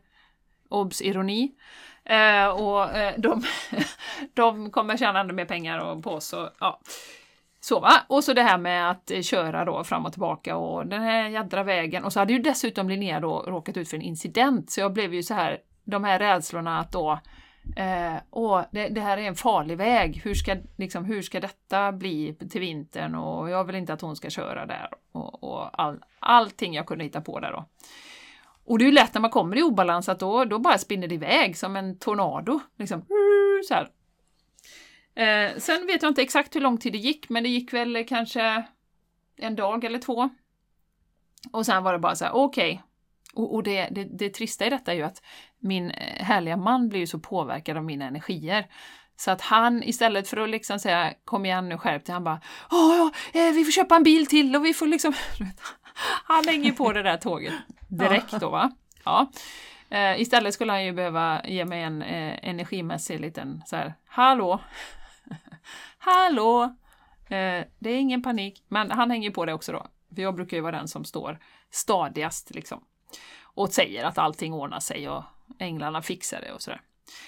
Obs! 0.69 1.03
ironi. 1.03 1.55
Eh, 2.05 2.47
och 2.47 2.97
eh, 2.97 3.15
de, 3.19 3.43
de 4.35 4.71
kommer 4.71 4.97
tjäna 4.97 5.21
ännu 5.21 5.33
mer 5.33 5.45
pengar 5.45 5.79
och 5.79 6.03
på 6.03 6.11
oss. 6.11 6.33
Och, 6.33 6.49
ja. 6.61 6.81
Så 7.61 7.81
va? 7.81 7.93
Och 8.09 8.25
så 8.25 8.33
det 8.33 8.43
här 8.43 8.59
med 8.59 8.91
att 8.91 9.11
eh, 9.11 9.23
köra 9.23 9.65
då 9.65 9.85
fram 9.85 10.07
och 10.07 10.13
tillbaka 10.13 10.57
och 10.57 10.87
den 10.87 11.03
här 11.03 11.29
jädra 11.29 11.63
vägen. 11.63 12.05
Och 12.05 12.13
så 12.13 12.19
hade 12.19 12.33
ju 12.33 12.39
dessutom 12.39 12.89
Linnea 12.89 13.21
då 13.21 13.39
råkat 13.47 13.77
ut 13.77 13.89
för 13.89 13.97
en 13.97 14.03
incident, 14.03 14.71
så 14.71 14.81
jag 14.81 14.93
blev 14.93 15.15
ju 15.15 15.23
så 15.23 15.35
här, 15.35 15.59
de 15.85 16.05
här 16.05 16.19
rädslorna 16.19 16.79
att 16.79 16.93
då 16.93 17.19
Eh, 17.77 18.17
åh, 18.31 18.63
det, 18.73 18.89
det 18.89 19.01
här 19.01 19.19
är 19.19 19.23
en 19.23 19.35
farlig 19.35 19.77
väg, 19.77 20.21
hur 20.25 20.35
ska, 20.35 20.57
liksom, 20.77 21.05
hur 21.05 21.23
ska 21.23 21.41
detta 21.41 21.93
bli 21.93 22.35
till 22.51 22.61
vintern 22.61 23.15
och 23.15 23.51
jag 23.51 23.65
vill 23.65 23.77
inte 23.77 23.93
att 23.93 24.01
hon 24.01 24.17
ska 24.17 24.31
köra 24.31 24.67
där 24.67 24.89
och, 25.13 25.45
och 25.45 25.81
all, 25.81 26.05
allting 26.21 26.75
jag 26.75 26.87
kunde 26.87 27.05
hitta 27.05 27.21
på 27.21 27.41
där 27.41 27.53
då. 27.53 27.65
Och 28.65 28.79
det 28.79 28.85
är 28.85 28.87
ju 28.87 28.93
lätt 28.93 29.15
när 29.15 29.21
man 29.21 29.31
kommer 29.31 29.59
i 29.59 29.63
obalans 29.63 30.09
att 30.09 30.21
då, 30.21 30.45
då 30.45 30.59
bara 30.59 30.79
spinner 30.79 31.09
det 31.09 31.15
iväg 31.15 31.57
som 31.57 31.77
en 31.77 31.99
tornado. 31.99 32.61
Liksom, 32.79 33.07
så 33.69 33.75
här. 33.75 33.89
Eh, 35.15 35.59
sen 35.59 35.87
vet 35.87 36.03
jag 36.03 36.11
inte 36.11 36.23
exakt 36.23 36.57
hur 36.57 36.61
lång 36.61 36.79
tid 36.79 36.93
det 36.93 36.99
gick, 36.99 37.29
men 37.29 37.43
det 37.43 37.49
gick 37.49 37.73
väl 37.73 38.05
kanske 38.09 38.65
en 39.37 39.57
dag 39.57 39.85
eller 39.85 39.99
två. 39.99 40.31
Och 41.53 41.67
sen 41.67 41.83
var 41.83 41.93
det 41.93 41.99
bara 41.99 42.15
så 42.15 42.25
här, 42.25 42.35
okej. 42.35 42.83
Och, 43.35 43.55
och 43.55 43.63
det, 43.63 43.89
det, 43.91 44.05
det 44.05 44.31
trista 44.31 44.67
i 44.67 44.71
detta 44.71 44.93
är 44.93 44.97
ju 44.97 45.03
att 45.03 45.23
min 45.59 45.91
eh, 45.91 46.25
härliga 46.25 46.57
man 46.57 46.89
blir 46.89 47.01
ju 47.01 47.07
så 47.07 47.19
påverkad 47.19 47.77
av 47.77 47.85
mina 47.85 48.05
energier. 48.05 48.67
Så 49.23 49.31
att 49.31 49.41
han 49.41 49.83
istället 49.83 50.29
för 50.29 50.37
att 50.37 50.49
liksom 50.49 50.79
säga 50.79 51.15
kom 51.25 51.45
igen 51.45 51.69
nu 51.69 51.79
skärp 51.79 52.05
dig, 52.05 52.13
han 52.13 52.25
bara 52.25 52.41
Åh, 52.71 53.11
ja, 53.33 53.41
eh, 53.41 53.55
vi 53.55 53.65
får 53.65 53.73
köpa 53.73 53.97
en 53.97 54.03
bil 54.03 54.27
till 54.27 54.57
och 54.57 54.65
vi 54.65 54.75
får 54.75 54.87
liksom... 54.87 55.13
Han 56.25 56.45
hänger 56.45 56.73
på 56.73 56.93
det 56.93 57.03
där 57.03 57.17
tåget 57.17 57.55
direkt 57.89 58.41
då 58.41 58.51
va. 58.51 58.73
Ja. 59.05 59.31
Eh, 59.89 60.21
istället 60.21 60.55
skulle 60.55 60.73
han 60.73 60.85
ju 60.85 60.93
behöva 60.93 61.45
ge 61.45 61.65
mig 61.65 61.83
en 61.83 62.03
eh, 62.03 62.39
energimässig 62.43 63.21
liten 63.21 63.63
så 63.67 63.77
här, 63.77 63.95
hallå, 64.07 64.61
hallå, 65.99 66.63
eh, 67.25 67.65
det 67.79 67.91
är 67.91 67.99
ingen 67.99 68.23
panik, 68.23 68.63
men 68.69 68.91
han 68.91 69.11
hänger 69.11 69.31
på 69.31 69.45
det 69.45 69.53
också 69.53 69.73
då. 69.73 69.87
För 70.15 70.23
jag 70.23 70.35
brukar 70.35 70.57
ju 70.57 70.61
vara 70.61 70.77
den 70.77 70.89
som 70.89 71.05
står 71.05 71.39
stadigast 71.71 72.55
liksom 72.55 72.85
och 73.43 73.73
säger 73.73 74.05
att 74.05 74.19
allting 74.19 74.53
ordnar 74.53 74.81
sig 74.81 75.09
och 75.09 75.25
änglarna 75.59 76.03
fixar 76.03 76.41
det 76.41 76.53
och 76.53 76.63
sådär. 76.63 76.81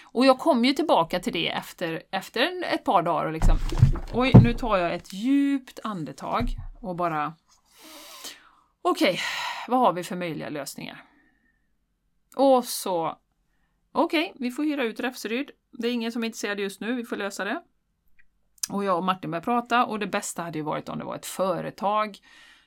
Och 0.04 0.26
jag 0.26 0.38
kom 0.38 0.64
ju 0.64 0.72
tillbaka 0.72 1.20
till 1.20 1.32
det 1.32 1.48
efter, 1.48 2.02
efter 2.10 2.64
ett 2.74 2.84
par 2.84 3.02
dagar 3.02 3.26
och 3.26 3.32
liksom, 3.32 3.56
oj, 4.14 4.32
nu 4.42 4.54
tar 4.54 4.76
jag 4.76 4.94
ett 4.94 5.12
djupt 5.12 5.80
andetag 5.84 6.48
och 6.80 6.96
bara, 6.96 7.34
okej, 8.82 9.20
vad 9.68 9.78
har 9.78 9.92
vi 9.92 10.04
för 10.04 10.16
möjliga 10.16 10.48
lösningar? 10.48 11.04
Och 12.36 12.64
så, 12.64 13.18
okej, 13.92 14.32
vi 14.36 14.50
får 14.50 14.62
hyra 14.64 14.84
ut 14.84 15.00
Räfseryd. 15.00 15.50
Det 15.70 15.88
är 15.88 15.92
ingen 15.92 16.12
som 16.12 16.22
är 16.22 16.26
intresserad 16.26 16.60
just 16.60 16.80
nu, 16.80 16.94
vi 16.94 17.04
får 17.04 17.16
lösa 17.16 17.44
det. 17.44 17.62
Och 18.70 18.84
jag 18.84 18.96
och 18.96 19.04
Martin 19.04 19.30
började 19.30 19.44
prata 19.44 19.84
och 19.84 19.98
det 19.98 20.06
bästa 20.06 20.42
hade 20.42 20.58
ju 20.58 20.64
varit 20.64 20.88
om 20.88 20.98
det 20.98 21.04
var 21.04 21.16
ett 21.16 21.26
företag. 21.26 22.18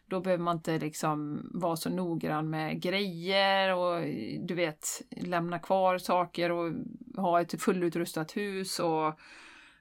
Då 0.10 0.20
behöver 0.20 0.44
man 0.44 0.58
inte 0.58 0.80
liksom 0.80 1.50
vara 1.54 1.76
så 1.76 1.90
noggrann 1.90 2.50
med 2.50 2.82
grejer 2.82 3.76
och 3.76 4.02
du 4.40 4.54
vet 4.54 5.02
lämna 5.10 5.60
kvar 5.60 5.98
saker 5.98 6.52
och 6.52 6.74
ha 7.16 7.42
ett 7.42 7.62
fullutrustat 7.62 8.38
hus 8.38 8.80
och 8.80 9.20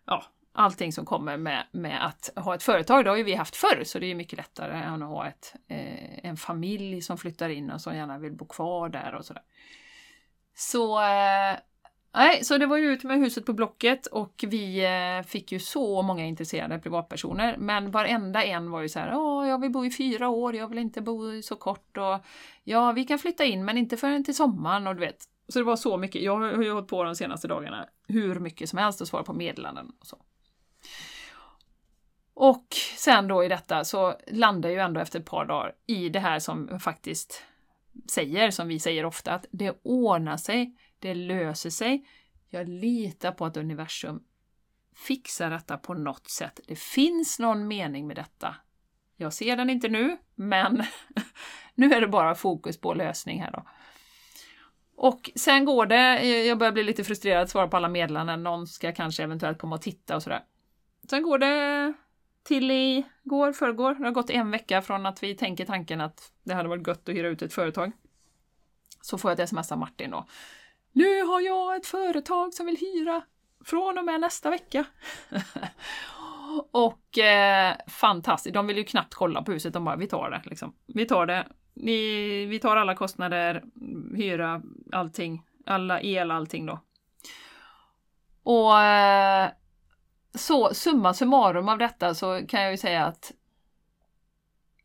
ja, 0.05 0.25
allting 0.53 0.93
som 0.93 1.05
kommer 1.05 1.37
med, 1.37 1.67
med 1.73 2.07
att 2.07 2.31
ha 2.37 2.55
ett 2.55 2.62
företag. 2.62 3.05
Det 3.05 3.11
har 3.11 3.17
ju 3.17 3.23
vi 3.23 3.35
haft 3.35 3.57
förr 3.57 3.85
så 3.85 3.99
det 3.99 4.07
är 4.07 4.15
mycket 4.15 4.37
lättare 4.37 4.77
än 4.77 5.03
att 5.03 5.09
ha 5.09 5.27
ett, 5.27 5.55
eh, 5.69 6.29
en 6.29 6.37
familj 6.37 7.03
som 7.03 7.19
flyttar 7.19 7.49
in 7.49 7.71
och 7.71 7.81
som 7.81 7.97
gärna 7.97 8.19
vill 8.19 8.33
bo 8.33 8.47
kvar 8.47 8.89
där 8.89 9.15
och 9.15 9.25
sådär. 9.25 9.43
Så 10.55 11.01
eh, 11.01 11.57
Nej, 12.17 12.45
så 12.45 12.59
det 12.59 12.67
var 12.67 12.77
ju 12.77 12.93
ut 12.93 13.05
med 13.05 13.19
huset 13.19 13.47
på 13.47 13.53
Blocket 13.53 14.07
och 14.07 14.45
vi 14.49 14.85
eh, 14.85 15.27
fick 15.27 15.53
ju 15.53 15.59
så 15.59 16.03
många 16.03 16.25
intresserade 16.25 16.79
privatpersoner. 16.79 17.57
Men 17.59 17.91
varenda 17.91 18.45
en 18.45 18.71
var 18.71 18.81
ju 18.81 18.89
så 18.89 18.99
här, 18.99 19.17
åh, 19.17 19.49
jag 19.49 19.61
vill 19.61 19.71
bo 19.71 19.85
i 19.85 19.91
fyra 19.91 20.29
år, 20.29 20.57
jag 20.57 20.69
vill 20.69 20.79
inte 20.79 21.01
bo 21.01 21.43
så 21.43 21.57
kort 21.57 21.97
och 21.97 22.25
ja, 22.65 22.93
vi 22.93 23.05
kan 23.05 23.19
flytta 23.19 23.45
in 23.45 23.65
men 23.65 23.79
inte 23.79 23.97
förrän 23.97 24.25
till 24.25 24.37
sommaren 24.37 24.87
och 24.87 24.95
du 24.95 25.01
vet. 25.01 25.25
Så 25.49 25.59
det 25.59 25.65
var 25.65 25.77
så 25.77 25.97
mycket, 25.97 26.23
jag 26.23 26.37
har 26.37 26.63
ju 26.63 26.73
hållit 26.73 26.89
på 26.89 27.05
de 27.05 27.15
senaste 27.15 27.49
dagarna 27.49 27.87
hur 28.09 28.41
mycket 28.41 28.69
som 28.69 28.79
helst 28.79 29.01
och 29.01 29.09
svara 29.09 29.23
på 29.23 29.33
meddelanden 29.33 29.93
och 30.01 30.07
så. 30.07 30.19
Och 32.35 32.67
sen 32.97 33.29
då 33.29 33.45
i 33.45 33.49
detta 33.49 33.85
så 33.85 34.14
landar 34.27 34.69
jag 34.69 34.77
ju 34.77 34.83
ändå 34.83 35.01
efter 35.01 35.21
ett 35.21 35.27
par 35.27 35.45
dagar 35.45 35.73
i 35.87 36.09
det 36.09 36.21
här 36.21 36.39
som 36.39 36.81
faktiskt 36.81 37.43
säger, 38.11 38.51
som 38.51 38.69
vi 38.69 38.79
säger 38.79 39.05
ofta, 39.05 39.33
att 39.33 39.47
det 39.51 39.81
ordnar 39.83 40.37
sig, 40.37 40.77
det 41.07 41.15
löser 41.15 41.71
sig. 41.71 42.07
Jag 42.49 42.69
litar 42.69 43.33
på 43.33 43.47
att 43.47 43.57
universum 43.57 44.23
fixar 44.97 45.51
detta 45.51 45.77
på 45.77 45.95
något 45.95 46.31
sätt. 46.31 46.61
Det 46.67 46.79
finns 46.79 47.39
någon 47.39 47.69
mening 47.69 48.07
med 48.07 48.17
detta. 48.17 48.57
Jag 49.17 49.33
ser 49.33 49.57
den 49.57 49.71
inte 49.71 49.89
nu, 49.89 50.17
men 50.35 50.83
nu 51.75 51.93
är 51.93 52.01
det 52.01 52.09
bara 52.09 52.35
fokus 52.35 52.81
på 52.81 52.95
lösning 52.95 53.41
här 53.41 53.51
då. 53.51 53.67
Och 54.97 55.31
sen 55.35 55.65
går 55.65 55.87
det, 55.87 56.19
eh, 56.19 56.47
jag 56.47 56.59
börjar 56.59 56.73
bli 56.73 56.83
lite 56.83 57.05
frustrerad, 57.05 57.51
svara 57.51 57.69
på 57.69 57.77
alla 57.77 57.89
meddelanden, 57.89 58.43
någon 58.43 58.67
ska 58.67 58.93
kanske 58.93 59.23
eventuellt 59.23 59.59
komma 59.59 59.75
och 59.75 59.83
titta 59.83 60.17
och 60.17 60.23
sådär. 60.23 60.45
Sen 61.11 61.23
går 61.23 61.39
det 61.39 61.95
till 62.43 62.71
i 62.71 63.05
går, 63.25 63.53
förrgår. 63.53 63.95
Det 63.95 64.05
har 64.05 64.13
gått 64.13 64.31
en 64.31 64.51
vecka 64.51 64.83
från 64.83 65.07
att 65.07 65.23
vi 65.23 65.35
tänker 65.35 65.65
tanken 65.65 66.01
att 66.01 66.33
det 66.43 66.55
hade 66.55 66.69
varit 66.69 66.87
gött 66.87 67.09
att 67.09 67.15
hyra 67.15 67.29
ut 67.29 67.43
ett 67.43 67.53
företag. 67.53 67.93
Så 69.01 69.19
får 69.19 69.31
jag 69.31 69.35
ett 69.41 69.45
sms 69.45 69.73
av 69.73 69.79
Martin 69.79 70.11
då. 70.11 70.27
Nu 70.97 71.22
har 71.22 71.40
jag 71.40 71.76
ett 71.76 71.86
företag 71.86 72.55
som 72.55 72.66
vill 72.66 72.76
hyra 72.76 73.22
från 73.64 73.99
och 73.99 74.05
med 74.05 74.20
nästa 74.20 74.51
vecka. 74.51 74.84
och 76.70 77.18
eh, 77.18 77.76
fantastiskt, 77.86 78.55
de 78.55 78.66
vill 78.66 78.76
ju 78.76 78.84
knappt 78.84 79.14
kolla 79.14 79.42
på 79.42 79.53
huset, 79.53 79.72
de 79.72 79.84
bara 79.84 79.97
vi 79.97 80.07
tar 80.07 80.30
det. 80.30 80.42
Liksom. 80.44 80.74
Vi 80.86 81.07
tar 81.07 81.26
det, 81.26 81.47
vi, 81.74 82.47
vi 82.47 82.59
tar 82.59 82.76
alla 82.76 82.94
kostnader, 82.94 83.64
hyra, 84.16 84.62
allting, 84.92 85.42
alla 85.66 86.01
el, 86.01 86.30
allting 86.30 86.66
då. 86.66 86.80
Och 88.42 88.80
eh, 88.80 89.51
så 90.34 90.74
summa 90.74 91.14
summarum 91.14 91.68
av 91.68 91.78
detta 91.78 92.14
så 92.14 92.47
kan 92.47 92.62
jag 92.62 92.70
ju 92.70 92.76
säga 92.76 93.05
att 93.05 93.32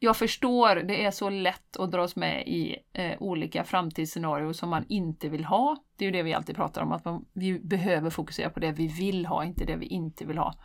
jag 0.04 0.18
förstår, 0.18 0.76
det 0.76 1.06
är 1.06 1.12
så 1.12 1.30
lätt 1.30 1.78
att 1.78 1.92
dras 1.92 2.16
med 2.16 2.48
i 2.48 2.78
eh, 2.94 3.22
olika 3.22 3.64
framtidsscenarier 3.64 4.54
som 4.54 4.70
man 4.70 4.86
inte 4.90 5.30
vill 5.30 5.46
ha. 5.46 5.78
Det 5.96 6.06
är 6.06 6.06
ju 6.06 6.12
det 6.12 6.24
vi 6.24 6.34
alltid 6.34 6.56
pratar 6.56 6.82
om, 6.82 6.92
att 6.92 7.06
man, 7.06 7.26
vi 7.34 7.60
behöver 7.60 8.10
fokusera 8.10 8.50
på 8.50 8.60
det 8.60 8.72
vi 8.72 8.88
vill 8.88 9.26
ha, 9.26 9.44
inte 9.44 9.66
det 9.66 9.76
vi 9.76 9.86
inte 9.86 10.26
vill 10.26 10.38
ha. 10.38 10.56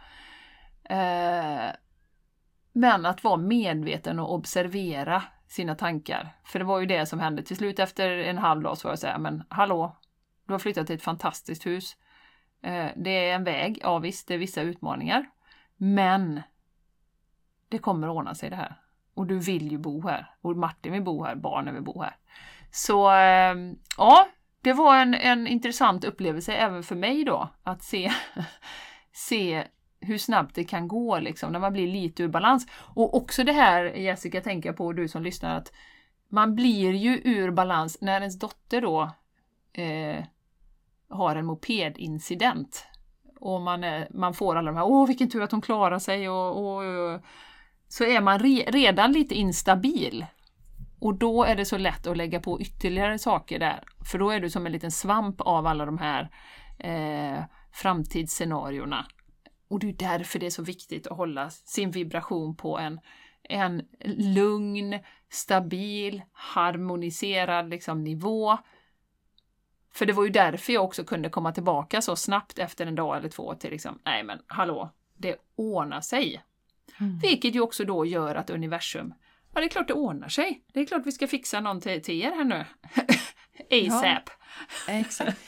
Eh, 0.84 1.70
men 2.72 3.06
att 3.06 3.24
vara 3.24 3.36
medveten 3.36 4.18
och 4.18 4.34
observera 4.34 5.22
sina 5.48 5.74
tankar. 5.74 6.36
För 6.44 6.58
det 6.58 6.64
var 6.64 6.80
ju 6.80 6.86
det 6.86 7.06
som 7.06 7.20
hände 7.20 7.42
till 7.42 7.56
slut 7.56 7.78
efter 7.78 8.10
en 8.18 8.38
halv 8.38 8.62
dag 8.62 8.78
så 8.78 8.88
var 8.88 8.98
jag 9.02 9.08
här, 9.08 9.18
men 9.18 9.44
hallå, 9.48 9.96
du 10.46 10.52
har 10.52 10.58
flyttat 10.58 10.86
till 10.86 10.96
ett 10.96 11.02
fantastiskt 11.02 11.66
hus. 11.66 11.96
Eh, 12.62 12.86
det 12.96 13.10
är 13.10 13.34
en 13.34 13.44
väg, 13.44 13.78
ja 13.82 13.98
visst, 13.98 14.28
det 14.28 14.34
är 14.34 14.38
vissa 14.38 14.62
utmaningar. 14.62 15.30
Men 15.76 16.42
det 17.68 17.78
kommer 17.78 18.08
att 18.08 18.14
ordna 18.14 18.34
sig 18.34 18.50
det 18.50 18.56
här. 18.56 18.85
Och 19.16 19.26
du 19.26 19.38
vill 19.38 19.72
ju 19.72 19.78
bo 19.78 20.08
här. 20.08 20.30
Och 20.40 20.56
Martin 20.56 20.92
vill 20.92 21.02
bo 21.02 21.24
här, 21.24 21.34
barnen 21.34 21.74
vill 21.74 21.82
bo 21.82 22.02
här. 22.02 22.16
Så 22.70 23.10
ehm, 23.10 23.76
ja, 23.96 24.28
det 24.60 24.72
var 24.72 24.96
en, 24.96 25.14
en 25.14 25.46
intressant 25.46 26.04
upplevelse 26.04 26.54
även 26.54 26.82
för 26.82 26.96
mig 26.96 27.24
då 27.24 27.48
att 27.62 27.82
se, 27.82 28.12
se 29.12 29.64
hur 30.00 30.18
snabbt 30.18 30.54
det 30.54 30.64
kan 30.64 30.88
gå 30.88 31.18
liksom 31.18 31.52
när 31.52 31.58
man 31.58 31.72
blir 31.72 31.88
lite 31.88 32.22
ur 32.22 32.28
balans. 32.28 32.66
Och 32.94 33.14
också 33.14 33.44
det 33.44 33.52
här 33.52 33.84
Jessica 33.84 34.40
tänker 34.40 34.68
jag 34.68 34.76
på, 34.76 34.92
du 34.92 35.08
som 35.08 35.22
lyssnar, 35.22 35.56
att 35.56 35.72
man 36.28 36.54
blir 36.54 36.92
ju 36.92 37.20
ur 37.24 37.50
balans 37.50 37.98
när 38.00 38.20
ens 38.20 38.38
dotter 38.38 38.80
då 38.80 39.10
eh, 39.72 40.24
har 41.08 41.36
en 41.36 41.46
mopedincident. 41.46 42.86
Och 43.40 43.60
man, 43.60 43.84
är, 43.84 44.08
man 44.10 44.34
får 44.34 44.56
alla 44.56 44.70
de 44.70 44.76
här, 44.76 44.86
åh 44.86 45.06
vilken 45.06 45.30
tur 45.30 45.42
att 45.42 45.52
hon 45.52 45.60
klarar 45.60 45.98
sig 45.98 46.28
och, 46.28 46.56
och, 46.56 46.84
och 46.84 47.20
så 47.88 48.04
är 48.04 48.20
man 48.20 48.38
re, 48.38 48.64
redan 48.68 49.12
lite 49.12 49.34
instabil. 49.34 50.26
Och 51.00 51.14
då 51.14 51.44
är 51.44 51.56
det 51.56 51.64
så 51.64 51.78
lätt 51.78 52.06
att 52.06 52.16
lägga 52.16 52.40
på 52.40 52.60
ytterligare 52.60 53.18
saker 53.18 53.58
där, 53.58 53.84
för 54.10 54.18
då 54.18 54.30
är 54.30 54.40
du 54.40 54.50
som 54.50 54.66
en 54.66 54.72
liten 54.72 54.90
svamp 54.90 55.40
av 55.40 55.66
alla 55.66 55.84
de 55.84 55.98
här 55.98 56.30
eh, 56.78 57.44
framtidsscenarierna. 57.72 59.06
Och 59.68 59.80
det 59.80 59.88
är 59.88 59.92
därför 59.92 60.38
det 60.38 60.46
är 60.46 60.50
så 60.50 60.62
viktigt 60.62 61.06
att 61.06 61.16
hålla 61.16 61.50
sin 61.50 61.90
vibration 61.90 62.56
på 62.56 62.78
en, 62.78 63.00
en 63.42 63.82
lugn, 64.34 64.98
stabil, 65.28 66.22
harmoniserad 66.32 67.70
liksom, 67.70 68.04
nivå. 68.04 68.58
För 69.92 70.06
det 70.06 70.12
var 70.12 70.24
ju 70.24 70.30
därför 70.30 70.72
jag 70.72 70.84
också 70.84 71.04
kunde 71.04 71.30
komma 71.30 71.52
tillbaka 71.52 72.02
så 72.02 72.16
snabbt 72.16 72.58
efter 72.58 72.86
en 72.86 72.94
dag 72.94 73.16
eller 73.16 73.28
två 73.28 73.54
till 73.54 73.70
liksom, 73.70 73.98
nej 74.04 74.24
men 74.24 74.38
hallå, 74.46 74.90
det 75.14 75.36
ordnar 75.56 76.00
sig. 76.00 76.42
Mm. 77.00 77.18
Vilket 77.18 77.54
ju 77.54 77.60
också 77.60 77.84
då 77.84 78.06
gör 78.06 78.34
att 78.34 78.50
universum, 78.50 79.14
ja 79.54 79.60
det 79.60 79.66
är 79.66 79.70
klart 79.70 79.88
det 79.88 79.94
ordnar 79.94 80.28
sig. 80.28 80.64
Det 80.72 80.80
är 80.80 80.86
klart 80.86 81.06
vi 81.06 81.12
ska 81.12 81.26
fixa 81.28 81.60
någon 81.60 81.80
till, 81.80 82.02
till 82.02 82.22
er 82.22 82.30
här 82.30 82.44
nu. 82.44 82.64
ASAP. 83.70 84.30
Ja, 84.86 84.92
exakt. 84.92 85.38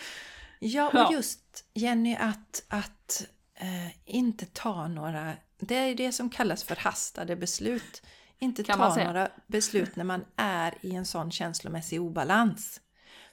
Ja, 0.58 1.06
och 1.06 1.12
just 1.12 1.64
Jenny 1.74 2.16
att, 2.16 2.64
att 2.68 3.26
eh, 3.54 4.14
inte 4.16 4.46
ta 4.46 4.88
några, 4.88 5.32
det 5.58 5.76
är 5.76 5.94
det 5.94 6.12
som 6.12 6.30
kallas 6.30 6.64
förhastade 6.64 7.36
beslut. 7.36 8.02
Inte 8.38 8.64
kan 8.64 8.78
ta 8.78 9.04
några 9.04 9.28
beslut 9.46 9.96
när 9.96 10.04
man 10.04 10.24
är 10.36 10.74
i 10.80 10.94
en 10.94 11.06
sån 11.06 11.30
känslomässig 11.30 12.00
obalans. 12.00 12.80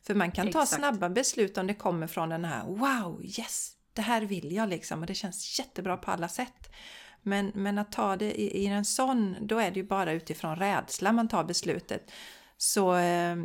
För 0.01 0.16
man 0.16 0.32
kan 0.32 0.47
Exakt. 0.47 0.72
ta 0.72 0.76
snabba 0.76 1.10
beslut 1.10 1.58
om 1.58 1.68
det 1.68 1.74
kommer 1.74 2.08
från 2.08 2.30
den 2.30 2.45
här 2.45 2.66
Wow, 2.66 3.22
yes! 3.24 3.72
Det 3.93 4.01
här 4.01 4.22
vill 4.22 4.51
jag 4.51 4.70
liksom 4.70 5.01
och 5.01 5.08
det 5.08 5.14
känns 5.14 5.60
jättebra 5.60 5.97
på 5.97 6.12
alla 6.12 6.28
sätt. 6.28 6.72
Men, 7.28 7.52
men 7.56 7.78
att 7.78 7.92
ta 7.92 8.16
det 8.16 8.42
i, 8.42 8.64
i 8.64 8.68
en 8.68 8.86
sån, 8.86 9.36
då 9.42 9.60
är 9.60 9.72
det 9.72 9.80
ju 9.80 9.84
bara 9.84 10.12
utifrån 10.12 10.56
rädsla 10.56 11.12
man 11.12 11.28
tar 11.28 11.44
beslutet. 11.44 12.12
Så 12.58 12.96
eh, 12.96 13.36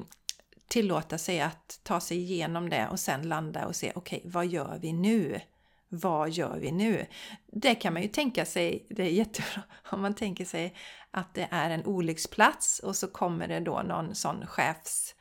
tillåta 0.69 1.19
sig 1.19 1.41
att 1.41 1.81
ta 1.83 2.01
sig 2.01 2.19
igenom 2.19 2.69
det 2.69 2.89
och 2.91 3.01
sen 3.01 3.29
landa 3.29 3.67
och 3.67 3.77
se 3.77 3.93
okej, 3.95 4.19
okay, 4.19 4.31
vad 4.31 4.47
gör 4.47 4.79
vi 4.83 4.93
nu? 4.93 5.41
Vad 5.89 6.31
gör 6.31 6.59
vi 6.59 6.73
nu? 6.73 7.07
Det 7.47 7.75
kan 7.75 7.93
man 7.93 8.03
ju 8.03 8.09
tänka 8.09 8.45
sig, 8.45 8.87
det 8.89 9.03
är 9.03 9.11
jättebra 9.11 9.63
om 9.91 10.03
man 10.03 10.15
tänker 10.15 10.45
sig 10.45 10.75
att 11.11 11.35
det 11.35 11.49
är 11.51 11.71
en 11.71 11.85
olycksplats 11.85 12.79
och 12.79 12.97
så 12.97 13.09
kommer 13.09 13.49
det 13.49 13.61
då 13.61 13.83
någon 13.83 14.15
sån 14.15 14.47
chefs 14.47 15.15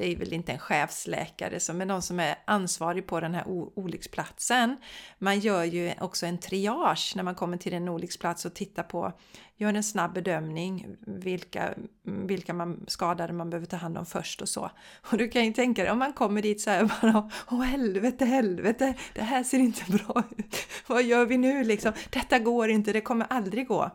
det 0.00 0.12
är 0.12 0.16
väl 0.16 0.32
inte 0.32 0.52
en 0.52 0.58
chefsläkare 0.58 1.60
som 1.60 1.80
är 1.80 1.86
någon 1.86 2.02
som 2.02 2.20
är 2.20 2.34
ansvarig 2.44 3.06
på 3.06 3.20
den 3.20 3.34
här 3.34 3.48
olycksplatsen. 3.74 4.76
Man 5.18 5.38
gör 5.38 5.64
ju 5.64 5.92
också 6.00 6.26
en 6.26 6.38
triage 6.38 7.12
när 7.16 7.22
man 7.22 7.34
kommer 7.34 7.56
till 7.56 7.74
en 7.74 7.88
olycksplats 7.88 8.44
och 8.44 8.54
tittar 8.54 8.82
på, 8.82 9.12
gör 9.56 9.74
en 9.74 9.84
snabb 9.84 10.12
bedömning, 10.14 10.86
vilka, 11.06 11.74
vilka 12.02 12.54
man, 12.54 12.84
skadade 12.88 13.32
man 13.32 13.50
behöver 13.50 13.66
ta 13.66 13.76
hand 13.76 13.98
om 13.98 14.06
först 14.06 14.42
och 14.42 14.48
så. 14.48 14.70
Och 15.10 15.18
du 15.18 15.28
kan 15.28 15.44
ju 15.44 15.52
tänka 15.52 15.82
dig 15.82 15.92
om 15.92 15.98
man 15.98 16.12
kommer 16.12 16.42
dit 16.42 16.60
så 16.60 16.70
här 16.70 16.90
bara, 17.02 17.30
åh 17.50 17.62
helvete, 17.62 18.24
helvete, 18.24 18.94
det 19.14 19.22
här 19.22 19.42
ser 19.42 19.58
inte 19.58 19.92
bra 19.92 20.22
ut. 20.36 20.56
Vad 20.86 21.02
gör 21.02 21.26
vi 21.26 21.36
nu 21.36 21.64
liksom? 21.64 21.92
Detta 22.10 22.38
går 22.38 22.70
inte, 22.70 22.92
det 22.92 23.00
kommer 23.00 23.26
aldrig 23.30 23.66
gå. 23.66 23.90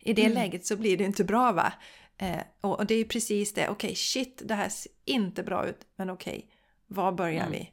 I 0.00 0.12
det 0.12 0.24
mm. 0.24 0.34
läget 0.34 0.66
så 0.66 0.76
blir 0.76 0.96
det 0.96 1.04
inte 1.04 1.24
bra 1.24 1.52
va? 1.52 1.72
Eh, 2.18 2.40
och, 2.60 2.86
det 2.86 2.94
är 2.94 3.04
precis 3.04 3.52
det, 3.52 3.62
okej 3.62 3.72
okay, 3.72 3.94
shit 3.94 4.42
det 4.44 4.54
här 4.54 4.68
ser 4.68 4.92
inte 5.04 5.42
bra 5.42 5.66
ut, 5.66 5.86
men 5.96 6.10
okej, 6.10 6.36
okay, 6.36 6.50
var 6.86 7.12
börjar 7.12 7.46
mm. 7.46 7.52
vi? 7.52 7.70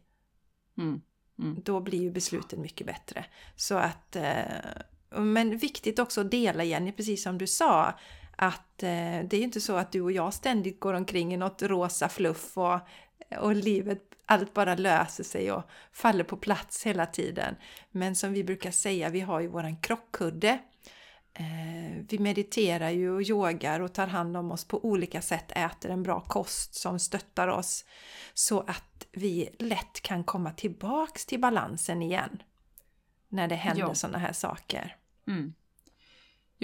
Mm. 0.78 1.02
Mm. 1.40 1.62
Då 1.66 1.80
blir 1.80 2.02
ju 2.02 2.12
besluten 2.12 2.62
mycket 2.62 2.88
bättre. 2.88 3.26
Så 3.56 3.76
att, 3.76 4.16
eh, 4.16 4.44
men 5.10 5.58
viktigt 5.58 6.00
också 6.00 6.22
att 6.22 6.32
dela 6.32 6.64
Jenny, 6.64 6.92
precis 6.92 7.24
som 7.24 7.38
du 7.38 7.48
sa, 7.48 7.94
att 8.36 8.84
eh, 8.84 9.20
det 9.24 9.34
är 9.34 9.38
ju 9.38 9.44
inte 9.44 9.62
så 9.62 9.76
att 9.76 9.92
du 9.92 10.02
och 10.02 10.12
jag 10.12 10.34
ständigt 10.34 10.80
går 10.80 10.94
omkring 10.94 11.34
i 11.34 11.38
något 11.38 11.62
rosa 11.62 12.10
fluff 12.10 12.58
och, 12.58 12.80
och 13.40 13.56
livet, 13.56 14.02
allt 14.26 14.54
bara 14.54 14.76
löser 14.76 15.24
sig 15.24 15.52
och 15.52 15.64
faller 15.92 16.24
på 16.24 16.38
plats 16.38 16.86
hela 16.86 17.06
tiden. 17.06 17.56
Men 17.92 18.16
som 18.16 18.34
vi 18.34 18.44
brukar 18.44 18.72
säga, 18.72 19.10
vi 19.10 19.20
har 19.20 19.40
ju 19.40 19.48
våran 19.48 19.78
krockkudde 19.78 20.60
vi 22.10 22.20
mediterar 22.20 22.90
ju 22.90 23.12
och 23.12 23.22
yogar 23.22 23.80
och 23.80 23.94
tar 23.94 24.08
hand 24.08 24.38
om 24.38 24.52
oss 24.52 24.66
på 24.66 24.86
olika 24.86 25.22
sätt, 25.22 25.52
äter 25.52 25.92
en 25.92 26.04
bra 26.04 26.22
kost 26.22 26.76
som 26.76 27.00
stöttar 27.00 27.48
oss 27.48 27.86
så 28.34 28.60
att 28.60 29.08
vi 29.12 29.50
lätt 29.60 30.02
kan 30.02 30.24
komma 30.24 30.52
tillbaks 30.52 31.26
till 31.26 31.40
balansen 31.40 32.02
igen 32.02 32.44
när 33.30 33.48
det 33.48 33.56
händer 33.56 33.94
sådana 33.94 34.18
här 34.18 34.34
saker. 34.34 34.96
Mm. 35.28 35.54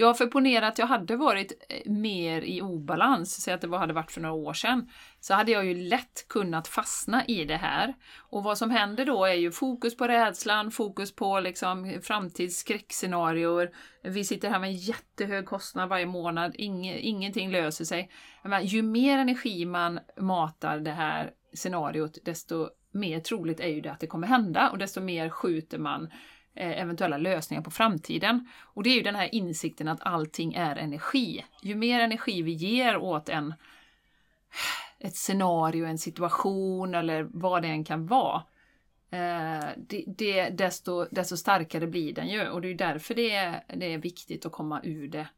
Ja, 0.00 0.14
för 0.14 0.26
ponera 0.26 0.68
att 0.68 0.78
jag 0.78 0.86
hade 0.86 1.16
varit 1.16 1.52
eh, 1.68 1.92
mer 1.92 2.42
i 2.42 2.62
obalans, 2.62 3.42
säg 3.42 3.54
att 3.54 3.60
det 3.60 3.76
hade 3.76 3.92
varit 3.92 4.10
för 4.10 4.20
några 4.20 4.34
år 4.34 4.52
sedan, 4.52 4.88
så 5.20 5.34
hade 5.34 5.52
jag 5.52 5.64
ju 5.64 5.74
lätt 5.74 6.28
kunnat 6.28 6.68
fastna 6.68 7.24
i 7.26 7.44
det 7.44 7.56
här. 7.56 7.94
Och 8.18 8.44
vad 8.44 8.58
som 8.58 8.70
händer 8.70 9.04
då 9.04 9.24
är 9.24 9.34
ju 9.34 9.52
fokus 9.52 9.96
på 9.96 10.08
rädslan, 10.08 10.70
fokus 10.70 11.14
på 11.14 11.40
liksom 11.40 12.00
framtidsskräckscenarier. 12.02 13.70
Vi 14.02 14.24
sitter 14.24 14.50
här 14.50 14.58
med 14.58 14.70
en 14.70 14.76
jättehög 14.76 15.46
kostnad 15.46 15.88
varje 15.88 16.06
månad, 16.06 16.54
Inge, 16.54 16.98
ingenting 16.98 17.50
löser 17.50 17.84
sig. 17.84 18.10
Men 18.44 18.66
ju 18.66 18.82
mer 18.82 19.18
energi 19.18 19.64
man 19.64 20.00
matar 20.20 20.78
det 20.78 20.90
här 20.90 21.30
scenariot, 21.54 22.18
desto 22.24 22.68
mer 22.92 23.20
troligt 23.20 23.60
är 23.60 23.68
ju 23.68 23.80
det 23.80 23.92
att 23.92 24.00
det 24.00 24.06
kommer 24.06 24.26
hända 24.26 24.70
och 24.70 24.78
desto 24.78 25.00
mer 25.00 25.28
skjuter 25.28 25.78
man 25.78 26.10
Eh, 26.54 26.80
eventuella 26.80 27.16
lösningar 27.18 27.62
på 27.62 27.70
framtiden. 27.70 28.48
Och 28.60 28.82
det 28.82 28.90
är 28.90 28.94
ju 28.94 29.02
den 29.02 29.14
här 29.14 29.34
insikten 29.34 29.88
att 29.88 30.02
allting 30.02 30.54
är 30.54 30.76
energi. 30.76 31.44
Ju 31.62 31.74
mer 31.74 32.00
energi 32.00 32.42
vi 32.42 32.52
ger 32.52 32.96
åt 32.96 33.28
en, 33.28 33.54
ett 34.98 35.16
scenario, 35.16 35.86
en 35.86 35.98
situation 35.98 36.94
eller 36.94 37.28
vad 37.30 37.62
det 37.62 37.68
än 37.68 37.84
kan 37.84 38.06
vara, 38.06 38.42
eh, 39.10 39.68
det, 39.76 40.04
det, 40.06 40.50
desto, 40.50 41.06
desto 41.10 41.36
starkare 41.36 41.86
blir 41.86 42.14
den 42.14 42.28
ju. 42.28 42.48
Och 42.48 42.60
det 42.60 42.68
är 42.68 42.74
därför 42.74 43.14
det 43.14 43.30
är, 43.30 43.64
det 43.76 43.94
är 43.94 43.98
viktigt 43.98 44.46
att 44.46 44.52
komma 44.52 44.80
ur 44.84 45.08
det. 45.08 45.28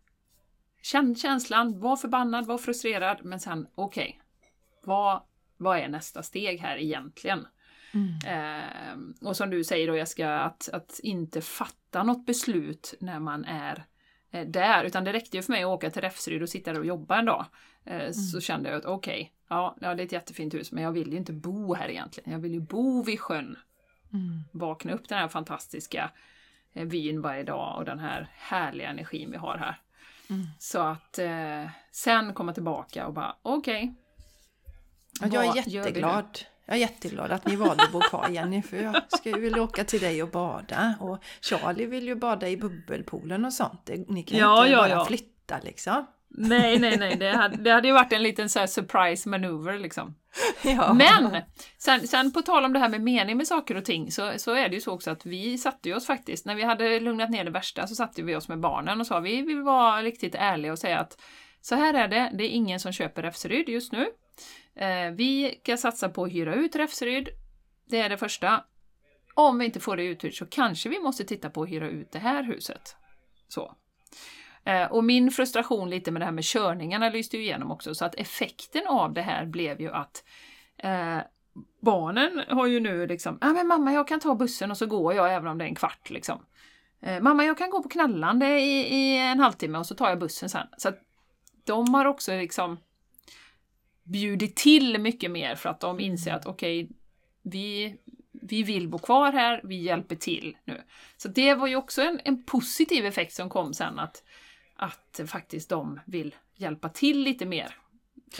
Känn 0.82 1.14
känslan, 1.14 1.80
var 1.80 1.96
förbannad, 1.96 2.46
var 2.46 2.58
frustrerad, 2.58 3.18
men 3.24 3.40
sen 3.40 3.66
okej, 3.74 4.20
okay, 4.20 4.50
vad, 4.84 5.22
vad 5.56 5.78
är 5.78 5.88
nästa 5.88 6.22
steg 6.22 6.61
här 6.61 6.76
egentligen? 6.76 7.46
Mm. 7.95 8.18
Eh, 8.26 9.28
och 9.28 9.36
som 9.36 9.51
du 9.51 9.64
säger 9.64 9.86
då 9.86 9.97
Jessica, 9.97 10.38
att, 10.41 10.68
att 10.72 11.01
inte 11.03 11.41
fatta 11.41 12.03
något 12.03 12.26
beslut 12.26 12.95
när 13.01 13.18
man 13.20 13.45
är 13.45 13.84
eh, 14.30 14.47
där, 14.47 14.84
utan 14.84 15.05
det 15.05 15.12
räckte 15.12 15.36
ju 15.36 15.43
för 15.43 15.53
mig 15.53 15.62
att 15.62 15.68
åka 15.68 15.91
till 15.91 16.03
Räfsryd 16.03 16.43
och 16.43 16.49
sitta 16.49 16.72
där 16.72 16.80
och 16.80 16.86
jobba 16.86 17.18
en 17.18 17.24
dag. 17.24 17.47
Eh, 17.84 18.11
Så 18.12 18.36
Mm. 18.36 18.41
kände 18.41 18.70
jag 18.70 18.78
att 18.78 18.84
okej, 18.84 19.32
ja, 19.49 19.76
ja, 19.80 19.95
det 19.95 20.03
är 20.03 20.07
ett 20.07 20.12
jättefint 20.12 20.55
hus, 20.55 20.72
men 20.72 20.84
jag 20.84 20.93
vill 20.93 21.11
ju 21.12 21.16
inte 21.16 21.32
bo 21.32 21.74
här 21.74 21.88
egentligen. 21.88 22.32
Jag 22.32 22.38
vill 22.38 22.53
ju 22.55 22.61
bo 22.61 23.03
vid 23.03 23.20
sjön. 23.20 23.57
Mm. 24.12 24.43
Vakna 24.53 24.93
upp 24.93 25.09
den 25.09 25.18
här 25.18 25.28
fantastiska 25.28 26.11
eh, 26.72 26.84
vyn 26.86 27.20
varje 27.22 27.43
dag 27.43 27.78
och 27.78 27.84
den 27.84 27.99
här 27.99 28.28
härliga 28.32 28.88
energin 28.88 29.30
vi 29.30 29.36
har 29.36 29.57
här. 29.57 29.80
Mm. 30.30 30.47
Så 30.59 30.80
att 30.80 31.18
eh, 31.18 31.66
sen 31.91 32.34
komma 32.34 32.53
tillbaka 32.53 33.07
och 33.07 33.12
bara 33.14 33.36
okej. 33.43 33.95
Ja, 35.20 35.26
jag 35.32 35.45
är 35.45 35.68
jätteglad. 35.76 36.38
Jag 36.70 36.76
är 36.76 36.80
jätteglad 36.80 37.32
att 37.32 37.46
ni 37.46 37.56
valde 37.56 37.82
att 37.82 37.92
bo 37.92 38.00
kvar 38.00 38.28
Jenny, 38.28 38.62
för 38.62 38.76
jag 38.76 39.02
ju 39.24 39.40
vilja 39.40 39.62
åka 39.62 39.84
till 39.84 40.00
dig 40.00 40.22
och 40.22 40.28
bada. 40.28 40.94
Och 41.00 41.18
Charlie 41.40 41.86
vill 41.86 42.06
ju 42.06 42.14
bada 42.14 42.48
i 42.48 42.56
bubbelpoolen 42.56 43.44
och 43.44 43.52
sånt. 43.52 43.90
Ni 44.08 44.22
kan 44.22 44.38
Ja, 44.38 44.62
inte 44.62 44.72
ja, 44.72 44.78
bara 44.78 44.88
ja. 44.88 45.04
flytta 45.04 45.58
liksom. 45.62 46.06
Nej, 46.28 46.78
nej, 46.78 46.98
nej, 46.98 47.16
det 47.16 47.36
hade, 47.36 47.56
det 47.56 47.70
hade 47.70 47.88
ju 47.88 47.94
varit 47.94 48.12
en 48.12 48.22
liten 48.22 48.48
så 48.48 48.66
surprise 48.66 49.28
maneuver 49.28 49.78
liksom. 49.78 50.14
Ja. 50.62 50.92
Men 50.92 51.42
sen, 51.78 52.08
sen 52.08 52.32
på 52.32 52.42
tal 52.42 52.64
om 52.64 52.72
det 52.72 52.78
här 52.78 52.88
med 52.88 53.00
mening 53.00 53.36
med 53.36 53.46
saker 53.46 53.76
och 53.76 53.84
ting 53.84 54.12
så, 54.12 54.32
så 54.36 54.54
är 54.54 54.68
det 54.68 54.74
ju 54.74 54.80
så 54.80 54.92
också 54.92 55.10
att 55.10 55.26
vi 55.26 55.58
satte 55.58 55.94
oss 55.94 56.06
faktiskt, 56.06 56.46
när 56.46 56.54
vi 56.54 56.62
hade 56.62 57.00
lugnat 57.00 57.30
ner 57.30 57.44
det 57.44 57.50
värsta 57.50 57.86
så 57.86 57.94
satte 57.94 58.22
vi 58.22 58.36
oss 58.36 58.48
med 58.48 58.60
barnen 58.60 59.00
och 59.00 59.06
sa 59.06 59.20
vi 59.20 59.42
vill 59.42 59.62
vara 59.62 60.02
riktigt 60.02 60.34
ärliga 60.34 60.72
och 60.72 60.78
säga 60.78 60.98
att 60.98 61.20
så 61.60 61.74
här 61.74 61.94
är 61.94 62.08
det, 62.08 62.30
det 62.34 62.44
är 62.44 62.48
ingen 62.48 62.80
som 62.80 62.92
köper 62.92 63.22
Räfseryd 63.22 63.68
just 63.68 63.92
nu. 63.92 64.06
Eh, 64.80 65.10
vi 65.10 65.58
ska 65.62 65.76
satsa 65.76 66.08
på 66.08 66.24
att 66.24 66.32
hyra 66.32 66.54
ut 66.54 66.76
Räfseryd. 66.76 67.28
Det 67.84 68.00
är 68.00 68.08
det 68.08 68.16
första. 68.16 68.64
Om 69.34 69.58
vi 69.58 69.64
inte 69.64 69.80
får 69.80 69.96
det 69.96 70.04
uthyrt 70.04 70.34
så 70.34 70.46
kanske 70.46 70.88
vi 70.88 70.98
måste 71.00 71.24
titta 71.24 71.50
på 71.50 71.62
att 71.62 71.68
hyra 71.68 71.88
ut 71.88 72.12
det 72.12 72.18
här 72.18 72.42
huset. 72.42 72.96
Så. 73.48 73.74
Eh, 74.64 74.92
Och 74.92 75.04
min 75.04 75.30
frustration 75.30 75.90
lite 75.90 76.10
med 76.10 76.22
det 76.22 76.24
här 76.26 76.32
med 76.32 76.44
körningarna 76.44 77.08
lyste 77.08 77.36
ju 77.36 77.42
igenom 77.42 77.70
också, 77.70 77.94
så 77.94 78.04
att 78.04 78.14
effekten 78.14 78.86
av 78.86 79.12
det 79.12 79.22
här 79.22 79.46
blev 79.46 79.80
ju 79.80 79.92
att 79.92 80.24
eh, 80.76 81.18
barnen 81.80 82.42
har 82.48 82.66
ju 82.66 82.80
nu 82.80 83.06
liksom, 83.06 83.38
ja 83.40 83.50
ah, 83.50 83.52
men 83.52 83.66
mamma 83.66 83.92
jag 83.92 84.08
kan 84.08 84.20
ta 84.20 84.34
bussen 84.34 84.70
och 84.70 84.76
så 84.76 84.86
går 84.86 85.14
jag 85.14 85.34
även 85.34 85.48
om 85.48 85.58
det 85.58 85.64
är 85.64 85.68
en 85.68 85.74
kvart 85.74 86.10
liksom. 86.10 86.46
Eh, 87.02 87.20
mamma 87.20 87.44
jag 87.44 87.58
kan 87.58 87.70
gå 87.70 87.82
på 87.82 87.88
knallande 87.88 88.60
i, 88.60 88.94
i 88.94 89.18
en 89.18 89.40
halvtimme 89.40 89.78
och 89.78 89.86
så 89.86 89.94
tar 89.94 90.08
jag 90.08 90.18
bussen 90.18 90.48
sen. 90.48 90.66
Så 90.76 90.88
att 90.88 90.98
de 91.64 91.94
har 91.94 92.04
också 92.04 92.32
liksom 92.32 92.78
bjudit 94.11 94.56
till 94.56 94.98
mycket 94.98 95.30
mer 95.30 95.54
för 95.54 95.68
att 95.68 95.80
de 95.80 96.00
inser 96.00 96.32
att 96.32 96.46
okej, 96.46 96.88
vi, 97.42 97.96
vi 98.32 98.62
vill 98.62 98.88
bo 98.88 98.98
kvar 98.98 99.32
här, 99.32 99.61
vi 99.64 99.76
hjälper 99.76 100.16
till 100.16 100.56
nu. 100.64 100.82
Så 101.16 101.28
det 101.28 101.54
var 101.54 101.66
ju 101.66 101.76
också 101.76 102.02
en, 102.02 102.20
en 102.24 102.44
positiv 102.44 103.06
effekt 103.06 103.32
som 103.32 103.48
kom 103.48 103.74
sen 103.74 103.98
att, 103.98 104.22
att 104.76 105.20
faktiskt 105.26 105.68
de 105.68 106.00
vill 106.06 106.34
hjälpa 106.56 106.88
till 106.88 107.18
lite 107.22 107.46
mer. 107.46 107.74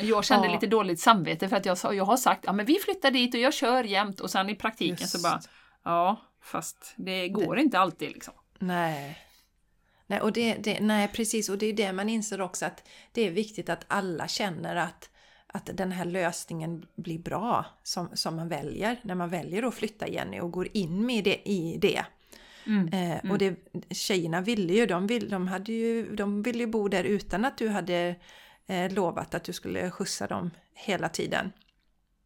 Jag 0.01 0.25
kände 0.25 0.47
Ja. 0.47 0.53
lite 0.55 0.67
dåligt 0.67 1.01
samvete 1.01 1.49
för 1.49 1.57
att 1.57 1.67
jag, 1.67 1.79
jag 1.95 2.05
har 2.05 2.17
sagt 2.17 2.45
ja 2.47 2.53
men 2.53 2.67
vi 2.67 2.79
flyttar 2.79 3.11
dit 3.11 3.35
och 3.35 3.41
jag 3.41 3.55
kör 3.55 3.85
jämt 3.85 4.21
och 4.21 4.31
sen 4.31 4.51
i 4.51 4.55
praktiken 4.55 4.97
Just. 5.01 5.11
så 5.13 5.23
bara 5.23 5.41
ja 5.85 6.21
fast 6.43 6.95
det 6.97 7.29
går 7.29 7.59
inte 7.59 7.79
alltid 7.79 8.13
liksom. 8.13 8.35
Nej. 8.59 9.19
Nej, 10.07 10.21
och 10.21 10.33
det, 10.33 10.55
det, 10.55 10.81
nej, 10.81 11.09
precis. 11.09 11.49
Och 11.49 11.59
det 11.59 11.67
är 11.67 11.73
det 11.73 11.93
man 11.93 12.09
inser 12.09 12.41
också 12.41 12.67
att 12.67 12.89
det 13.13 13.27
är 13.27 13.31
viktigt 13.31 13.69
att 13.69 13.85
alla 13.89 14.29
känner 14.29 14.77
att, 14.77 15.10
att 15.53 15.71
den 15.75 15.93
här 15.93 16.05
lösningen 16.05 16.87
blir 16.97 17.19
bra 17.19 17.65
som, 17.83 18.09
som 18.15 18.37
man 18.37 18.49
väljer. 18.49 18.97
När 19.03 19.15
man 19.15 19.31
väljer 19.31 19.63
att 19.63 19.75
flytta 19.75 20.09
Jenny 20.09 20.41
och 20.41 20.51
går 20.51 20.69
in 20.73 21.07
med 21.07 21.25
det, 21.25 21.49
i 21.49 21.79
det. 21.81 22.05
Eh, 22.93 23.31
Och 23.31 23.39
det, 23.39 23.57
tjejerna 23.91 24.41
ville 24.41 24.73
ju, 24.75 24.87
de, 24.87 25.07
vill, 25.07 25.29
de, 25.29 25.49
hade 25.49 25.73
ju, 25.73 26.17
de 26.17 26.43
ville 26.43 26.59
ju 26.59 26.67
bo 26.67 26.89
där 26.89 27.05
utan 27.05 27.45
att 27.45 27.59
du 27.59 27.69
hade 27.69 28.17
eh, 28.67 28.93
lovat 28.93 29.35
att 29.35 29.45
du 29.45 29.53
skulle 29.53 29.91
skjutsa 29.91 30.27
dem 30.27 30.51
hela 30.75 31.09
tiden. 31.09 31.53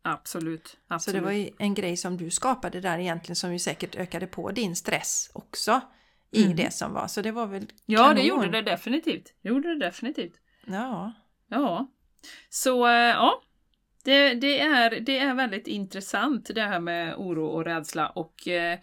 Absolut. 0.02 0.76
absolut. 0.88 1.14
Så 1.16 1.20
det 1.20 1.24
var 1.26 1.32
ju 1.32 1.50
en 1.58 1.74
grej 1.74 1.96
som 1.96 2.16
du 2.16 2.30
skapade 2.30 2.80
där 2.80 2.98
egentligen 2.98 3.36
som 3.36 3.52
ju 3.52 3.58
säkert 3.58 3.96
ökade 3.96 4.26
på 4.26 4.50
din 4.50 4.76
stress 4.76 5.30
också 5.34 5.80
i 6.30 6.42
det 6.44 6.72
som 6.72 6.92
var. 6.92 7.06
Så 7.06 7.22
det 7.22 7.32
var 7.32 7.46
väl 7.46 7.66
Ja, 7.86 7.98
kanon. 7.98 8.14
det 8.16 8.22
gjorde 8.22 8.50
det 8.50 8.62
definitivt. 8.62 9.32
Det 9.42 9.48
gjorde 9.48 9.68
det 9.74 9.86
definitivt. 9.86 10.32
Ja. 10.66 11.12
Ja. 11.48 11.86
Så, 12.48 12.86
eh, 12.86 12.92
ja. 12.92 13.42
Det, 14.04 14.34
det, 14.34 14.60
är, 14.60 15.00
det 15.00 15.18
är 15.18 15.34
väldigt 15.34 15.66
intressant 15.66 16.50
det 16.54 16.62
här 16.62 16.80
med 16.80 17.14
oro 17.16 17.46
och 17.46 17.64
rädsla 17.64 18.08
och 18.08 18.48
eh, 18.48 18.78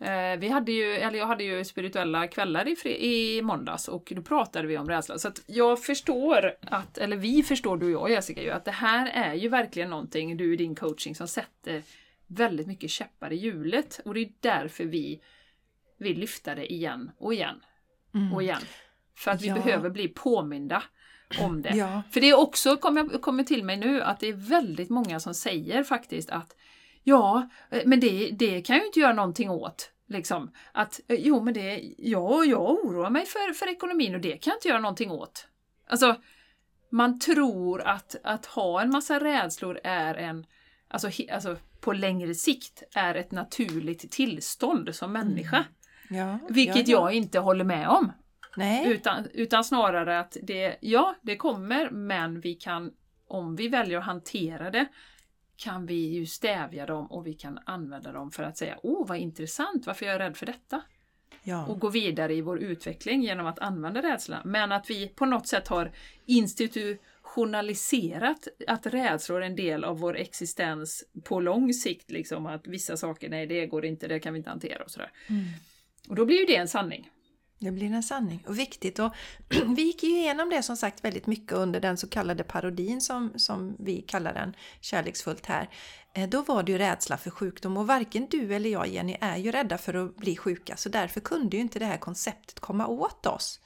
eh, 0.00 0.38
vi 0.38 0.48
hade 0.48 0.72
ju, 0.72 0.92
eller 0.94 1.18
jag 1.18 1.26
hade 1.26 1.44
ju 1.44 1.64
spirituella 1.64 2.26
kvällar 2.28 2.68
i, 2.68 3.06
i 3.06 3.42
måndags 3.42 3.88
och 3.88 4.12
då 4.16 4.22
pratade 4.22 4.68
vi 4.68 4.78
om 4.78 4.88
rädsla. 4.88 5.18
Så 5.18 5.28
att 5.28 5.42
jag 5.46 5.82
förstår 5.84 6.54
att, 6.62 6.98
eller 6.98 7.16
vi 7.16 7.42
förstår 7.42 7.76
du 7.76 7.96
och 7.96 8.10
jag 8.10 8.16
Jessica 8.16 8.42
ju, 8.42 8.50
att 8.50 8.64
det 8.64 8.70
här 8.70 9.10
är 9.14 9.34
ju 9.34 9.48
verkligen 9.48 9.90
någonting, 9.90 10.36
du 10.36 10.52
i 10.54 10.56
din 10.56 10.74
coaching, 10.74 11.14
som 11.14 11.28
sätter 11.28 11.82
väldigt 12.26 12.66
mycket 12.66 12.90
käppar 12.90 13.32
i 13.32 13.36
hjulet. 13.36 14.00
Och 14.04 14.14
det 14.14 14.20
är 14.20 14.30
därför 14.40 14.84
vi 14.84 15.20
vill 15.98 16.18
lyfta 16.18 16.54
det 16.54 16.72
igen 16.72 17.10
och 17.18 17.34
igen 17.34 17.60
och 18.34 18.42
igen. 18.42 18.62
För 19.16 19.30
att 19.30 19.42
vi 19.42 19.46
Ja. 19.48 19.54
behöver 19.54 19.90
bli 19.90 20.08
påminda 20.08 20.82
om 21.38 21.62
det. 21.62 21.76
Ja. 21.76 22.02
För 22.10 22.20
det 22.20 22.30
är 22.30 22.38
också, 22.38 22.76
kommer 22.76 23.18
kommer 23.18 23.44
till 23.44 23.64
mig 23.64 23.76
nu, 23.76 24.02
att 24.02 24.20
det 24.20 24.28
är 24.28 24.32
väldigt 24.32 24.90
många 24.90 25.20
som 25.20 25.34
säger 25.34 25.84
faktiskt 25.84 26.30
att 26.30 26.56
ja, 27.02 27.48
eh, 27.70 27.82
men 27.86 28.00
det, 28.00 28.30
det 28.30 28.62
kan 28.62 28.76
jag 28.76 28.82
ju 28.82 28.86
inte 28.86 29.00
göra 29.00 29.12
någonting 29.12 29.50
åt. 29.50 29.90
Liksom. 30.08 30.50
Att 30.72 31.00
eh, 31.08 31.16
jo, 31.20 31.40
men 31.40 31.54
det, 31.54 31.94
ja, 31.98 32.44
jag 32.44 32.70
oroar 32.70 33.10
mig 33.10 33.26
för, 33.26 33.52
för 33.52 33.68
ekonomin 33.68 34.14
och 34.14 34.20
det 34.20 34.36
kan 34.36 34.50
jag 34.50 34.56
inte 34.56 34.68
göra 34.68 34.80
någonting 34.80 35.10
åt. 35.10 35.46
Alltså, 35.86 36.16
man 36.90 37.18
tror 37.18 37.82
att, 37.82 38.16
att 38.24 38.46
ha 38.46 38.82
en 38.82 38.90
massa 38.90 39.20
rädslor 39.20 39.80
är 39.84 40.14
en, 40.14 40.46
alltså, 40.88 41.08
he, 41.08 41.34
alltså 41.34 41.56
på 41.80 41.92
längre 41.92 42.34
sikt, 42.34 42.82
är 42.94 43.14
ett 43.14 43.30
naturligt 43.30 44.10
tillstånd 44.10 44.94
som 44.94 45.12
människa. 45.12 45.64
Ja, 46.08 46.38
Vilket 46.48 46.88
ja, 46.88 46.98
ja. 46.98 47.06
jag 47.06 47.12
inte 47.12 47.38
håller 47.38 47.64
med 47.64 47.88
om. 47.88 48.12
Nej, 48.56 48.92
Utan, 48.92 49.28
utan 49.34 49.64
snarare 49.64 50.20
att 50.20 50.36
det, 50.42 50.76
ja, 50.80 51.14
det 51.22 51.36
kommer, 51.36 51.90
men 51.90 52.40
vi 52.40 52.54
kan, 52.54 52.92
om 53.26 53.56
vi 53.56 53.68
väljer 53.68 53.98
att 53.98 54.04
hantera 54.04 54.70
det, 54.70 54.86
kan 55.56 55.86
vi 55.86 55.94
ju 55.94 56.26
stävja 56.26 56.86
dem 56.86 57.06
och 57.06 57.26
vi 57.26 57.34
kan 57.34 57.58
använda 57.64 58.12
dem 58.12 58.30
för 58.30 58.42
att 58.42 58.56
säga 58.56 58.78
åh 58.82 59.06
vad 59.06 59.18
intressant, 59.18 59.86
varför 59.86 60.06
är 60.06 60.10
jag 60.10 60.20
rädd 60.20 60.36
för 60.36 60.46
detta? 60.46 60.82
ja. 61.42 61.66
Och 61.66 61.80
gå 61.80 61.88
vidare 61.88 62.34
i 62.34 62.40
vår 62.40 62.58
utveckling 62.58 63.22
genom 63.22 63.46
att 63.46 63.58
använda 63.58 64.02
rädsla. 64.02 64.40
Men 64.44 64.72
att 64.72 64.90
vi 64.90 65.08
på 65.08 65.26
något 65.26 65.46
sätt 65.46 65.68
har 65.68 65.92
institutionaliserat 66.26 68.48
att 68.66 68.86
rädslor 68.86 69.42
är 69.42 69.46
en 69.46 69.56
del 69.56 69.84
av 69.84 69.98
vår 69.98 70.16
existens 70.16 71.04
på 71.24 71.40
lång 71.40 71.74
sikt. 71.74 72.10
Liksom 72.10 72.46
att 72.46 72.66
vissa 72.66 72.96
saker, 72.96 73.28
nej 73.28 73.46
det 73.46 73.66
går 73.66 73.84
inte, 73.84 74.08
det 74.08 74.20
kan 74.20 74.32
vi 74.32 74.38
inte 74.38 74.50
hantera 74.50 74.84
och 74.84 74.90
sådär. 74.90 75.10
Mm. 75.28 75.44
Och 76.08 76.14
då 76.14 76.24
blir 76.24 76.40
ju 76.40 76.46
det 76.46 76.56
en 76.56 76.68
sanning. 76.68 77.10
Det 77.62 77.70
blir 77.70 77.92
en 77.92 78.02
sanning 78.02 78.44
och 78.46 78.58
viktigt. 78.58 78.98
Och 78.98 79.14
vi 79.76 79.82
gick 79.82 80.02
ju 80.02 80.08
igenom 80.08 80.50
det 80.50 80.62
som 80.62 80.76
sagt 80.76 81.04
väldigt 81.04 81.26
mycket 81.26 81.52
under 81.52 81.80
den 81.80 81.96
så 81.96 82.08
kallade 82.08 82.44
parodin 82.44 83.00
som, 83.00 83.32
som 83.36 83.76
vi 83.78 84.02
kallar 84.02 84.34
den 84.34 84.54
kärleksfullt 84.80 85.46
här. 85.46 85.68
Eh, 86.14 86.28
då 86.28 86.42
var 86.42 86.62
det 86.62 86.72
ju 86.72 86.78
rädsla 86.78 87.16
för 87.16 87.30
sjukdom 87.30 87.76
och 87.76 87.86
varken 87.86 88.26
du 88.30 88.54
eller 88.54 88.70
jag 88.70 88.88
Jenny 88.88 89.16
är 89.20 89.36
ju 89.36 89.52
rädda 89.52 89.78
för 89.78 89.94
att 89.94 90.16
bli 90.16 90.36
sjuka 90.36 90.76
så 90.76 90.88
därför 90.88 91.20
kunde 91.20 91.56
ju 91.56 91.62
inte 91.62 91.78
det 91.78 91.84
här 91.84 91.96
konceptet 91.96 92.60
komma 92.60 92.86
åt 92.86 93.26
oss. 93.26 93.60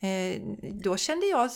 Eh, 0.00 0.42
då 0.72 0.96
kände 0.96 1.26
jag 1.26 1.50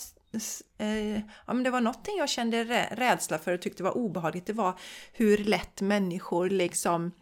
eh, 0.78 1.14
ja, 1.46 1.52
men 1.54 1.62
det 1.62 1.70
var 1.70 1.80
någonting 1.80 2.16
jag 2.18 2.28
kände 2.28 2.64
rädsla 2.90 3.38
för 3.38 3.52
och 3.52 3.62
tyckte 3.62 3.82
var 3.82 3.96
obehagligt. 3.96 4.46
Det 4.46 4.52
var 4.52 4.78
hur 5.12 5.38
lätt 5.38 5.80
människor 5.80 6.50
liksom 6.50 7.12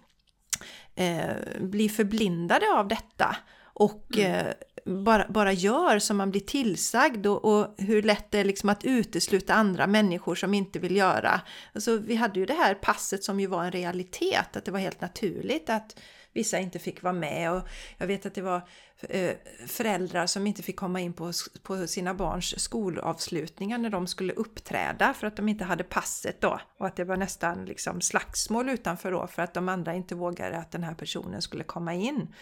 eh, 0.94 1.60
blir 1.60 1.88
förblindade 1.88 2.66
av 2.72 2.88
detta 2.88 3.36
och 3.78 4.18
eh, 4.18 4.52
bara, 4.84 5.26
bara 5.28 5.52
gör 5.52 5.98
som 5.98 6.16
man 6.16 6.30
blir 6.30 6.40
tillsagd 6.40 7.26
och, 7.26 7.44
och 7.44 7.74
hur 7.78 8.02
lätt 8.02 8.30
det 8.30 8.38
är 8.38 8.44
liksom 8.44 8.68
att 8.68 8.84
utesluta 8.84 9.54
andra 9.54 9.86
människor 9.86 10.34
som 10.34 10.54
inte 10.54 10.78
vill 10.78 10.96
göra. 10.96 11.40
Alltså, 11.72 11.96
vi 11.96 12.14
hade 12.14 12.40
ju 12.40 12.46
det 12.46 12.54
här 12.54 12.74
passet 12.74 13.24
som 13.24 13.40
ju 13.40 13.46
var 13.46 13.64
en 13.64 13.72
realitet, 13.72 14.56
att 14.56 14.64
det 14.64 14.70
var 14.70 14.78
helt 14.78 15.00
naturligt 15.00 15.70
att 15.70 15.96
vissa 16.38 16.58
inte 16.58 16.78
fick 16.78 17.02
vara 17.02 17.12
med 17.12 17.52
och 17.52 17.68
jag 17.98 18.06
vet 18.06 18.26
att 18.26 18.34
det 18.34 18.42
var 18.42 18.62
eh, 19.00 19.34
föräldrar 19.66 20.26
som 20.26 20.46
inte 20.46 20.62
fick 20.62 20.76
komma 20.76 21.00
in 21.00 21.12
på, 21.12 21.32
på 21.62 21.86
sina 21.86 22.14
barns 22.14 22.60
skolavslutningar 22.60 23.78
när 23.78 23.90
de 23.90 24.06
skulle 24.06 24.32
uppträda 24.32 25.14
för 25.14 25.26
att 25.26 25.36
de 25.36 25.48
inte 25.48 25.64
hade 25.64 25.84
passet 25.84 26.40
då 26.40 26.60
och 26.78 26.86
att 26.86 26.96
det 26.96 27.04
var 27.04 27.16
nästan 27.16 27.64
liksom 27.64 28.00
slagsmål 28.00 28.68
utanför 28.68 29.12
då 29.12 29.26
för 29.26 29.42
att 29.42 29.54
de 29.54 29.68
andra 29.68 29.94
inte 29.94 30.14
vågade 30.14 30.58
att 30.58 30.70
den 30.70 30.84
här 30.84 30.94
personen 30.94 31.42
skulle 31.42 31.64
komma 31.64 31.94
in. 31.94 32.34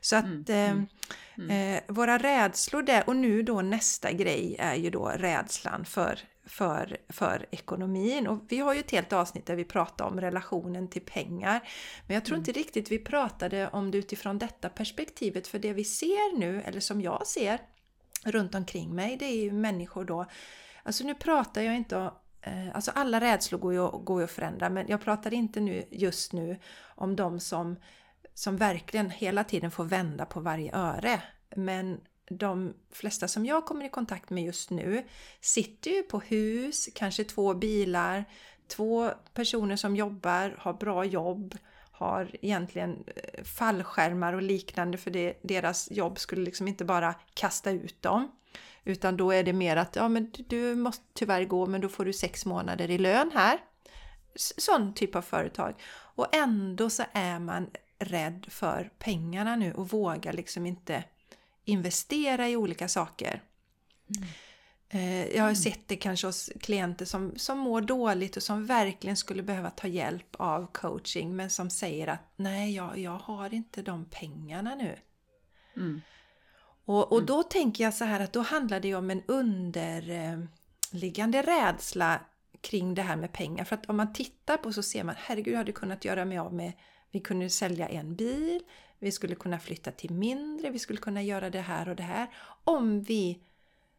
Så 0.00 0.16
att 0.16 0.48
eh, 0.48 0.74
Eh, 1.50 1.80
våra 1.88 2.18
rädslor 2.18 2.82
där 2.82 3.04
och 3.06 3.16
nu 3.16 3.42
då 3.42 3.62
nästa 3.62 4.12
grej 4.12 4.56
är 4.58 4.74
ju 4.74 4.90
då 4.90 5.08
rädslan 5.08 5.84
för, 5.84 6.18
för, 6.46 6.96
för 7.08 7.46
ekonomin. 7.50 8.26
Och 8.26 8.38
vi 8.48 8.58
har 8.58 8.74
ju 8.74 8.80
ett 8.80 8.90
helt 8.90 9.12
avsnitt 9.12 9.46
där 9.46 9.56
vi 9.56 9.64
pratar 9.64 10.04
om 10.04 10.20
relationen 10.20 10.88
till 10.88 11.02
pengar. 11.02 11.68
Men 12.06 12.14
jag 12.14 12.24
tror 12.24 12.38
inte 12.38 12.52
riktigt 12.52 12.90
vi 12.90 12.98
pratade 12.98 13.68
om 13.68 13.90
det 13.90 13.98
utifrån 13.98 14.38
detta 14.38 14.68
perspektivet 14.68 15.46
för 15.46 15.58
det 15.58 15.72
vi 15.72 15.84
ser 15.84 16.38
nu, 16.38 16.62
eller 16.62 16.80
som 16.80 17.00
jag 17.00 17.26
ser, 17.26 17.60
runt 18.24 18.54
omkring 18.54 18.94
mig, 18.94 19.16
det 19.16 19.24
är 19.24 19.42
ju 19.42 19.52
människor 19.52 20.04
då, 20.04 20.26
alltså 20.82 21.04
nu 21.04 21.14
pratar 21.14 21.62
jag 21.62 21.76
inte 21.76 21.96
om 21.96 22.10
eh, 22.40 22.74
Alltså 22.74 22.90
alla 22.94 23.20
rädslor 23.20 23.58
går 23.58 23.72
ju, 23.72 23.88
går 23.88 24.20
ju 24.20 24.24
att 24.24 24.30
förändra 24.30 24.70
men 24.70 24.88
jag 24.88 25.00
pratar 25.00 25.34
inte 25.34 25.60
nu 25.60 25.84
just 25.90 26.32
nu 26.32 26.58
om 26.84 27.16
de 27.16 27.40
som, 27.40 27.76
som 28.34 28.56
verkligen 28.56 29.10
hela 29.10 29.44
tiden 29.44 29.70
får 29.70 29.84
vända 29.84 30.26
på 30.26 30.40
varje 30.40 30.76
öre. 30.76 31.22
Men 31.56 32.00
de 32.30 32.74
flesta 32.90 33.28
som 33.28 33.46
jag 33.46 33.66
kommer 33.66 33.84
i 33.84 33.88
kontakt 33.88 34.30
med 34.30 34.44
just 34.44 34.70
nu 34.70 35.04
sitter 35.40 35.90
ju 35.90 36.02
på 36.02 36.20
hus, 36.20 36.88
kanske 36.94 37.24
två 37.24 37.54
bilar, 37.54 38.24
två 38.68 39.10
personer 39.34 39.76
som 39.76 39.96
jobbar, 39.96 40.56
har 40.58 40.72
bra 40.72 41.04
jobb, 41.04 41.58
har 41.90 42.30
egentligen 42.42 43.04
eh, 43.16 43.44
fallskärmar 43.44 44.32
och 44.32 44.42
liknande 44.42 44.98
för 44.98 45.10
det, 45.10 45.38
deras 45.42 45.90
jobb 45.90 46.18
skulle 46.18 46.44
liksom 46.44 46.68
inte 46.68 46.84
bara 46.84 47.14
kasta 47.34 47.70
ut 47.70 48.02
dem. 48.02 48.30
Utan 48.84 49.16
då 49.16 49.30
är 49.32 49.42
det 49.42 49.52
mer 49.52 49.76
att 49.76 49.96
ja, 49.96 50.08
men 50.08 50.32
du 50.48 50.74
måste 50.74 51.04
tyvärr 51.14 51.44
gå 51.44 51.66
men 51.66 51.80
då 51.80 51.88
får 51.88 52.04
du 52.04 52.12
sex 52.12 52.46
månader 52.46 52.90
i 52.90 52.98
lön 52.98 53.30
här. 53.34 53.58
Sån 54.36 54.94
typ 54.94 55.14
av 55.14 55.22
företag. 55.22 55.74
Och 55.92 56.34
ändå 56.34 56.90
så 56.90 57.02
är 57.12 57.38
man 57.38 57.70
rädd 57.98 58.46
för 58.48 58.90
pengarna 58.98 59.56
nu 59.56 59.72
och 59.72 59.88
vågar 59.88 60.32
liksom 60.32 60.66
inte 60.66 61.04
investera 61.64 62.48
i 62.48 62.56
olika 62.56 62.88
saker. 62.88 63.42
Mm. 64.16 64.28
Eh, 64.88 65.26
jag 65.26 65.42
har 65.42 65.48
mm. 65.48 65.56
sett 65.56 65.88
det 65.88 65.96
kanske 65.96 66.26
hos 66.26 66.50
klienter 66.60 67.04
som, 67.04 67.32
som 67.36 67.58
mår 67.58 67.80
dåligt 67.80 68.36
och 68.36 68.42
som 68.42 68.66
verkligen 68.66 69.16
skulle 69.16 69.42
behöva 69.42 69.70
ta 69.70 69.88
hjälp 69.88 70.36
av 70.38 70.66
coaching 70.72 71.36
men 71.36 71.50
som 71.50 71.70
säger 71.70 72.06
att 72.06 72.32
nej, 72.36 72.74
jag, 72.74 72.98
jag 72.98 73.18
har 73.18 73.54
inte 73.54 73.82
de 73.82 74.04
pengarna 74.04 74.74
nu. 74.74 74.96
Mm. 75.76 76.00
Och, 76.84 77.12
och 77.12 77.18
mm. 77.18 77.26
då 77.26 77.42
tänker 77.42 77.84
jag 77.84 77.94
så 77.94 78.04
här 78.04 78.20
att 78.20 78.32
då 78.32 78.40
handlar 78.40 78.80
det 78.80 78.94
om 78.94 79.10
en 79.10 79.22
underliggande 79.26 81.42
rädsla 81.42 82.20
kring 82.60 82.94
det 82.94 83.02
här 83.02 83.16
med 83.16 83.32
pengar. 83.32 83.64
För 83.64 83.76
att 83.76 83.88
om 83.88 83.96
man 83.96 84.12
tittar 84.12 84.56
på 84.56 84.72
så 84.72 84.82
ser 84.82 85.04
man, 85.04 85.14
herregud, 85.18 85.54
jag 85.54 85.58
hade 85.58 85.72
kunnat 85.72 86.04
göra 86.04 86.24
mig 86.24 86.38
av 86.38 86.54
med, 86.54 86.72
vi 87.10 87.20
kunde 87.20 87.50
sälja 87.50 87.88
en 87.88 88.16
bil, 88.16 88.60
vi 89.04 89.12
skulle 89.12 89.34
kunna 89.34 89.58
flytta 89.58 89.90
till 89.90 90.14
mindre, 90.14 90.70
vi 90.70 90.78
skulle 90.78 90.98
kunna 90.98 91.22
göra 91.22 91.50
det 91.50 91.60
här 91.60 91.88
och 91.88 91.96
det 91.96 92.02
här. 92.02 92.28
Om 92.64 93.02
vi, 93.02 93.40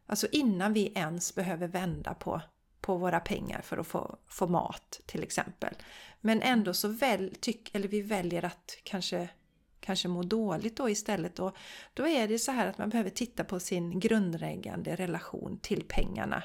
alltså 0.06 0.28
innan 0.32 0.74
vi 0.74 0.91
ens 0.95 1.36
behöver 1.36 1.68
vända 1.68 2.14
på, 2.14 2.41
på 2.82 2.97
våra 2.97 3.20
pengar 3.20 3.62
för 3.62 3.78
att 3.78 3.88
få, 3.88 4.18
få 4.28 4.47
mat 4.47 5.01
till 5.06 5.24
exempel. 5.24 5.76
Men 6.22 6.41
ändå 6.41 6.74
så 6.74 6.88
väl, 6.88 7.36
tyck, 7.39 7.76
eller 7.76 7.88
vi 7.88 8.01
väljer 8.01 8.45
att 8.45 8.78
kanske 8.84 9.30
kanske 9.86 10.08
må 10.08 10.24
dåligt 10.24 10.78
då 10.78 10.89
istället. 10.89 11.39
Och 11.39 11.56
då 11.93 12.08
är 12.08 12.28
det 12.28 12.39
så 12.39 12.51
här 12.51 12.68
att 12.68 12.78
man 12.78 12.89
behöver 12.89 13.10
titta 13.10 13.43
på 13.43 13.60
sin 13.60 13.99
grundläggande 13.99 14.95
relation 14.95 15.60
till 15.62 15.84
pengarna. 15.88 16.43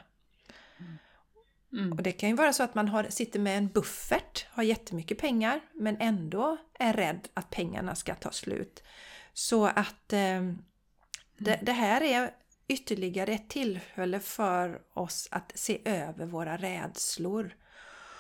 Mm. 1.73 1.93
Och 1.93 2.03
Det 2.03 2.13
kan 2.13 2.29
ju 2.29 2.35
vara 2.35 2.53
så 2.53 2.63
att 2.63 2.75
man 2.75 2.89
har, 2.89 3.07
sitter 3.09 3.41
med 3.41 3.59
en 3.59 3.69
buffert, 3.69 4.47
har 4.51 4.63
jättemycket 4.63 5.19
pengar 5.19 5.61
men 5.75 5.97
ändå 6.01 6.57
är 6.79 6.93
rädd 6.93 7.29
att 7.35 7.51
pengarna 7.51 7.95
ska 7.95 8.15
ta 8.15 8.31
slut. 8.31 8.83
Så 9.33 9.67
att 9.67 10.13
eh, 10.13 10.53
det, 11.39 11.61
det, 11.63 11.73
här 11.73 12.01
är 12.01 12.31
ytterligare 12.69 13.33
ett 13.33 13.49
tillfälle 13.49 14.21
för 14.21 14.81
oss 14.95 15.29
att 15.31 15.53
se 15.55 15.81
över 15.85 16.27
våra 16.27 16.57
rädslor. 16.57 17.55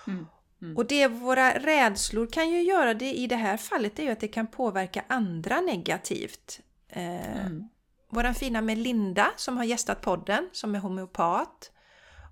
Mm. 0.06 0.26
Mm. 0.62 0.76
Och 0.76 0.86
det 0.86 1.08
våra 1.08 1.58
rädslor 1.58 2.26
kan 2.26 2.50
ju 2.50 2.62
göra 2.62 2.94
det 2.94 3.14
i 3.14 3.26
det 3.26 3.36
här 3.36 3.56
fallet 3.56 3.98
är 3.98 4.02
ju 4.02 4.10
att 4.10 4.20
det 4.20 4.28
kan 4.28 4.46
påverka 4.46 5.04
andra 5.08 5.60
negativt. 5.60 6.60
Eh, 6.88 7.46
mm. 7.46 7.68
Våran 8.10 8.34
fina 8.34 8.60
Melinda 8.60 9.30
som 9.36 9.56
har 9.56 9.64
gästat 9.64 10.00
podden, 10.00 10.48
som 10.52 10.74
är 10.74 10.78
homeopat. 10.78 11.72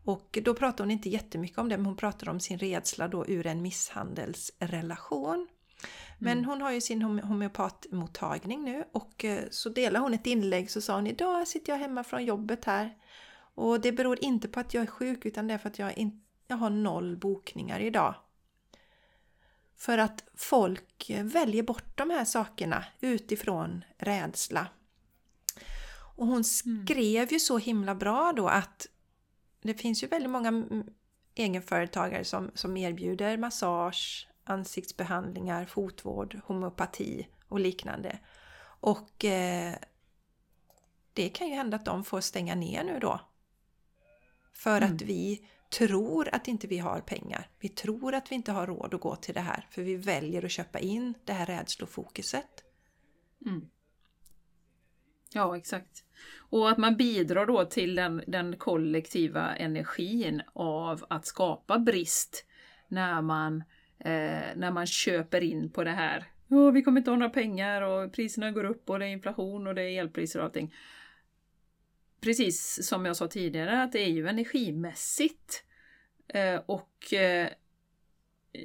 Och 0.09 0.39
då 0.43 0.55
pratar 0.55 0.85
hon 0.85 0.91
inte 0.91 1.09
jättemycket 1.09 1.59
om 1.59 1.69
det, 1.69 1.77
men 1.77 1.87
hon 1.87 1.97
pratar 1.97 2.29
om 2.29 2.41
sin 2.41 2.59
rädsla 2.59 3.09
då 3.09 3.27
ur 3.27 3.47
en 3.47 3.63
misshandelsrelation. 3.63 5.49
Men 6.19 6.39
mm. 6.39 6.51
hon 6.51 6.61
har 6.61 6.71
ju 6.71 6.81
sin 6.81 7.03
homeopatmottagning 7.03 8.65
nu 8.65 8.85
och 8.93 9.25
eh, 9.25 9.45
så 9.51 9.69
delar 9.69 10.01
hon 10.01 10.15
ett 10.15 10.27
inlägg 10.27 10.71
så 10.71 10.81
sa 10.81 10.95
hon 10.95 11.07
idag 11.07 11.49
sitter 11.49 11.73
jag 11.73 11.79
hemma 11.79 12.05
från 12.05 12.25
jobbet 12.25 12.65
här 12.65 12.97
och 13.55 13.81
det 13.81 13.93
beror 13.93 14.25
inte 14.25 14.49
på 14.49 14.61
att 14.61 14.75
jag 14.75 14.83
är 14.83 14.87
sjuk 14.87 15.27
utan 15.27 15.47
det 15.47 15.55
är 15.55 15.59
för 15.59 15.69
att 15.69 15.79
jag, 15.79 15.99
in, 15.99 16.23
jag 16.47 16.57
har 16.57 16.71
noll 16.71 17.17
bokningar 17.17 17.81
idag. 17.81 18.15
För 19.77 19.99
att 19.99 20.25
folk 20.35 21.11
väljer 21.23 21.63
bort 21.63 21.99
de 21.99 22.11
här 22.11 22.25
sakerna 22.25 22.85
utifrån 23.01 23.85
rädsla. 23.99 24.67
Och 26.17 26.27
hon 26.27 26.43
mm. 26.67 26.85
skrev 26.85 27.33
ju 27.33 27.41
så 27.41 27.59
himla 27.59 27.95
bra 27.95 28.33
då 28.37 28.49
att 28.49 28.87
det 29.69 29.75
finns 29.75 30.03
ju 30.03 30.07
väldigt 30.07 30.31
många 30.31 30.65
egenföretagare 31.35 32.25
som, 32.25 32.51
som 32.55 32.77
erbjuder 32.77 33.37
massage, 33.37 34.29
ansiktsbehandlingar, 34.45 35.65
fotvård, 35.65 36.41
homeopati 36.45 37.29
och 37.49 37.61
liknande. 37.61 38.19
Och 38.81 39.25
eh, 39.25 39.75
det 41.13 41.29
kan 41.29 41.49
ju 41.49 41.55
hända 41.55 41.77
att 41.77 41.85
de 41.85 42.05
får 42.05 42.21
stänga 42.21 42.55
ner 42.55 42.85
nu 42.85 42.99
då. 43.01 43.21
För 44.53 44.77
mm. 44.77 44.95
att 44.95 45.03
vi 45.03 45.49
tror 45.71 46.29
att 46.33 46.49
inte 46.49 46.67
vi 46.67 46.79
har 46.79 47.01
pengar. 47.01 47.49
Vi 47.59 47.69
tror 47.69 48.15
att 48.15 48.31
vi 48.31 48.35
inte 48.35 48.53
har 48.53 48.67
råd 48.67 48.95
att 48.95 49.01
gå 49.01 49.17
till 49.17 49.35
det 49.35 49.41
här 49.41 49.67
för 49.71 49.83
vi 49.83 49.97
väljer 49.97 50.45
att 50.45 50.51
köpa 50.51 50.79
in 50.79 51.15
det 51.25 51.33
här 51.33 51.47
rädslofokuset. 51.47 52.65
Mm. 53.47 53.69
Ja, 55.35 55.57
exakt. 55.57 56.05
Och 56.51 56.71
att 56.71 56.79
man 56.79 56.97
bidrar 56.97 57.47
då 57.47 57.65
till 57.65 57.95
den, 57.95 58.23
den 58.27 58.57
kollektiva 58.57 59.57
energin 59.57 60.43
av 60.53 61.05
att 61.11 61.27
skapa 61.27 61.79
brist 61.79 62.45
när 62.89 63.23
man, 63.23 63.57
eh, 63.99 64.57
när 64.57 64.71
man 64.71 64.87
köper 64.87 65.41
in 65.41 65.71
på 65.71 65.85
det 65.85 65.91
här. 65.91 66.25
Oh, 66.49 66.73
vi 66.73 66.83
kommer 66.83 67.01
inte 67.01 67.11
ha 67.11 67.17
några 67.17 67.31
pengar 67.31 67.83
och 67.83 68.13
priserna 68.13 68.51
går 68.51 68.65
upp 68.65 68.91
och 68.91 68.99
det 68.99 69.07
är 69.07 69.11
inflation 69.11 69.67
och 69.67 69.75
det 69.75 69.83
är 69.83 70.01
elpriser 70.01 70.39
och 70.39 70.45
allting. 70.45 70.75
Precis 72.21 72.87
som 72.87 73.07
jag 73.07 73.17
sa 73.17 73.29
tidigare 73.29 73.83
att 73.83 73.93
det 73.93 74.03
är 74.03 74.11
ju 74.11 74.29
energimässigt. 74.29 75.65
Eh, 76.29 76.61
och 76.67 77.13
eh, 77.13 77.49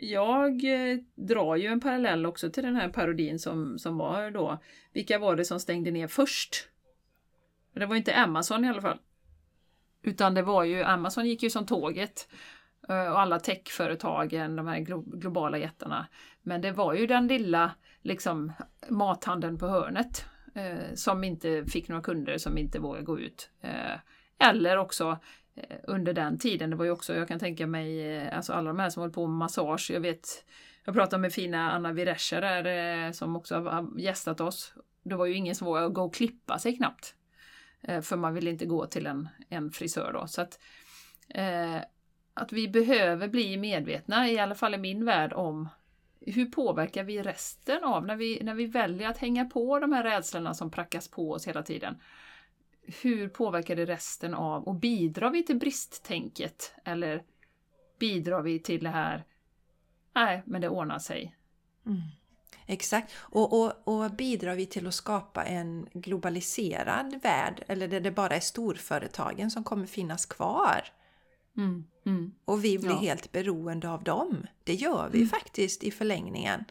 jag 0.02 0.64
eh, 0.64 0.98
drar 1.16 1.56
ju 1.56 1.68
en 1.68 1.80
parallell 1.80 2.26
också 2.26 2.50
till 2.50 2.64
den 2.64 2.76
här 2.76 2.90
parodin 2.90 3.40
som, 3.40 3.80
som 3.80 3.98
var 3.98 4.32
då. 4.32 4.60
Vilka 4.94 5.20
var 5.20 5.36
det 5.36 5.46
som 5.46 5.60
stängde 5.60 5.92
ner 5.92 6.08
först? 6.08 6.70
Det 7.74 7.86
var 7.86 7.96
inte 7.96 8.16
Amazon 8.16 8.66
i 8.66 8.70
alla 8.70 8.82
fall. 8.82 9.00
Utan 10.02 10.34
det 10.34 10.42
var 10.42 10.64
ju, 10.64 10.84
Amazon 10.84 11.26
gick 11.26 11.44
ju 11.44 11.50
som 11.50 11.66
tåget. 11.66 12.28
Eh, 12.90 13.12
och 13.12 13.20
alla 13.20 13.40
techföretagen, 13.40 14.56
de 14.56 14.68
här 14.68 14.80
globala 15.20 15.58
jättarna. 15.58 16.08
Men 16.42 16.62
det 16.62 16.72
var 16.72 16.94
ju 16.94 17.08
den 17.08 17.28
lilla 17.28 17.72
liksom, 18.02 18.54
mathandeln 18.90 19.58
på 19.58 19.68
hörnet 19.68 20.26
eh, 20.56 20.94
som 20.96 21.24
inte 21.24 21.66
fick 21.66 21.88
några 21.88 22.02
kunder, 22.02 22.38
som 22.38 22.58
inte 22.58 22.80
vågade 22.80 23.06
gå 23.06 23.20
ut. 23.20 23.50
Eh, 23.62 24.00
eller 24.40 24.78
också 24.78 25.18
Eh, 25.56 25.78
under 25.84 26.14
den 26.14 26.38
tiden. 26.38 26.70
Det 26.70 26.76
var 26.76 26.86
ju 26.86 26.92
också, 26.92 27.16
jag 27.16 27.28
kan 27.28 27.40
tänka 27.40 27.68
mig, 27.68 28.16
eh, 28.16 28.38
alltså 28.38 28.54
alla 28.54 28.68
de 28.68 28.80
här 28.80 28.90
som 28.90 29.02
håller 29.02 29.14
på 29.14 29.28
med 29.28 29.38
massage. 29.38 29.92
Jag 29.94 30.02
vet, 30.02 30.46
jag 30.86 30.96
pratade 30.96 31.22
med 31.22 31.34
fina 31.34 31.72
Anna 31.72 31.92
Virescher 31.92 32.42
där 32.42 33.06
eh, 33.06 33.12
som 33.12 33.36
också 33.36 33.56
har 33.56 34.00
gästat 34.00 34.42
oss. 34.42 34.74
Det 35.04 35.16
var 35.16 35.26
ju 35.26 35.34
ingen 35.34 35.56
som 35.56 35.68
vågade 35.68 35.90
gå 35.90 36.04
och 36.04 36.14
klippa 36.14 36.60
sig 36.60 36.78
knappt. 36.78 37.16
För 38.02 38.16
man 38.16 38.34
vill 38.34 38.48
inte 38.48 38.66
gå 38.66 38.86
till 38.86 39.08
en, 39.08 39.30
en 39.50 39.72
frisör 39.72 40.14
då. 40.14 40.28
Så 40.28 40.42
att, 40.42 40.60
eh, 41.30 41.78
att 42.34 42.52
vi 42.52 42.68
behöver 42.68 43.28
bli 43.28 43.58
medvetna, 43.58 44.30
i 44.30 44.40
alla 44.40 44.56
fall 44.56 44.74
i 44.74 44.78
min 44.78 45.06
värld, 45.06 45.34
om 45.34 45.70
hur 46.22 46.46
påverkar 46.46 47.04
vi 47.04 47.24
resten 47.24 47.84
av 47.84 48.06
när 48.06 48.16
vi, 48.16 48.44
när 48.44 48.54
vi 48.54 48.66
väljer 48.66 49.10
att 49.10 49.18
hänga 49.18 49.46
på 49.46 49.80
de 49.80 49.94
här 49.94 50.04
rädslorna 50.04 50.54
som 50.54 50.72
prackas 50.72 51.08
på 51.08 51.32
oss 51.32 51.48
hela 51.48 51.64
tiden 51.64 51.96
hur 52.86 53.30
påverkar 53.30 53.76
det 53.76 53.86
resten 53.86 54.34
av 54.34 54.64
och 54.64 54.76
bidrar 54.76 55.32
vi 55.32 55.44
till 55.44 55.60
bristtänket 55.60 56.74
eller 56.86 57.24
bidrar 58.00 58.42
vi 58.42 58.60
till 58.60 58.84
det 58.84 58.90
här, 58.90 59.26
nej 60.16 60.44
men 60.46 60.62
det 60.62 60.70
ordnar 60.70 61.00
sig. 61.00 61.36
Mm. 61.86 62.02
Exakt, 62.66 63.14
och, 63.18 63.62
och, 63.62 63.88
och 63.88 64.12
bidrar 64.12 64.56
vi 64.56 64.66
till 64.66 64.88
att 64.88 64.94
skapa 64.94 65.44
en 65.44 65.88
globaliserad 65.94 67.20
värld 67.24 67.64
eller 67.68 67.88
där 67.88 68.00
det 68.00 68.12
bara 68.12 68.36
är 68.36 68.40
storföretagen 68.40 69.52
som 69.52 69.64
kommer 69.64 69.86
finnas 69.86 70.26
kvar? 70.26 70.84
Mm. 71.58 71.86
Mm. 72.06 72.34
Och 72.46 72.66
vi 72.66 72.80
blir 72.80 72.90
ja. 72.90 72.98
helt 72.98 73.32
beroende 73.32 73.90
av 73.90 74.04
dem. 74.04 74.48
Det 74.64 74.74
gör 74.74 75.10
vi 75.12 75.18
mm. 75.18 75.30
faktiskt 75.30 75.84
i 75.84 75.92
förlängningen. 75.92 76.66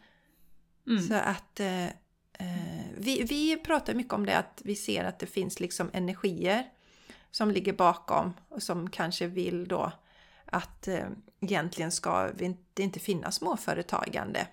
Mm. 0.87 1.03
Så 1.03 1.15
att 1.15 1.61
eh, 1.61 1.89
Eh, 2.43 2.82
vi, 3.03 3.23
vi 3.23 3.57
pratar 3.57 3.95
mycket 3.95 4.13
om 4.13 4.27
det 4.27 4.39
att 4.39 4.63
vi 4.65 4.77
ser 4.77 5.05
att 5.05 5.19
det 5.19 5.27
finns 5.27 5.61
liksom 5.61 5.91
energier 5.93 6.65
som 7.31 7.51
ligger 7.51 7.73
bakom 7.73 8.33
och 8.49 8.63
som 8.63 8.91
kanske 8.91 9.27
vill 9.27 9.69
då 9.69 9.93
att 10.47 10.89
eh, 10.89 11.07
egentligen 11.41 11.93
ska 11.93 12.31
det 12.33 12.57
inte 12.79 13.01
finnas 13.01 13.35
småföretagande. 13.35 14.47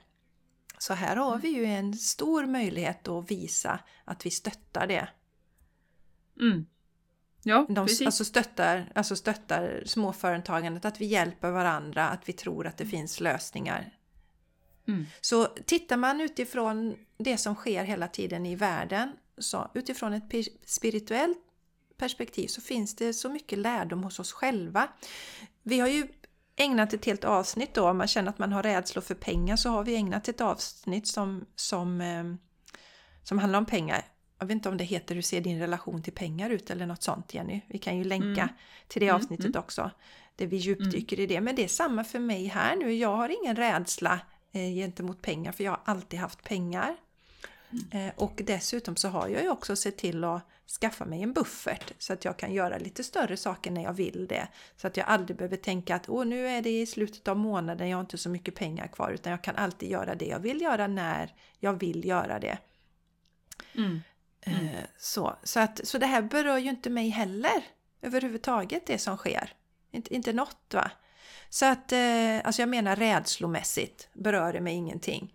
Så 0.77 0.93
här 0.93 1.15
har 1.15 1.37
vi 1.37 1.49
ju 1.49 1.65
en 1.65 1.93
stor 1.93 2.45
möjlighet 2.45 3.07
att 3.07 3.31
visa 3.31 3.79
att 4.05 4.25
vi 4.25 4.31
stöttar 4.31 4.87
det. 4.87 5.09
Mm. 6.39 6.65
Ja, 7.43 7.65
De 7.69 7.87
precis. 7.87 8.05
alltså 8.05 8.25
stöttar, 8.25 8.91
alltså 8.95 9.15
stöttar 9.15 9.83
småföretagandet, 9.85 10.85
att 10.85 11.01
vi 11.01 11.05
hjälper 11.05 11.51
varandra, 11.51 12.09
att 12.09 12.29
vi 12.29 12.33
tror 12.33 12.67
att 12.67 12.77
det 12.77 12.85
finns 12.85 13.19
lösningar. 13.19 13.98
Mm. 14.89 15.05
Så 15.21 15.45
tittar 15.45 15.97
man 15.97 16.21
utifrån 16.21 16.95
det 17.17 17.37
som 17.37 17.55
sker 17.55 17.83
hela 17.83 18.07
tiden 18.07 18.45
i 18.45 18.55
världen, 18.55 19.11
så 19.37 19.71
utifrån 19.73 20.13
ett 20.13 20.23
pi- 20.31 20.57
spirituellt 20.65 21.37
perspektiv 21.97 22.47
så 22.47 22.61
finns 22.61 22.95
det 22.95 23.13
så 23.13 23.29
mycket 23.29 23.59
lärdom 23.59 24.03
hos 24.03 24.19
oss 24.19 24.31
själva. 24.31 24.87
Vi 25.63 25.79
har 25.79 25.87
ju 25.87 26.07
ägnat 26.55 26.93
ett 26.93 27.05
helt 27.05 27.23
avsnitt 27.23 27.73
då, 27.73 27.89
om 27.89 27.97
man 27.97 28.07
känner 28.07 28.29
att 28.29 28.39
man 28.39 28.53
har 28.53 28.63
rädslor 28.63 29.01
för 29.01 29.15
pengar 29.15 29.55
så 29.55 29.69
har 29.69 29.83
vi 29.83 29.95
ägnat 29.95 30.27
ett 30.27 30.41
avsnitt 30.41 31.07
som, 31.07 31.45
som, 31.55 32.01
eh, 32.01 32.23
som 33.23 33.39
handlar 33.39 33.59
om 33.59 33.65
pengar. 33.65 34.05
Jag 34.39 34.45
vet 34.47 34.55
inte 34.55 34.69
om 34.69 34.77
det 34.77 34.83
heter 34.83 35.15
Hur 35.15 35.21
ser 35.21 35.41
din 35.41 35.59
relation 35.59 36.03
till 36.03 36.13
pengar 36.13 36.49
ut 36.49 36.69
eller 36.69 36.85
något 36.85 37.03
sånt 37.03 37.33
Jenny. 37.33 37.61
Vi 37.67 37.77
kan 37.77 37.97
ju 37.97 38.03
länka 38.03 38.41
Mm. 38.41 38.55
till 38.87 38.99
det 38.99 39.05
Mm, 39.07 39.15
avsnittet 39.15 39.45
mm. 39.45 39.59
också. 39.59 39.91
Där 40.35 40.47
vi 40.47 40.57
djupdyker 40.57 41.19
i 41.19 41.25
det. 41.25 41.41
Men 41.41 41.55
det 41.55 41.63
är 41.63 41.67
samma 41.67 42.03
för 42.03 42.19
mig 42.19 42.45
här 42.45 42.75
nu. 42.75 42.93
Jag 42.93 43.15
har 43.15 43.29
ingen 43.43 43.55
rädsla 43.55 44.19
gentemot 44.53 45.21
pengar 45.21 45.51
för 45.51 45.63
jag 45.63 45.71
har 45.71 45.81
alltid 45.85 46.19
haft 46.19 46.43
pengar. 46.43 46.95
Eh, 47.91 48.13
och 48.15 48.41
dessutom 48.45 48.95
så 48.95 49.07
har 49.07 49.27
jag 49.27 49.43
ju 49.43 49.49
också 49.49 49.75
sett 49.75 49.97
till 49.97 50.23
att 50.23 50.41
skaffa 50.81 51.05
mig 51.05 51.21
en 51.23 51.33
buffert 51.33 51.93
så 51.97 52.13
att 52.13 52.25
jag 52.25 52.37
kan 52.37 52.53
göra 52.53 52.77
lite 52.77 53.03
större 53.03 53.37
saker 53.37 53.71
när 53.71 53.83
jag 53.83 53.93
vill 53.93 54.27
det. 54.29 54.47
Så 54.77 54.87
att 54.87 54.97
jag 54.97 55.07
aldrig 55.07 55.37
behöver 55.37 55.57
tänka 55.57 55.95
att 55.95 56.09
Åh, 56.09 56.25
nu 56.25 56.47
är 56.47 56.61
det 56.61 56.81
i 56.81 56.85
slutet 56.85 57.27
av 57.27 57.37
månaden, 57.37 57.89
jag 57.89 57.97
har 57.97 58.01
inte 58.01 58.17
så 58.17 58.29
mycket 58.29 58.55
pengar 58.55 58.87
kvar 58.87 59.11
utan 59.11 59.31
jag 59.31 59.41
kan 59.41 59.55
alltid 59.55 59.89
göra 59.89 60.15
det 60.15 60.25
jag 60.25 60.39
vill 60.39 60.61
göra 60.61 60.87
när 60.87 61.33
jag 61.59 61.73
vill 61.73 62.05
göra 62.05 62.39
det. 62.39 62.57
Mm. 63.75 64.01
Mm. 64.41 64.67
Eh, 64.67 64.83
Så, 64.97 65.35
så, 65.43 65.59
att, 65.59 65.87
så 65.87 65.97
det 65.97 66.05
här 66.05 66.21
berör 66.21 66.57
ju 66.57 66.69
inte 66.69 66.89
mig 66.89 67.09
heller 67.09 67.63
överhuvudtaget 68.01 68.85
det 68.85 68.97
som 68.97 69.17
sker. 69.17 69.53
Inte, 69.91 70.15
inte 70.15 70.33
något 70.33 70.73
va. 70.73 70.91
Så 71.49 71.65
att, 71.65 71.91
eh, 71.91 72.37
alltså 72.43 72.61
jag 72.61 72.69
menar 72.69 72.95
rädslomässigt 72.95 74.09
berör 74.13 74.53
det 74.53 74.61
mig 74.61 74.73
ingenting. 74.73 75.33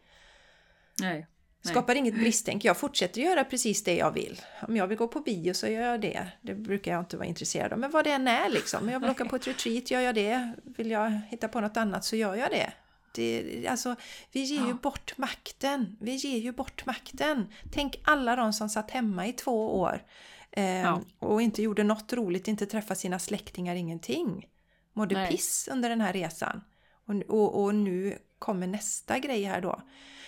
Nej. 1.00 1.26
Nej. 1.64 1.72
Skapar 1.72 1.94
inget 1.94 2.14
bristtänk. 2.14 2.64
Jag 2.64 2.76
fortsätter 2.76 3.20
göra 3.20 3.44
precis 3.44 3.84
det 3.84 3.96
jag 3.96 4.10
vill. 4.12 4.40
Om 4.68 4.76
jag 4.76 4.86
vill 4.86 4.98
gå 4.98 5.08
på 5.08 5.20
bio 5.20 5.54
så 5.54 5.66
gör 5.68 5.90
jag 5.90 6.00
det. 6.00 6.28
Det 6.40 6.54
brukar 6.54 6.92
jag 6.92 7.00
inte 7.00 7.16
vara 7.16 7.26
intresserad 7.26 7.72
av. 7.72 7.78
Men 7.78 7.90
vad 7.90 8.04
det 8.04 8.10
än 8.12 8.28
är 8.28 8.48
liksom. 8.50 8.82
Om 8.82 8.88
jag 8.88 9.00
vill 9.00 9.10
åka 9.10 9.24
på 9.24 9.36
ett 9.36 9.46
retreat 9.46 9.90
gör 9.90 10.00
jag 10.00 10.14
det. 10.14 10.52
Vill 10.64 10.90
jag 10.90 11.20
hitta 11.28 11.48
på 11.48 11.60
något 11.60 11.76
annat 11.76 12.04
så 12.04 12.16
gör 12.16 12.34
jag 12.34 12.50
det. 12.50 12.72
det 13.14 13.66
alltså, 13.68 13.96
vi 14.32 14.40
ger 14.42 14.60
ju 14.62 14.68
Ja. 14.68 14.74
bort 14.82 15.18
makten. 15.18 15.96
Vi 16.00 16.14
ger 16.14 16.38
ju 16.38 16.52
bort 16.52 16.86
makten. 16.86 17.46
Tänk 17.72 18.00
alla 18.04 18.36
de 18.36 18.52
som 18.52 18.68
satt 18.68 18.90
hemma 18.90 19.26
i 19.26 19.32
två 19.32 19.78
år. 19.80 20.02
Eh, 20.50 20.80
Ja. 20.80 21.00
Och 21.18 21.42
inte 21.42 21.62
gjorde 21.62 21.84
något 21.84 22.12
roligt, 22.12 22.48
inte 22.48 22.66
träffade 22.66 23.00
sina 23.00 23.18
släktingar, 23.18 23.74
ingenting. 23.74 24.46
Mådde 24.94 25.14
Nej. 25.14 25.30
piss 25.30 25.68
under 25.72 25.88
den 25.88 26.00
här 26.00 26.12
resan. 26.12 26.64
Och, 27.06 27.14
och, 27.28 27.62
och 27.62 27.74
nu 27.74 28.18
kommer 28.38 28.66
nästa 28.66 29.18
grej 29.18 29.44
här 29.44 29.60
då. 29.60 29.82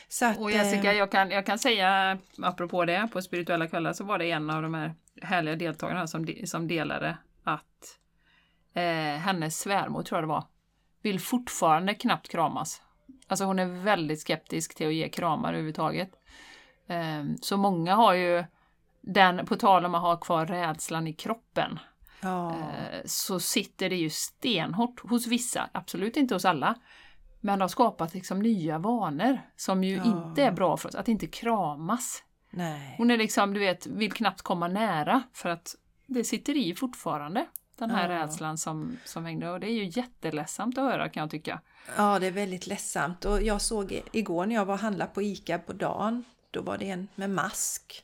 Så 0.09 0.27
att, 0.27 0.39
Och 0.39 0.51
Jessica, 0.51 0.93
eh, 0.93 0.99
jag 0.99 1.11
kan, 1.11 1.31
jag 1.31 1.47
kan 1.47 1.59
säga, 1.59 2.19
apropå 2.43 2.85
det, 2.85 3.09
på 3.13 3.23
spirituella 3.23 3.67
kvällar 3.67 3.93
så 3.93 4.05
var 4.05 4.19
det 4.19 4.31
en 4.31 4.51
av 4.51 4.63
de 4.63 4.75
här 4.75 4.95
härliga 5.23 5.57
deltagarna 5.57 6.07
som, 6.07 6.27
som 6.45 6.69
delade 6.69 7.19
att 7.45 7.99
eh, 8.75 9.21
hennes 9.21 9.59
svärmor, 9.59 10.03
tror 10.03 10.17
jag 10.17 10.25
det 10.25 10.33
var, 10.33 10.45
vill 11.03 11.21
fortfarande 11.21 11.95
knappt 11.95 12.29
kramas. 12.29 12.83
Alltså 13.27 13.45
hon 13.45 13.59
är 13.59 13.67
väldigt 13.67 14.21
skeptisk 14.21 14.75
till 14.75 14.87
att 14.87 14.95
ge 14.95 15.09
kramar 15.09 15.49
överhuvudtaget. 15.49 16.11
Eh, 16.87 17.25
så 17.41 17.57
många 17.57 17.95
har 17.95 18.15
ju 18.15 18.45
den, 19.01 19.47
på 19.47 19.57
tal 19.57 19.85
om 19.85 19.95
att 19.95 20.03
ha 20.03 20.17
kvar 20.17 20.47
rädslan 20.47 21.07
i 21.07 21.13
kroppen, 21.13 21.79
ja. 22.27 22.51
eh, 22.51 23.01
så 23.05 23.41
sitter 23.41 23.91
det 23.91 23.97
ju 23.97 24.11
stenhårt 24.11 25.01
hos 25.11 25.27
vissa, 25.27 25.69
absolut 25.73 26.17
inte 26.17 26.35
hos 26.35 26.45
alla. 26.45 26.75
Men 27.41 27.59
det 27.59 27.63
har 27.65 27.69
skapat 27.69 28.15
liksom 28.15 28.39
nya 28.39 28.79
vanor 28.79 29.41
som 29.57 29.85
ju 29.85 29.97
Ja. 29.97 30.05
inte 30.05 30.43
är 30.43 30.53
bra 30.53 30.77
för 30.77 30.89
oss, 30.89 30.95
att 30.95 31.09
inte 31.09 31.27
kramas. 31.27 32.23
Nej. 32.51 32.95
Hon 32.99 33.11
är 33.11 33.17
liksom, 33.17 33.55
du 33.55 33.61
vet, 33.61 33.87
vill 33.87 34.13
knappt 34.13 34.43
komma 34.43 34.69
nära 34.69 35.23
för 35.33 35.49
att 35.51 35.75
det 36.07 36.25
sitter 36.25 36.57
i 36.57 36.75
fortfarande. 36.75 37.47
Den 37.79 37.91
här 37.91 38.11
Ja. 38.11 38.23
rädslan 38.23 38.59
som, 38.59 38.97
som 39.05 39.25
hängde 39.25 39.51
och 39.51 39.61
det 39.61 39.67
är 39.67 39.73
ju 39.75 39.85
jätteledsamt 40.01 40.79
att 40.79 40.85
höra 40.85 41.09
kan 41.09 41.21
jag 41.21 41.31
tycka. 41.31 41.61
Ja, 41.97 42.19
det 42.19 42.27
är 42.27 42.31
väldigt 42.31 42.67
ledsamt. 42.67 43.25
Och 43.25 43.43
jag 43.43 43.61
såg 43.61 44.03
igår 44.13 44.47
när 44.47 44.55
jag 44.55 44.65
var 44.65 44.75
och 44.75 44.81
handlade 44.81 45.11
på 45.15 45.23
ICA 45.23 45.59
på 45.59 45.73
dagen, 45.73 46.25
då 46.51 46.63
var 46.63 46.79
det 46.79 46.91
en 46.91 47.09
med 47.15 47.31
mask. 47.31 48.03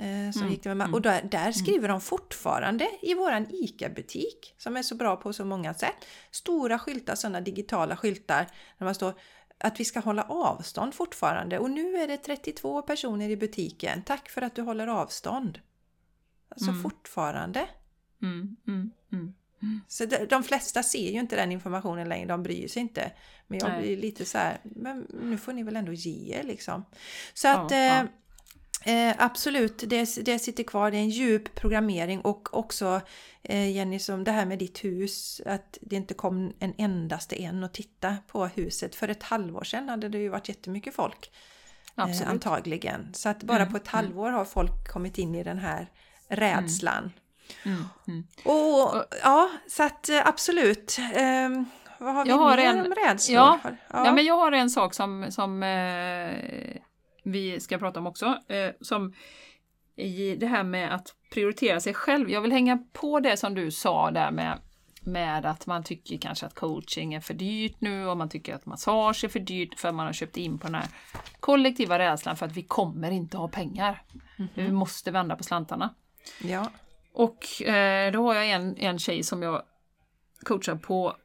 Eh, 0.00 0.30
som 0.30 0.42
Mm, 0.42 0.52
gick 0.52 0.62
det 0.62 0.74
med 0.74 0.84
mm. 0.84 0.94
Och 0.94 1.02
där, 1.02 1.22
där 1.30 1.52
skriver 1.52 1.88
de 1.88 2.00
fortfarande 2.00 2.88
i 3.02 3.14
våran 3.14 3.46
ICA-butik, 3.50 4.54
som 4.58 4.76
är 4.76 4.82
så 4.82 4.94
bra 4.94 5.16
på 5.16 5.32
så 5.32 5.44
många 5.44 5.74
sätt, 5.74 6.06
stora 6.30 6.78
skyltar, 6.78 7.14
sådana 7.14 7.40
digitala 7.40 7.96
skyltar, 7.96 8.46
där 8.78 8.84
man 8.84 8.94
står 8.94 9.14
att 9.58 9.80
vi 9.80 9.84
ska 9.84 10.00
hålla 10.00 10.22
avstånd 10.22 10.94
fortfarande. 10.94 11.58
Och 11.58 11.70
nu 11.70 11.96
är 11.96 12.06
det 12.08 12.16
32 12.16 12.82
personer 12.82 13.28
i 13.28 13.36
butiken. 13.36 14.02
Tack 14.02 14.28
för 14.28 14.42
att 14.42 14.54
du 14.54 14.62
håller 14.62 14.86
avstånd. 14.86 15.60
Alltså 16.48 16.70
Mm. 16.70 16.82
fortfarande. 16.82 17.68
Mm, 18.22 18.56
mm, 18.66 18.92
mm. 19.12 19.34
Så 19.88 20.04
de, 20.06 20.26
de 20.26 20.42
flesta 20.42 20.82
ser 20.82 21.10
ju 21.12 21.18
inte 21.18 21.36
den 21.36 21.52
informationen 21.52 22.08
längre, 22.08 22.26
de 22.28 22.42
bryr 22.42 22.68
sig 22.68 22.82
inte. 22.82 23.12
Men 23.46 23.58
jag 23.58 23.68
Nej. 23.68 23.82
blir 23.82 23.96
lite 23.96 24.24
så 24.24 24.38
här, 24.38 24.60
men 24.62 25.06
nu 25.22 25.38
får 25.38 25.52
ni 25.52 25.62
väl 25.62 25.76
ändå 25.76 25.92
ge 25.92 26.34
er 26.34 26.42
liksom. 26.42 26.84
Så 27.34 27.48
att 27.48 27.70
Ja, 27.70 27.76
eh, 27.76 27.84
ja. 27.84 28.06
Eh, 28.84 29.14
absolut, 29.18 29.84
det, 29.86 30.24
det 30.24 30.38
sitter 30.38 30.62
kvar, 30.64 30.90
det 30.90 30.96
är 30.96 31.00
en 31.00 31.08
djup 31.08 31.54
programmering 31.54 32.20
och 32.20 32.54
också 32.58 33.00
eh, 33.42 33.70
Jenny, 33.70 33.98
som 33.98 34.24
det 34.24 34.30
här 34.32 34.46
med 34.46 34.58
ditt 34.58 34.84
hus, 34.84 35.40
att 35.46 35.78
det 35.80 35.96
inte 35.96 36.14
kom 36.14 36.52
en 36.58 36.74
endaste 36.78 37.42
en 37.42 37.64
och 37.64 37.72
titta 37.72 38.16
på 38.26 38.46
huset. 38.46 38.94
För 38.94 39.08
ett 39.08 39.22
halvår 39.22 39.64
sedan 39.64 39.88
hade 39.88 40.08
det 40.08 40.18
ju 40.18 40.28
varit 40.28 40.48
jättemycket 40.48 40.94
folk. 40.94 41.30
Eh, 41.96 42.28
antagligen. 42.30 43.14
Så 43.14 43.28
att 43.28 43.42
bara 43.42 43.58
Mm, 43.60 43.70
på 43.70 43.76
ett 43.76 43.88
halvår 43.88 44.30
har 44.30 44.44
folk 44.44 44.88
kommit 44.92 45.18
in 45.18 45.34
i 45.34 45.42
den 45.44 45.58
här 45.58 45.88
rädslan. 46.28 47.12
Mm, 47.64 47.84
mm. 48.08 48.26
Och, 48.44 49.04
ja, 49.22 49.50
så 49.68 49.82
att 49.82 50.08
eh, 50.08 50.26
absolut. 50.26 50.98
Ehm, 51.14 51.64
vad 51.98 52.14
har 52.14 52.24
vi 52.24 52.30
Jag 52.30 52.36
har 52.38 52.56
mer 52.56 52.64
en- 52.64 52.86
om 52.86 52.94
rädslor? 52.94 53.36
ja, 53.36 53.58
Har- 53.62 53.76
Ja. 54.04 54.12
men 54.12 54.24
jag 54.24 54.36
har 54.36 54.52
en 54.52 54.70
sak 54.70 54.94
som, 54.94 55.26
som 55.30 55.62
eh, 55.62 56.76
vi 57.22 57.60
ska 57.60 57.78
prata 57.78 58.00
om 58.00 58.06
också. 58.06 58.26
Eh, 58.48 58.70
som 58.80 59.14
i 59.96 60.36
det 60.36 60.46
här 60.46 60.62
med 60.64 60.94
att 60.94 61.14
prioritera 61.32 61.80
sig 61.80 61.94
själv. 61.94 62.30
Jag 62.30 62.40
vill 62.40 62.52
hänga 62.52 62.78
på 62.92 63.20
det 63.20 63.36
som 63.36 63.54
du 63.54 63.70
sa 63.70 64.10
där 64.10 64.30
med, 64.30 64.58
med 65.02 65.46
att 65.46 65.66
man 65.66 65.84
tycker 65.84 66.16
kanske 66.18 66.46
att 66.46 66.54
coaching 66.54 67.14
är 67.14 67.20
för 67.20 67.34
dyrt 67.34 67.76
nu 67.78 68.06
och 68.06 68.16
man 68.16 68.28
tycker 68.28 68.54
att 68.54 68.66
massage 68.66 69.24
är 69.24 69.28
för 69.28 69.40
dyrt 69.40 69.78
för 69.78 69.92
man 69.92 70.06
har 70.06 70.12
köpt 70.12 70.36
in 70.36 70.58
på 70.58 70.66
den 70.66 70.74
här 70.74 70.86
kollektiva 71.40 71.98
rädslan 71.98 72.36
för 72.36 72.46
att 72.46 72.52
vi 72.56 72.62
kommer 72.62 73.10
inte 73.10 73.36
ha 73.36 73.48
pengar. 73.48 74.02
Vi 74.54 74.72
måste 74.72 75.10
vända 75.10 75.36
på 75.36 75.44
slantarna. 75.44 75.94
ja. 76.42 76.70
Och 77.12 77.62
eh, 77.62 78.12
då 78.12 78.22
har 78.26 78.34
jag 78.34 78.50
en, 78.50 78.76
en 78.76 78.98
tjej 78.98 79.22
som 79.22 79.42
jag 79.42 79.62
coachar 80.44 80.74
på, 80.74 81.16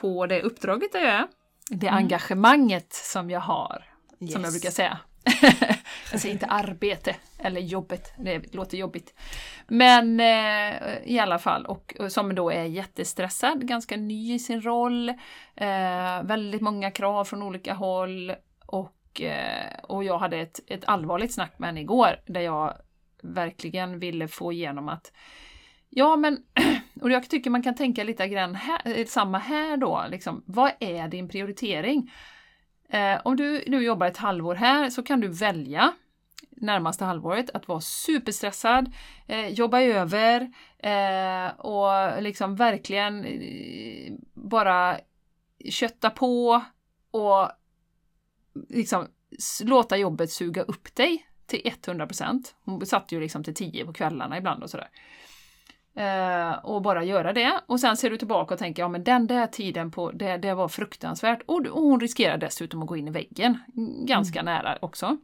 på 0.00 0.26
det 0.26 0.42
uppdraget 0.42 0.92
där 0.92 1.00
jag 1.00 1.12
är. 1.14 1.26
Det 1.70 1.88
engagemanget 1.88 2.92
som 2.92 3.30
jag 3.30 3.40
har, 3.40 3.84
som 4.18 4.26
jag 4.28 4.40
Yes. 4.40 4.52
brukar 4.54 4.70
säga. 4.70 4.98
jag 6.12 6.20
säger 6.20 6.32
inte 6.32 6.46
arbete 6.46 7.16
eller 7.38 7.60
jobbet, 7.60 8.12
det 8.16 8.54
låter 8.54 8.78
jobbigt. 8.78 9.14
Men 9.66 10.20
eh, 10.20 10.98
i 11.04 11.18
alla 11.18 11.38
fall, 11.38 11.66
och, 11.66 11.96
och 11.98 12.12
som 12.12 12.34
då 12.34 12.50
är 12.50 12.64
jättestressad, 12.64 13.68
ganska 13.68 13.96
ny 13.96 14.34
i 14.34 14.38
sin 14.38 14.62
roll, 14.62 15.08
eh, 15.54 16.22
väldigt 16.22 16.60
många 16.60 16.90
krav 16.90 17.24
från 17.24 17.42
olika 17.42 17.74
håll. 17.74 18.32
Och, 18.66 19.20
eh, 19.20 19.78
och 19.82 20.04
jag 20.04 20.18
hade 20.18 20.36
ett, 20.36 20.60
ett 20.66 20.84
allvarligt 20.84 21.34
snack 21.34 21.58
med 21.58 21.68
henne 21.68 21.80
igår 21.80 22.20
där 22.26 22.40
jag 22.40 22.74
verkligen 23.22 23.98
ville 23.98 24.28
få 24.28 24.52
igenom 24.52 24.88
att 24.88 25.12
Ja 25.90 26.16
men, 26.16 26.38
och 27.00 27.10
jag 27.10 27.30
tycker 27.30 27.50
man 27.50 27.62
kan 27.62 27.74
tänka 27.74 28.04
lite 28.04 28.28
grann 28.28 28.54
här, 28.54 28.80
eh, 28.84 29.06
samma 29.06 29.38
här 29.38 29.76
då, 29.76 30.04
liksom, 30.10 30.42
vad 30.46 30.72
är 30.80 31.08
din 31.08 31.28
prioritering? 31.28 32.12
Eh, 32.88 33.20
om 33.24 33.36
du 33.36 33.64
nu 33.66 33.84
jobbar 33.84 34.06
ett 34.06 34.16
halvår 34.16 34.54
här 34.54 34.90
så 34.90 35.02
kan 35.02 35.20
du 35.20 35.28
välja 35.28 35.92
närmaste 36.56 37.04
halvåret 37.04 37.50
att 37.50 37.68
vara 37.68 37.80
superstressad, 37.80 38.92
eh, 39.26 39.48
jobba 39.48 39.80
över 39.80 40.52
eh, 40.78 41.60
och 41.60 42.22
liksom 42.22 42.56
verkligen 42.56 43.24
eh, 43.24 44.12
bara 44.34 45.00
kötta 45.70 46.10
på 46.10 46.64
och 47.10 47.50
liksom 48.68 49.06
låta 49.64 49.96
jobbet 49.96 50.30
suga 50.30 50.62
upp 50.62 50.94
dig 50.94 51.26
till 51.46 51.60
100%. 51.60 52.54
Hon 52.64 52.86
satt 52.86 53.12
ju 53.12 53.20
liksom 53.20 53.44
till 53.44 53.54
10 53.54 53.86
på 53.86 53.92
kvällarna 53.92 54.38
ibland 54.38 54.62
och 54.62 54.70
sådär. 54.70 54.88
Eh, 55.96 56.52
och 56.52 56.82
bara 56.82 57.04
göra 57.04 57.32
det. 57.32 57.60
Och 57.66 57.80
sen 57.80 57.96
ser 57.96 58.10
du 58.10 58.16
tillbaka 58.16 58.54
och 58.54 58.58
tänker, 58.58 58.82
ja 58.82 58.88
men 58.88 59.04
den 59.04 59.26
där 59.26 59.46
tiden 59.46 59.90
på, 59.90 60.10
det, 60.10 60.36
det 60.36 60.54
var 60.54 60.68
fruktansvärt. 60.68 61.42
Och, 61.46 61.66
och 61.66 61.82
hon 61.82 62.00
riskerar 62.00 62.38
dessutom 62.38 62.82
att 62.82 62.88
gå 62.88 62.96
in 62.96 63.08
i 63.08 63.10
väggen, 63.10 63.58
ganska 64.06 64.42
nära 64.42 64.78
också. 64.80 65.16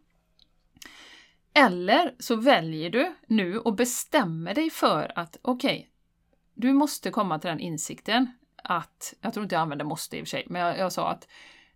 Eller 1.54 2.14
så 2.18 2.36
väljer 2.36 2.90
du 2.90 3.14
nu 3.26 3.58
och 3.58 3.74
bestämmer 3.74 4.54
dig 4.54 4.70
för 4.70 5.12
att 5.14 5.36
okej, 5.42 5.76
okay, 5.76 5.86
du 6.54 6.72
måste 6.72 7.10
komma 7.10 7.38
till 7.38 7.50
den 7.50 7.60
insikten 7.60 8.32
att, 8.64 9.14
jag 9.20 9.34
tror 9.34 9.42
inte 9.42 9.54
jag 9.54 9.62
använder 9.62 9.84
måste 9.84 10.16
i 10.16 10.22
och 10.22 10.26
för 10.26 10.30
sig, 10.30 10.44
men 10.46 10.62
jag, 10.62 10.78
jag 10.78 10.92
sa 10.92 11.10
att 11.10 11.28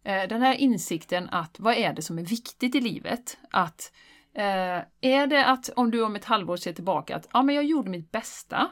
eh, 0.02 0.22
den 0.28 0.42
här 0.42 0.54
insikten 0.54 1.28
att 1.28 1.60
vad 1.60 1.74
är 1.74 1.92
det 1.92 2.02
som 2.02 2.18
är 2.18 2.22
viktigt 2.22 2.74
i 2.74 2.80
livet? 2.80 3.38
Att 3.50 3.92
eh, 4.34 4.82
är 5.00 5.26
det 5.26 5.46
att 5.46 5.70
om 5.76 5.90
du 5.90 6.02
om 6.02 6.16
ett 6.16 6.24
halvår 6.24 6.56
ser 6.56 6.72
tillbaka 6.72 7.16
att 7.16 7.28
ja, 7.32 7.42
men 7.42 7.54
jag 7.54 7.64
gjorde 7.64 7.90
mitt 7.90 8.12
bästa, 8.12 8.70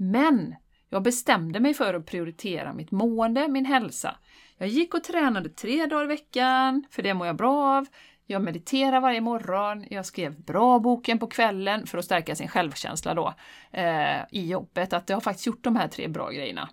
men 0.00 0.54
jag 0.88 1.02
bestämde 1.02 1.60
mig 1.60 1.74
för 1.74 1.94
att 1.94 2.06
prioritera 2.06 2.72
mitt 2.72 2.90
mående, 2.90 3.48
min 3.48 3.64
hälsa. 3.64 4.16
Jag 4.58 4.68
gick 4.68 4.94
och 4.94 5.04
tränade 5.04 5.48
tre 5.48 5.86
dagar 5.86 6.04
i 6.04 6.06
veckan, 6.06 6.84
för 6.90 7.02
det 7.02 7.14
mår 7.14 7.26
jag 7.26 7.36
bra 7.36 7.76
av. 7.76 7.86
Jag 8.26 8.42
mediterar 8.42 9.00
varje 9.00 9.20
morgon, 9.20 9.84
jag 9.90 10.06
skrev 10.06 10.40
bra 10.40 10.78
boken 10.78 11.18
på 11.18 11.26
kvällen 11.26 11.86
för 11.86 11.98
att 11.98 12.04
stärka 12.04 12.36
sin 12.36 12.48
självkänsla 12.48 13.14
då 13.14 13.34
eh, 13.70 14.20
i 14.30 14.50
jobbet, 14.50 14.92
att 14.92 15.08
jag 15.08 15.16
har 15.16 15.20
faktiskt 15.20 15.46
gjort 15.46 15.64
de 15.64 15.76
här 15.76 15.88
tre 15.88 16.08
bra 16.08 16.30
grejerna. 16.30 16.68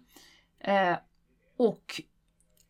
Eh, 0.59 0.95
och 1.57 2.01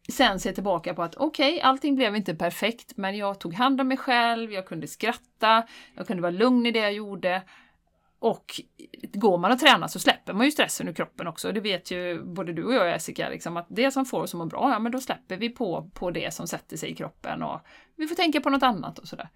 sen 0.09 0.39
se 0.39 0.51
tillbaka 0.51 0.93
på 0.93 1.03
att 1.03 1.15
okej, 1.15 1.53
okay, 1.53 1.61
allting 1.61 1.95
blev 1.95 2.15
inte 2.15 2.35
perfekt, 2.35 2.97
men 2.97 3.17
jag 3.17 3.39
tog 3.39 3.53
hand 3.53 3.81
om 3.81 3.87
mig 3.87 3.97
själv, 3.97 4.51
jag 4.51 4.67
kunde 4.67 4.87
skratta, 4.87 5.67
jag 5.95 6.07
kunde 6.07 6.21
vara 6.21 6.31
lugn 6.31 6.65
i 6.65 6.71
det 6.71 6.79
jag 6.79 6.93
gjorde. 6.93 7.41
Och 8.19 8.61
går 9.13 9.37
man 9.37 9.51
och 9.51 9.59
tränar 9.59 9.87
så 9.87 9.99
släpper 9.99 10.33
man 10.33 10.45
ju 10.45 10.51
stressen 10.51 10.87
ur 10.87 10.93
kroppen 10.93 11.27
också. 11.27 11.51
Det 11.51 11.59
vet 11.59 11.91
ju 11.91 12.23
både 12.23 12.53
du 12.53 12.63
och 12.63 12.73
jag 12.73 12.89
Jessica, 12.89 13.29
liksom, 13.29 13.57
att 13.57 13.65
det 13.69 13.91
som 13.91 14.05
får 14.05 14.21
oss 14.21 14.33
att 14.33 14.37
må 14.37 14.45
bra, 14.45 14.69
ja 14.71 14.79
men 14.79 14.91
då 14.91 14.99
släpper 14.99 15.37
vi 15.37 15.49
på, 15.49 15.91
på 15.93 16.11
det 16.11 16.33
som 16.33 16.47
sätter 16.47 16.77
sig 16.77 16.89
i 16.89 16.95
kroppen 16.95 17.43
och 17.43 17.61
vi 17.95 18.07
får 18.07 18.15
tänka 18.15 18.41
på 18.41 18.49
något 18.49 18.63
annat 18.63 18.99
och 18.99 19.07
sådär. 19.07 19.29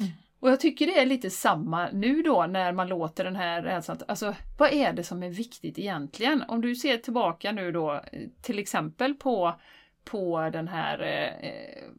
Mm. 0.00 0.12
Och 0.40 0.50
jag 0.50 0.60
tycker 0.60 0.86
det 0.86 0.98
är 0.98 1.06
lite 1.06 1.30
samma 1.30 1.88
nu 1.92 2.22
då 2.22 2.46
när 2.46 2.72
man 2.72 2.88
låter 2.88 3.24
den 3.24 3.36
här 3.36 3.62
rädslan, 3.62 3.98
alltså 4.08 4.34
vad 4.58 4.72
är 4.72 4.92
det 4.92 5.04
som 5.04 5.22
är 5.22 5.30
viktigt 5.30 5.78
egentligen? 5.78 6.44
Om 6.48 6.60
du 6.60 6.74
ser 6.74 6.98
tillbaka 6.98 7.52
nu 7.52 7.72
då 7.72 8.00
till 8.42 8.58
exempel 8.58 9.14
på, 9.14 9.60
på 10.04 10.50
den 10.52 10.68
här 10.68 11.02
eh, 11.02 11.90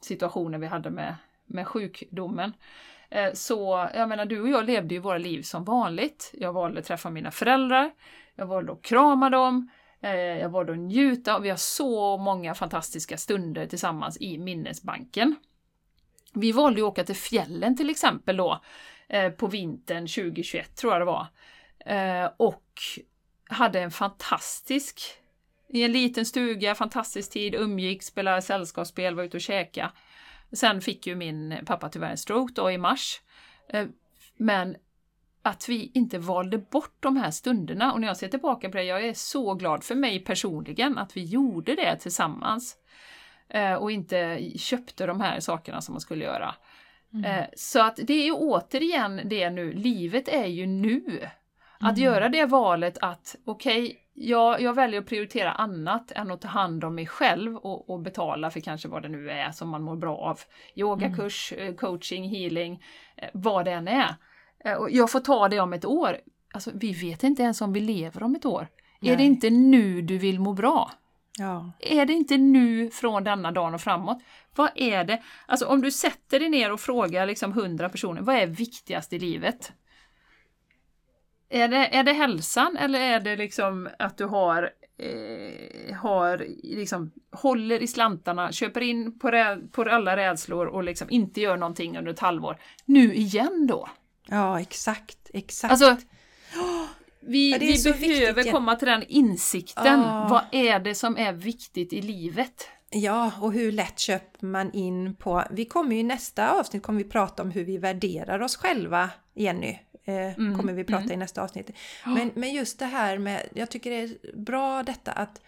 situationen 0.00 0.60
vi 0.60 0.66
hade 0.66 0.90
med, 0.90 1.16
med 1.46 1.66
sjukdomen. 1.66 2.52
Eh, 3.10 3.32
så 3.32 3.88
jag 3.94 4.08
menar, 4.08 4.24
du 4.24 4.40
och 4.40 4.48
jag 4.48 4.64
levde 4.64 4.94
ju 4.94 5.00
våra 5.00 5.18
liv 5.18 5.42
som 5.42 5.64
vanligt. 5.64 6.30
Jag 6.34 6.52
valde 6.52 6.80
att 6.80 6.86
träffa 6.86 7.10
mina 7.10 7.30
föräldrar, 7.30 7.90
jag 8.34 8.46
valde 8.46 8.72
att 8.72 8.82
krama 8.82 9.30
dem, 9.30 9.70
eh, 10.02 10.10
jag 10.14 10.48
valde 10.48 10.72
att 10.72 10.78
njuta 10.78 11.36
och 11.36 11.44
vi 11.44 11.50
har 11.50 11.56
så 11.56 12.16
många 12.16 12.54
fantastiska 12.54 13.16
stunder 13.16 13.66
tillsammans 13.66 14.20
i 14.20 14.38
minnesbanken. 14.38 15.36
Vi 16.34 16.52
valde 16.52 16.80
att 16.80 16.88
åka 16.88 17.04
till 17.04 17.16
fjällen 17.16 17.76
till 17.76 17.90
exempel 17.90 18.36
då 18.36 18.60
eh, 19.08 19.30
på 19.30 19.46
vintern 19.46 20.06
2021 20.06 20.76
tror 20.76 20.92
jag 20.92 21.00
det 21.00 21.04
var. 21.04 21.26
Och 22.36 22.64
hade 23.48 23.80
en 23.80 23.90
fantastisk, 23.90 25.00
i 25.68 25.82
en 25.82 25.92
liten 25.92 26.26
stuga, 26.26 26.74
fantastisk 26.74 27.32
tid, 27.32 27.54
umgicks, 27.54 28.06
spelade 28.06 28.42
sällskapsspel, 28.42 29.14
var 29.14 29.22
ute 29.22 29.36
och 29.36 29.40
käkade. 29.40 29.90
Sen 30.52 30.80
fick 30.80 31.06
ju 31.06 31.14
min 31.14 31.58
pappa 31.66 31.88
tyvärr 31.88 32.10
en 32.10 32.18
stroke 32.18 32.52
då 32.56 32.70
i 32.70 32.78
mars. 32.78 33.20
Eh, 33.68 33.86
men 34.36 34.76
att 35.42 35.68
vi 35.68 35.90
inte 35.94 36.18
valde 36.18 36.58
bort 36.58 36.96
de 37.00 37.16
här 37.16 37.30
stunderna 37.30 37.92
och 37.92 38.00
när 38.00 38.08
jag 38.08 38.16
ser 38.16 38.28
tillbaka 38.28 38.68
på 38.68 38.76
det, 38.76 38.84
jag 38.84 39.04
är 39.04 39.14
så 39.14 39.54
glad 39.54 39.84
för 39.84 39.94
mig 39.94 40.24
personligen 40.24 40.98
att 40.98 41.16
vi 41.16 41.24
gjorde 41.24 41.74
det 41.74 41.96
tillsammans. 41.96 42.76
Eh, 43.48 43.74
och 43.74 43.90
inte 43.90 44.40
köpte 44.56 45.06
de 45.06 45.20
här 45.20 45.40
sakerna 45.40 45.80
som 45.80 45.92
man 45.92 46.00
skulle 46.00 46.24
göra. 46.24 46.54
Mm. 47.12 47.24
Eh, 47.24 47.46
så 47.56 47.82
att 47.82 47.96
det 47.96 48.12
är 48.14 48.24
ju 48.24 48.32
återigen 48.32 49.20
det 49.24 49.50
nu, 49.50 49.72
livet 49.72 50.28
är 50.28 50.46
ju 50.46 50.66
nu. 50.66 51.28
Att 51.80 51.98
mm. 51.98 52.04
göra 52.04 52.28
det 52.28 52.46
valet 52.46 52.98
att 53.00 53.36
okej, 53.44 53.82
okay, 53.82 53.96
jag, 54.14 54.60
jag 54.60 54.74
väljer 54.74 55.00
att 55.00 55.06
prioritera 55.06 55.52
annat 55.52 56.12
än 56.12 56.30
att 56.30 56.40
ta 56.40 56.48
hand 56.48 56.84
om 56.84 56.94
mig 56.94 57.06
själv 57.06 57.56
och, 57.56 57.90
och 57.90 58.00
betala 58.00 58.50
för 58.50 58.60
kanske 58.60 58.88
vad 58.88 59.02
det 59.02 59.08
nu 59.08 59.30
är 59.30 59.50
som 59.50 59.68
man 59.68 59.82
mår 59.82 59.96
bra 59.96 60.16
av. 60.16 60.40
Yogakurs, 60.74 61.52
mm. 61.52 61.68
Eh, 61.68 61.74
coaching, 61.74 62.28
healing, 62.28 62.82
eh, 63.16 63.28
vad 63.32 63.64
det 63.64 63.72
än 63.72 63.88
är. 63.88 64.14
Eh, 64.64 64.72
och 64.72 64.90
jag 64.90 65.10
får 65.10 65.20
ta 65.20 65.48
det 65.48 65.60
om 65.60 65.72
ett 65.72 65.84
år. 65.84 66.16
Alltså, 66.54 66.70
vi 66.74 66.92
vet 66.92 67.22
inte 67.22 67.42
ens 67.42 67.60
om 67.60 67.72
vi 67.72 67.80
lever 67.80 68.22
om 68.22 68.34
ett 68.34 68.44
år. 68.44 68.68
Nej. 69.00 69.12
Är 69.12 69.16
det 69.16 69.22
inte 69.22 69.50
nu 69.50 70.02
du 70.02 70.18
vill 70.18 70.40
må 70.40 70.52
bra? 70.52 70.90
Ja. 71.38 71.72
Är 71.78 72.06
det 72.06 72.12
inte 72.12 72.36
nu 72.36 72.90
från 72.90 73.24
denna 73.24 73.52
dagen 73.52 73.74
och 73.74 73.80
framåt? 73.80 74.18
Vad 74.54 74.70
är 74.74 75.04
det? 75.04 75.22
Alltså 75.46 75.66
om 75.66 75.80
du 75.80 75.90
sätter 75.90 76.40
dig 76.40 76.48
ner 76.48 76.72
och 76.72 76.80
frågar 76.80 77.26
liksom 77.26 77.52
hundra 77.52 77.88
personer, 77.88 78.22
vad 78.22 78.36
är 78.36 78.46
viktigast 78.46 79.12
i 79.12 79.18
livet? 79.18 79.72
Är 81.50 81.68
det, 81.68 81.96
är 81.96 82.04
det 82.04 82.12
hälsan 82.12 82.76
eller 82.76 83.00
är 83.00 83.20
det 83.20 83.36
liksom 83.36 83.88
att 83.98 84.18
du 84.18 84.24
har, 84.24 84.70
eh, 84.98 85.96
har 85.96 86.46
liksom, 86.62 87.10
håller 87.32 87.82
i 87.82 87.86
slantarna, 87.86 88.52
köper 88.52 88.80
in 88.80 89.18
på, 89.18 89.30
rä, 89.30 89.58
på 89.72 89.82
alla 89.82 90.16
rädslor 90.16 90.66
och 90.66 90.84
liksom 90.84 91.10
inte 91.10 91.40
gör 91.40 91.56
någonting 91.56 91.98
under 91.98 92.12
ett 92.12 92.20
halvår. 92.20 92.58
Nu 92.84 93.14
igen 93.14 93.66
då? 93.66 93.88
Ja, 94.28 94.60
exakt, 94.60 95.30
exakt. 95.32 95.70
Alltså, 95.72 95.96
vi, 97.20 97.50
ja, 97.52 97.58
vi 97.60 97.82
behöver 97.82 98.34
viktigt. 98.34 98.52
komma 98.52 98.76
till 98.76 98.88
den 98.88 99.04
insikten. 99.08 100.00
Ja. 100.00 100.26
Vad 100.30 100.44
är 100.52 100.78
det 100.78 100.94
som 100.94 101.16
är 101.16 101.32
viktigt 101.32 101.92
i 101.92 102.02
livet? 102.02 102.68
Ja, 102.90 103.32
och 103.40 103.52
hur 103.52 103.72
lätt 103.72 103.98
köper 103.98 104.46
man 104.46 104.72
in 104.72 105.14
på... 105.14 105.44
Vi 105.50 105.64
kommer 105.64 105.94
ju 105.94 106.00
i 106.00 106.02
nästa 106.02 106.50
avsnitt 106.50 106.82
kommer 106.82 107.04
vi 107.04 107.10
prata 107.10 107.42
om 107.42 107.50
hur 107.50 107.64
vi 107.64 107.78
värderar 107.78 108.40
oss 108.40 108.56
själva, 108.56 109.10
Jenny. 109.34 109.78
Eh, 110.08 110.38
mm, 110.38 110.58
kommer 110.58 110.72
vi 110.72 110.84
prata 110.84 111.02
mm. 111.02 111.12
i 111.12 111.16
nästa 111.16 111.42
avsnitt. 111.42 111.70
Men, 112.04 112.30
men 112.34 112.52
just 112.52 112.78
det 112.78 112.86
här 112.86 113.18
med, 113.18 113.48
jag 113.54 113.70
tycker 113.70 113.90
det 113.90 113.96
är 113.96 114.36
bra 114.36 114.82
detta 114.82 115.12
att 115.12 115.40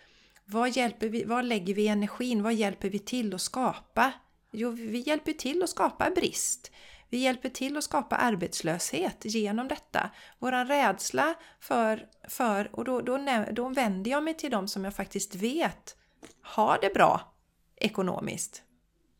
vad, 0.44 0.70
hjälper 0.70 1.08
vi, 1.08 1.24
vad 1.24 1.44
lägger 1.44 1.74
vi 1.74 1.88
energin? 1.88 2.42
Vad 2.42 2.54
hjälper 2.54 2.90
vi 2.90 2.98
till 2.98 3.34
att 3.34 3.40
skapa? 3.40 4.12
Jo, 4.50 4.70
vi 4.70 4.98
hjälper 4.98 5.32
till 5.32 5.62
att 5.62 5.70
skapa 5.70 6.10
brist. 6.10 6.70
Vi 7.08 7.18
hjälper 7.18 7.48
till 7.48 7.76
att 7.76 7.84
skapa 7.84 8.16
arbetslöshet 8.16 9.16
genom 9.20 9.68
detta. 9.68 10.10
Våran 10.38 10.66
rädsla 10.66 11.34
för, 11.60 12.06
för 12.28 12.76
och 12.76 12.84
då, 12.84 13.00
då, 13.00 13.44
då 13.52 13.68
vänder 13.68 14.10
jag 14.10 14.24
mig 14.24 14.34
till 14.34 14.50
dem 14.50 14.68
som 14.68 14.84
jag 14.84 14.94
faktiskt 14.94 15.34
vet 15.34 15.96
har 16.42 16.78
det 16.82 16.94
bra 16.94 17.34
ekonomiskt. 17.76 18.62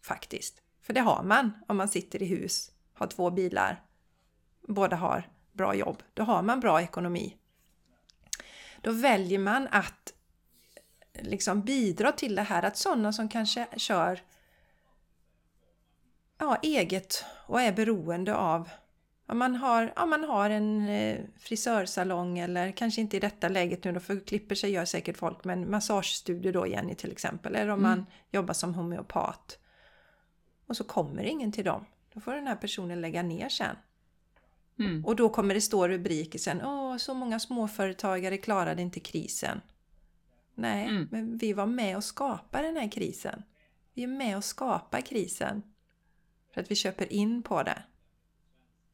Faktiskt. 0.03 0.63
För 0.83 0.93
det 0.93 1.01
har 1.01 1.23
man 1.23 1.53
om 1.69 1.77
man 1.77 1.89
sitter 1.89 2.23
i 2.23 2.27
hus, 2.27 2.71
har 2.95 3.07
två 3.07 3.31
bilar, 3.31 3.83
båda 4.75 4.97
har 4.97 5.29
bra 5.53 5.75
jobb, 5.75 6.03
då 6.15 6.23
har 6.23 6.43
man 6.43 6.61
bra 6.61 6.83
ekonomi. 6.83 7.37
Då 8.81 8.93
väljer 8.93 9.39
man 9.39 9.69
att 9.71 10.13
liksom 11.15 11.63
bidra 11.63 12.13
till 12.13 12.35
det 12.35 12.43
här 12.43 12.63
att 12.63 12.77
sådana 12.77 13.13
som 13.13 13.29
kanske 13.29 13.67
kör 13.77 14.21
ja, 16.39 16.59
eget 16.63 17.25
och 17.47 17.61
är 17.61 17.73
beroende 17.73 18.35
av 18.35 18.69
om 19.27 19.39
man 19.39 19.57
har, 19.57 19.93
ja, 19.97 20.07
man 20.07 20.25
har 20.25 20.51
en 20.51 20.89
eh, 20.89 21.21
frisörsalong 21.39 22.39
eller 22.39 22.73
kanske 22.73 23.01
inte 23.01 23.17
i 23.17 23.21
detta 23.21 23.49
läget 23.49 23.85
nu 23.85 23.93
då 23.93 24.01
för 24.01 24.27
klipper 24.27 24.55
sig 24.55 24.71
gör 24.71 24.85
säkert 24.85 25.17
folk 25.17 25.45
men 25.45 25.71
massagestudio 25.71 26.53
då 26.53 26.67
Jenny 26.67 26.95
till 26.95 27.13
exempel 27.13 27.55
eller 27.55 27.73
om 27.73 27.79
mm. 27.79 27.91
man 27.91 28.07
jobbar 28.31 28.55
som 28.55 28.75
homeopat 28.75 29.59
och 30.67 30.77
så 30.77 30.85
kommer 30.85 31.23
ingen 31.23 31.53
till 31.53 31.65
dem. 31.65 31.87
Då 32.15 32.21
får 32.21 32.33
den 32.33 32.47
här 32.47 32.57
personen 32.57 33.01
lägga 33.01 33.23
ner 33.23 33.49
sen. 33.49 33.77
Mm. 34.81 35.05
Och 35.05 35.17
då 35.17 35.29
kommer 35.29 35.55
det 35.55 35.61
stå 35.61 35.89
rubriker 35.89 36.39
sen. 36.39 36.63
Åh, 36.63 36.97
så 36.97 37.15
många 37.15 37.41
småföretagare 37.41 38.39
klarade 38.39 38.83
inte 38.83 39.01
krisen. 39.01 39.61
Nej, 40.55 40.89
mm. 40.89 41.09
men 41.11 41.37
vi 41.37 41.53
var 41.53 41.67
med 41.67 41.97
och 41.97 42.05
skapade 42.05 42.67
den 42.67 42.77
här 42.77 42.91
krisen. 42.91 43.43
Vi 43.95 44.03
är 44.03 44.07
med 44.07 44.37
och 44.37 44.45
skapar 44.45 45.01
krisen. 45.01 45.63
För 46.55 46.61
att 46.61 46.71
vi 46.71 46.75
köper 46.75 47.13
in 47.13 47.43
på 47.43 47.63
det. 47.63 47.83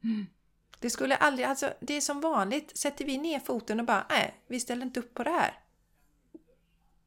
Mm. 0.04 0.26
Det 0.80 0.90
skulle 0.90 1.16
aldrig, 1.16 1.46
alltså 1.46 1.72
det 1.80 1.94
är 1.94 2.00
som 2.00 2.20
vanligt. 2.20 2.76
Sätter 2.76 3.04
vi 3.04 3.18
ner 3.18 3.40
foten 3.40 3.80
och 3.80 3.86
bara, 3.86 4.06
nej, 4.10 4.34
vi 4.46 4.60
ställer 4.60 4.86
inte 4.86 5.00
upp 5.00 5.14
på 5.14 5.22
det 5.22 5.30
här. 5.30 5.60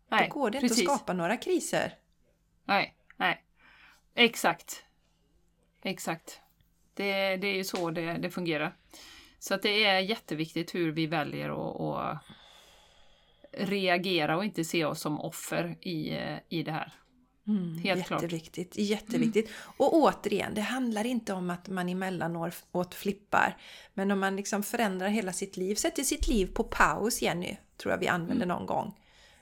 Nej, 0.10 0.28
då 0.28 0.40
går 0.40 0.50
det 0.50 0.60
precis. 0.60 0.80
inte 0.80 0.92
att 0.92 0.98
skapa 0.98 1.14
några 1.14 1.38
kriser. 1.38 1.98
Nej, 2.66 2.96
nej. 3.18 3.44
Exakt. 4.14 4.84
Exakt. 5.82 6.42
Det, 7.00 7.38
det 7.38 7.48
är 7.48 7.56
ju 7.56 7.64
så 7.64 7.92
det, 7.92 8.14
det 8.14 8.30
fungerar. 8.30 8.76
Så 9.40 9.54
att 9.54 9.62
det 9.62 9.86
är 9.86 10.00
jätteviktigt 10.00 10.76
hur 10.76 10.92
vi 10.92 11.08
väljer 11.08 11.50
att 11.50 12.24
reagera 13.52 14.38
och 14.38 14.46
inte 14.46 14.64
se 14.64 14.86
oss 14.86 15.02
som 15.02 15.20
offer 15.20 15.78
i, 15.82 16.18
i 16.50 16.64
det 16.64 16.72
här. 16.72 16.94
Mm, 17.48 17.78
Helt 17.78 18.12
jätteviktigt, 18.12 18.74
klart. 18.74 18.86
jätteviktigt. 18.86 19.46
Mm. 19.46 19.58
Och 19.78 19.94
återigen, 19.94 20.54
det 20.54 20.62
handlar 20.62 21.06
inte 21.06 21.34
om 21.34 21.50
att 21.50 21.68
man 21.68 21.90
emellanåt 21.90 22.96
flippar. 22.96 23.58
Men 23.94 24.12
om 24.12 24.20
man 24.20 24.36
liksom 24.36 24.64
förändrar 24.64 25.08
hela 25.08 25.34
sitt 25.34 25.58
liv, 25.58 25.76
sätter 25.76 26.04
sitt 26.04 26.28
liv 26.28 26.48
på 26.54 26.64
paus, 26.64 27.22
Jenny, 27.22 27.58
tror 27.78 27.92
jag 27.94 28.00
vi 28.00 28.08
använder 28.08 28.46
mm. 28.46 28.58
någon 28.58 28.66
gång. 28.66 29.00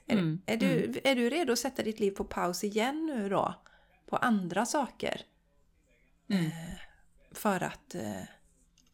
Är, 0.08 0.14
mm, 0.14 0.42
är, 0.46 0.58
du, 0.58 0.84
mm. 0.84 0.98
är 1.04 1.16
du 1.16 1.30
redo 1.30 1.54
att 1.54 1.60
sätta 1.60 1.84
ditt 1.84 2.00
liv 2.00 2.12
på 2.12 2.24
paus 2.24 2.64
igen 2.64 3.06
nu 3.06 3.30
då? 3.30 3.54
På 4.10 4.16
andra 4.16 4.66
saker? 4.66 5.22
Eh, 7.38 7.42
för 7.42 7.64
att 7.64 7.96
eh, 7.96 8.24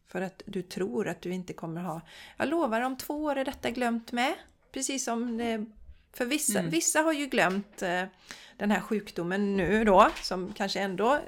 För 0.06 0.22
att 0.22 0.42
du 0.46 0.62
tror 0.62 1.08
att 1.08 1.22
du 1.22 1.30
inte 1.32 1.52
kommer 1.52 1.80
ha... 1.80 2.00
Jag 2.36 2.48
lovar, 2.48 2.80
om 2.80 2.96
två 2.96 3.24
år 3.24 3.36
är 3.36 3.44
detta 3.44 3.70
glömt 3.70 4.12
med. 4.12 4.34
Precis 4.72 5.04
som 5.04 5.36
det... 5.38 5.64
För 6.12 6.24
vissa, 6.26 6.58
Mm. 6.58 6.70
vissa 6.70 7.00
har 7.00 7.12
ju 7.12 7.26
glömt 7.26 7.82
eh, 7.82 8.04
den 8.56 8.70
här 8.70 8.80
sjukdomen 8.80 9.56
nu 9.56 9.84
då, 9.84 10.10
som 10.22 10.52
kanske 10.52 10.80
ändå 10.80 11.20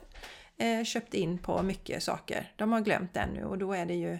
eh, 0.56 0.84
köpt 0.84 1.14
in 1.14 1.38
på 1.38 1.62
mycket 1.62 2.02
saker. 2.02 2.52
De 2.56 2.72
har 2.72 2.80
glömt 2.80 3.14
den 3.14 3.28
nu 3.28 3.44
och 3.44 3.58
då 3.58 3.72
är 3.72 3.86
det 3.86 3.94
ju 3.94 4.18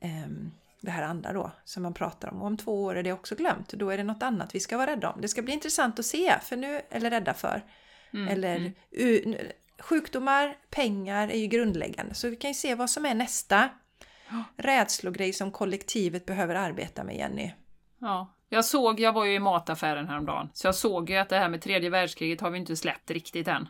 ehm, 0.00 0.50
det 0.80 0.90
här 0.90 1.02
andra 1.02 1.32
då 1.32 1.50
som 1.64 1.82
man 1.82 1.94
pratar 1.94 2.28
om. 2.28 2.40
Och 2.40 2.46
om 2.46 2.56
två 2.56 2.84
år 2.84 2.94
är 2.96 3.02
det 3.02 3.12
också 3.12 3.34
glömt. 3.34 3.68
Då 3.68 3.90
är 3.90 3.96
det 3.96 4.04
något 4.04 4.22
annat 4.22 4.54
vi 4.54 4.60
ska 4.60 4.76
vara 4.76 4.90
rädda 4.90 5.10
om. 5.10 5.20
Det 5.20 5.28
ska 5.28 5.42
bli 5.42 5.52
intressant 5.54 5.98
att 5.98 6.06
se, 6.06 6.38
för 6.42 6.56
nu, 6.56 6.80
eller 6.90 7.10
rädda 7.10 7.34
för. 7.34 7.62
Mm, 8.12 8.28
Eller 8.28 8.56
mm. 8.56 9.36
Sjukdomar, 9.78 10.56
pengar 10.70 11.28
är 11.28 11.38
ju 11.38 11.46
grundläggande. 11.46 12.14
Så 12.14 12.28
vi 12.28 12.36
kan 12.36 12.50
ju 12.50 12.54
se 12.54 12.74
vad 12.74 12.90
som 12.90 13.06
är 13.06 13.14
nästa 13.14 13.68
Ja. 14.28 14.44
rädslogrej 14.56 15.32
som 15.32 15.50
kollektivet 15.52 16.26
behöver 16.26 16.54
arbeta 16.54 17.04
med, 17.04 17.16
Jenny. 17.16 17.52
Ja. 18.00 18.32
Jag 18.48 18.64
såg, 18.64 19.00
jag 19.00 19.12
var 19.12 19.24
ju 19.24 19.34
i 19.34 19.38
mataffären 19.38 20.08
häromdagen, 20.08 20.50
så 20.52 20.66
jag 20.66 20.74
såg 20.74 21.10
ju 21.10 21.16
att 21.16 21.28
det 21.28 21.38
här 21.38 21.48
med 21.48 21.62
tredje 21.62 21.90
världskriget 21.90 22.40
har 22.40 22.50
vi 22.50 22.58
inte 22.58 22.76
släppt 22.76 23.10
riktigt 23.10 23.48
än. 23.48 23.68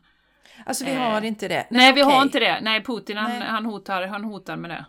Alltså 0.67 0.85
vi 0.85 0.91
Eh, 0.93 0.99
har 0.99 1.23
inte 1.23 1.49
det. 1.49 1.67
Nej, 1.71 1.93
vi 1.93 2.03
okej. 2.03 2.15
har 2.15 2.23
inte 2.23 2.39
det. 2.41 2.59
Nej, 2.63 2.85
Putin 2.85 3.17
han, 3.17 3.31
Nej. 3.31 3.49
han, 3.49 3.67
hotar, 3.67 4.07
han 4.07 4.25
hotar 4.25 4.57
med 4.57 4.71
det. 4.71 4.85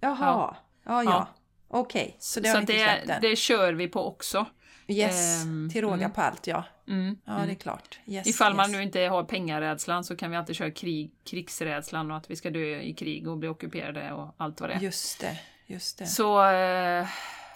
Jaha, 0.00 0.16
ja, 0.18 0.56
ja. 0.84 1.02
Ja. 1.04 1.28
Okej, 1.68 2.16
så 2.18 2.40
det 2.40 2.48
så 2.48 2.54
har 2.56 2.60
vi 2.60 2.64
att 2.64 2.70
inte 2.70 2.72
det, 2.72 3.04
släppt 3.04 3.10
än. 3.10 3.30
det 3.30 3.36
kör 3.36 3.72
vi 3.72 3.88
på 3.88 4.06
också. 4.06 4.46
Yes, 4.88 5.42
ehm, 5.44 5.70
till 5.72 5.80
råga 5.82 5.94
mm. 5.94 6.10
på 6.12 6.20
allt 6.20 6.46
ja. 6.46 6.64
Mm, 6.90 7.18
Ja, 7.24 7.32
mm. 7.32 7.46
det 7.46 7.52
är 7.52 7.54
klart. 7.54 7.98
Yes, 8.06 8.26
Ifall 8.26 8.54
man 8.54 8.66
yes. 8.66 8.76
nu 8.76 8.82
inte 8.82 9.00
har 9.00 9.24
pengarädslan 9.24 10.04
så 10.04 10.16
kan 10.16 10.30
vi 10.30 10.36
alltid 10.36 10.56
köra 10.56 10.70
krig, 10.70 11.10
krigsrädslan 11.24 12.10
och 12.10 12.16
att 12.16 12.30
vi 12.30 12.36
ska 12.36 12.50
dö 12.50 12.80
i 12.80 12.94
krig 12.94 13.28
och 13.28 13.38
bli 13.38 13.48
ockuperade 13.48 14.12
och 14.12 14.34
allt 14.36 14.60
vad 14.60 14.70
det 14.70 14.74
är. 14.74 14.80
Just 14.80 15.20
det, 15.20 15.40
just 15.66 15.98
det. 15.98 16.06
Så 16.06 16.44
eh, 16.44 17.06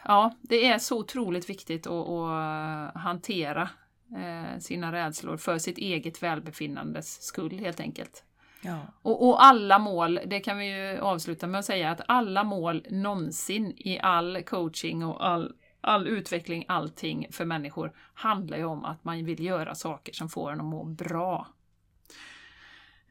ja, 0.05 0.35
det 0.41 0.67
är 0.67 0.79
så 0.79 0.99
otroligt 0.99 1.51
viktigt 1.51 1.87
att, 1.87 2.09
att 2.09 2.95
hantera 2.95 3.69
eh, 4.17 4.59
sina 4.59 4.93
rädslor 4.93 5.37
för 5.37 5.59
sitt 5.59 5.79
eget 5.79 6.23
välbefinnandes 6.23 7.23
skull 7.23 7.59
helt 7.59 7.81
enkelt. 7.81 8.25
Ja. 8.65 8.79
Och, 9.03 9.29
och 9.29 9.45
alla 9.45 9.79
mål, 9.79 10.21
det 10.27 10.41
kan 10.41 10.59
vi 10.59 10.67
ju 10.67 10.99
avsluta 11.01 11.47
med 11.47 11.59
att 11.59 11.65
säga 11.65 11.91
att 11.91 12.01
alla 12.09 12.45
mål 12.45 12.87
någonsin 12.91 13.73
i 13.77 13.99
all 13.99 14.43
coaching 14.43 15.05
och 15.05 15.27
all, 15.27 15.53
all 15.85 16.07
utveckling, 16.09 16.65
allting 16.69 17.27
för 17.31 17.45
människor 17.45 17.93
handlar 18.15 18.57
ju 18.59 18.65
om 18.65 18.85
att 18.85 19.05
man 19.05 19.25
vill 19.25 19.45
göra 19.45 19.75
saker 19.75 20.13
som 20.13 20.29
får 20.29 20.53
en 20.53 20.61
att 20.61 20.67
må 20.67 20.85
bra. 20.85 21.47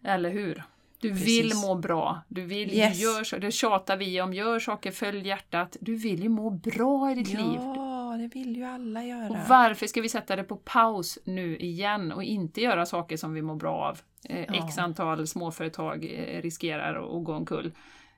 Eller 0.03 0.29
hur? 0.29 0.63
Du 0.99 1.09
Precis. 1.09 1.27
vill 1.27 1.55
må 1.55 1.75
bra. 1.75 2.21
Du 2.27 2.41
vill, 2.45 2.73
Yes. 2.73 2.97
du 2.97 3.03
gör 3.03 3.23
så, 3.23 3.37
det 3.37 3.51
tjatar 3.51 3.97
vi 3.97 4.21
om. 4.21 4.33
Gör 4.33 4.59
saker, 4.59 4.91
följ 4.91 5.27
hjärtat. 5.27 5.77
Du 5.81 5.95
vill 5.95 6.23
ju 6.23 6.29
må 6.29 6.49
bra 6.49 7.11
i 7.11 7.15
ditt 7.15 7.27
liv. 7.33 7.59
ja, 7.61 8.15
det 8.19 8.27
vill 8.27 8.55
ju 8.57 8.63
alla 8.63 9.03
göra. 9.03 9.29
Och 9.29 9.37
varför 9.49 9.87
ska 9.87 10.01
vi 10.01 10.09
sätta 10.09 10.35
det 10.35 10.43
på 10.43 10.55
paus 10.55 11.19
nu 11.25 11.57
igen 11.57 12.11
och 12.11 12.23
inte 12.23 12.61
göra 12.61 12.85
saker 12.85 13.17
som 13.17 13.33
vi 13.33 13.41
mår 13.41 13.55
bra 13.55 13.75
av? 13.75 13.99
Eh, 14.29 14.45
Ja. 14.55 14.67
X 14.67 14.77
antal 14.77 15.27
småföretag 15.27 16.05
eh, 16.05 16.41
riskerar 16.41 17.17
att 17.17 17.23
gå 17.25 17.33
omkull. 17.35 17.71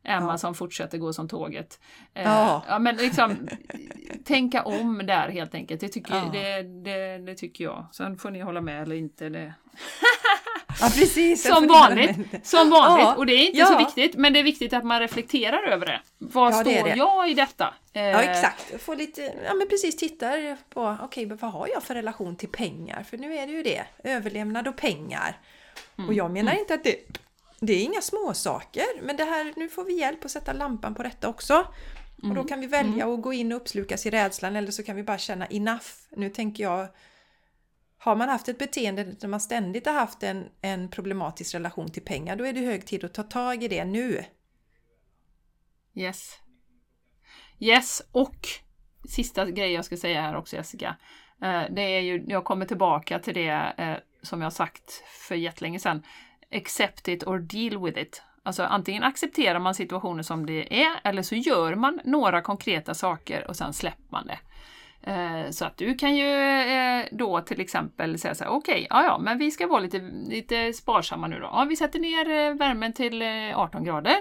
Emma 0.06 0.32
Ja. 0.34 0.38
som 0.38 0.56
fortsätter 0.56 0.98
gå 0.98 1.14
som 1.14 1.28
tåget. 1.28 1.80
Eh, 2.14 2.24
Ja. 2.24 2.64
ja, 2.68 2.80
men 2.80 2.96
liksom 2.96 3.48
tänka 4.26 4.64
om 4.64 4.98
där 5.06 5.30
helt 5.30 5.56
enkelt. 5.56 5.82
Det 5.82 5.88
tycker, 5.90 6.16
Ja. 6.16 6.30
det, 6.34 6.64
det, 6.64 7.18
det 7.18 7.36
tycker 7.36 7.64
jag. 7.64 7.86
Sen 7.92 8.18
får 8.18 8.32
ni 8.32 8.42
hålla 8.42 8.62
med 8.62 8.82
eller 8.82 8.96
inte. 8.96 9.30
Det. 9.30 9.54
Ja, 10.82 10.88
precis. 10.96 11.44
Som 11.48 11.68
vanligt. 11.68 12.48
Som 12.48 12.70
vanligt. 12.70 13.06
Ja. 13.06 13.16
Och 13.16 13.26
det 13.26 13.34
är 13.34 13.46
inte 13.46 13.58
Ja. 13.60 13.66
så 13.66 13.78
viktigt, 13.78 14.16
men 14.16 14.34
det 14.34 14.40
är 14.40 14.44
viktigt 14.44 14.74
att 14.74 14.84
man 14.86 15.00
reflekterar 15.00 15.64
över 15.68 15.86
det. 15.86 16.02
Vad 16.18 16.54
Ja, 16.54 16.64
det 16.64 16.76
står 16.78 16.90
det. 16.90 16.96
jag 16.96 17.30
i 17.30 17.34
detta? 17.34 17.74
Eh, 17.94 18.02
Ja, 18.04 18.22
exakt. 18.22 18.82
Få 18.82 18.94
lite, 18.96 19.22
ja 19.46 19.54
men 19.54 19.68
precis, 19.70 19.96
tittar 19.98 20.58
på, 20.74 20.98
okej, 21.02 21.26
men 21.26 21.38
vad 21.38 21.52
har 21.52 21.68
jag 21.74 21.84
för 21.84 21.96
relation 21.96 22.36
till 22.36 22.50
pengar? 22.50 23.04
För 23.04 23.18
nu 23.18 23.36
är 23.36 23.48
det 23.48 23.54
ju 23.54 23.64
det, 23.64 23.84
överlevnad 24.04 24.68
och 24.68 24.76
pengar. 24.76 25.38
Och 26.08 26.14
jag 26.14 26.32
menar 26.32 26.60
inte 26.60 26.74
att 26.74 26.84
det, 26.84 26.96
det 27.60 27.74
är 27.74 27.84
inga 27.84 28.02
små 28.02 28.34
saker 28.34 28.86
men 29.02 29.18
det 29.18 29.24
här, 29.24 29.54
nu 29.56 29.70
får 29.70 29.84
vi 29.84 30.00
hjälp 30.00 30.26
att 30.26 30.32
sätta 30.32 30.54
lampan 30.54 30.96
på 30.96 31.04
detta 31.04 31.30
också. 31.30 31.68
Och 32.30 32.36
då 32.36 32.44
kan 32.44 32.60
vi 32.60 32.68
välja 32.68 33.14
att 33.14 33.22
gå 33.22 33.34
in 33.34 33.52
och 33.52 33.62
uppslukas 33.62 34.06
i 34.06 34.10
rädslan 34.10 34.56
eller 34.56 34.72
så 34.72 34.84
kan 34.84 34.96
vi 34.96 35.04
bara 35.04 35.18
känna 35.18 35.46
enough. 35.46 35.86
Nu 36.12 36.30
tänker 36.30 36.64
jag, 36.64 36.88
har 37.98 38.16
man 38.16 38.30
haft 38.30 38.50
ett 38.50 38.58
beteende 38.58 39.04
där 39.04 39.28
man 39.28 39.40
ständigt 39.40 39.86
har 39.86 39.94
haft 39.94 40.24
en, 40.24 40.50
en 40.62 40.90
problematisk 40.90 41.56
relation 41.56 41.92
till 41.92 42.04
pengar, 42.04 42.36
då 42.36 42.46
är 42.46 42.54
det 42.54 42.60
hög 42.60 42.86
tid 42.86 43.04
att 43.04 43.14
ta 43.14 43.24
tag 43.24 43.64
i 43.64 43.68
det 43.68 43.86
nu. 43.86 44.26
Yes. 45.96 46.40
Yes, 47.60 48.02
och 48.12 48.48
sista 49.10 49.46
grej 49.46 49.72
jag 49.72 49.86
ska 49.86 49.98
säga 49.98 50.22
här 50.22 50.36
också 50.36 50.56
Jessica. 50.56 50.98
Eh, 51.42 51.64
det 51.70 51.82
är 51.82 52.00
ju, 52.00 52.24
jag 52.28 52.44
kommer 52.44 52.66
tillbaka 52.66 53.20
till 53.20 53.34
det 53.34 53.74
eh, 53.78 53.98
som 54.22 54.42
jag 54.42 54.54
sagt 54.54 55.04
för 55.28 55.36
jättelänge 55.36 55.80
sedan. 55.80 56.04
Accept 56.52 57.08
it 57.08 57.28
or 57.28 57.40
deal 57.40 57.86
with 57.86 58.00
it. 58.00 58.24
Alltså 58.44 58.64
antingen 58.64 59.04
accepterar 59.04 59.60
man 59.60 59.76
situationen 59.76 60.24
som 60.24 60.46
det 60.46 60.84
är 60.84 61.00
eller 61.04 61.22
så 61.22 61.36
gör 61.36 61.76
man 61.76 62.00
några 62.04 62.42
konkreta 62.42 62.94
saker 62.94 63.48
och 63.48 63.56
sen 63.56 63.74
släpper 63.74 64.12
man 64.12 64.28
det. 64.28 64.40
Eh, 65.12 65.50
så 65.52 65.66
att 65.66 65.78
du 65.78 65.96
kan 65.96 66.16
ju 66.16 66.32
eh, 66.62 67.06
då 67.12 67.42
till 67.42 67.62
exempel 67.62 68.20
säga 68.20 68.36
så 68.36 68.44
här, 68.44 68.52
okej, 68.52 68.88
ja 68.90 69.04
ja, 69.04 69.18
men 69.18 69.38
vi 69.38 69.52
ska 69.52 69.68
vara 69.68 69.80
lite, 69.80 70.00
lite 70.28 70.74
sparsamma 70.74 71.28
nu 71.28 71.40
då. 71.40 71.50
Ja, 71.52 71.66
vi 71.70 71.76
sätter 71.76 72.00
ner 72.00 72.30
eh, 72.30 72.56
värmen 72.56 72.94
till 72.94 73.24
18 73.56 73.84
grader 73.84 74.16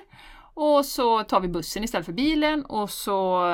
och 0.55 0.85
så 0.85 1.23
tar 1.23 1.41
vi 1.41 1.49
bussen 1.49 1.85
istället 1.85 2.07
för 2.07 2.13
bilen 2.13 2.65
och 2.65 2.91
så 2.91 3.47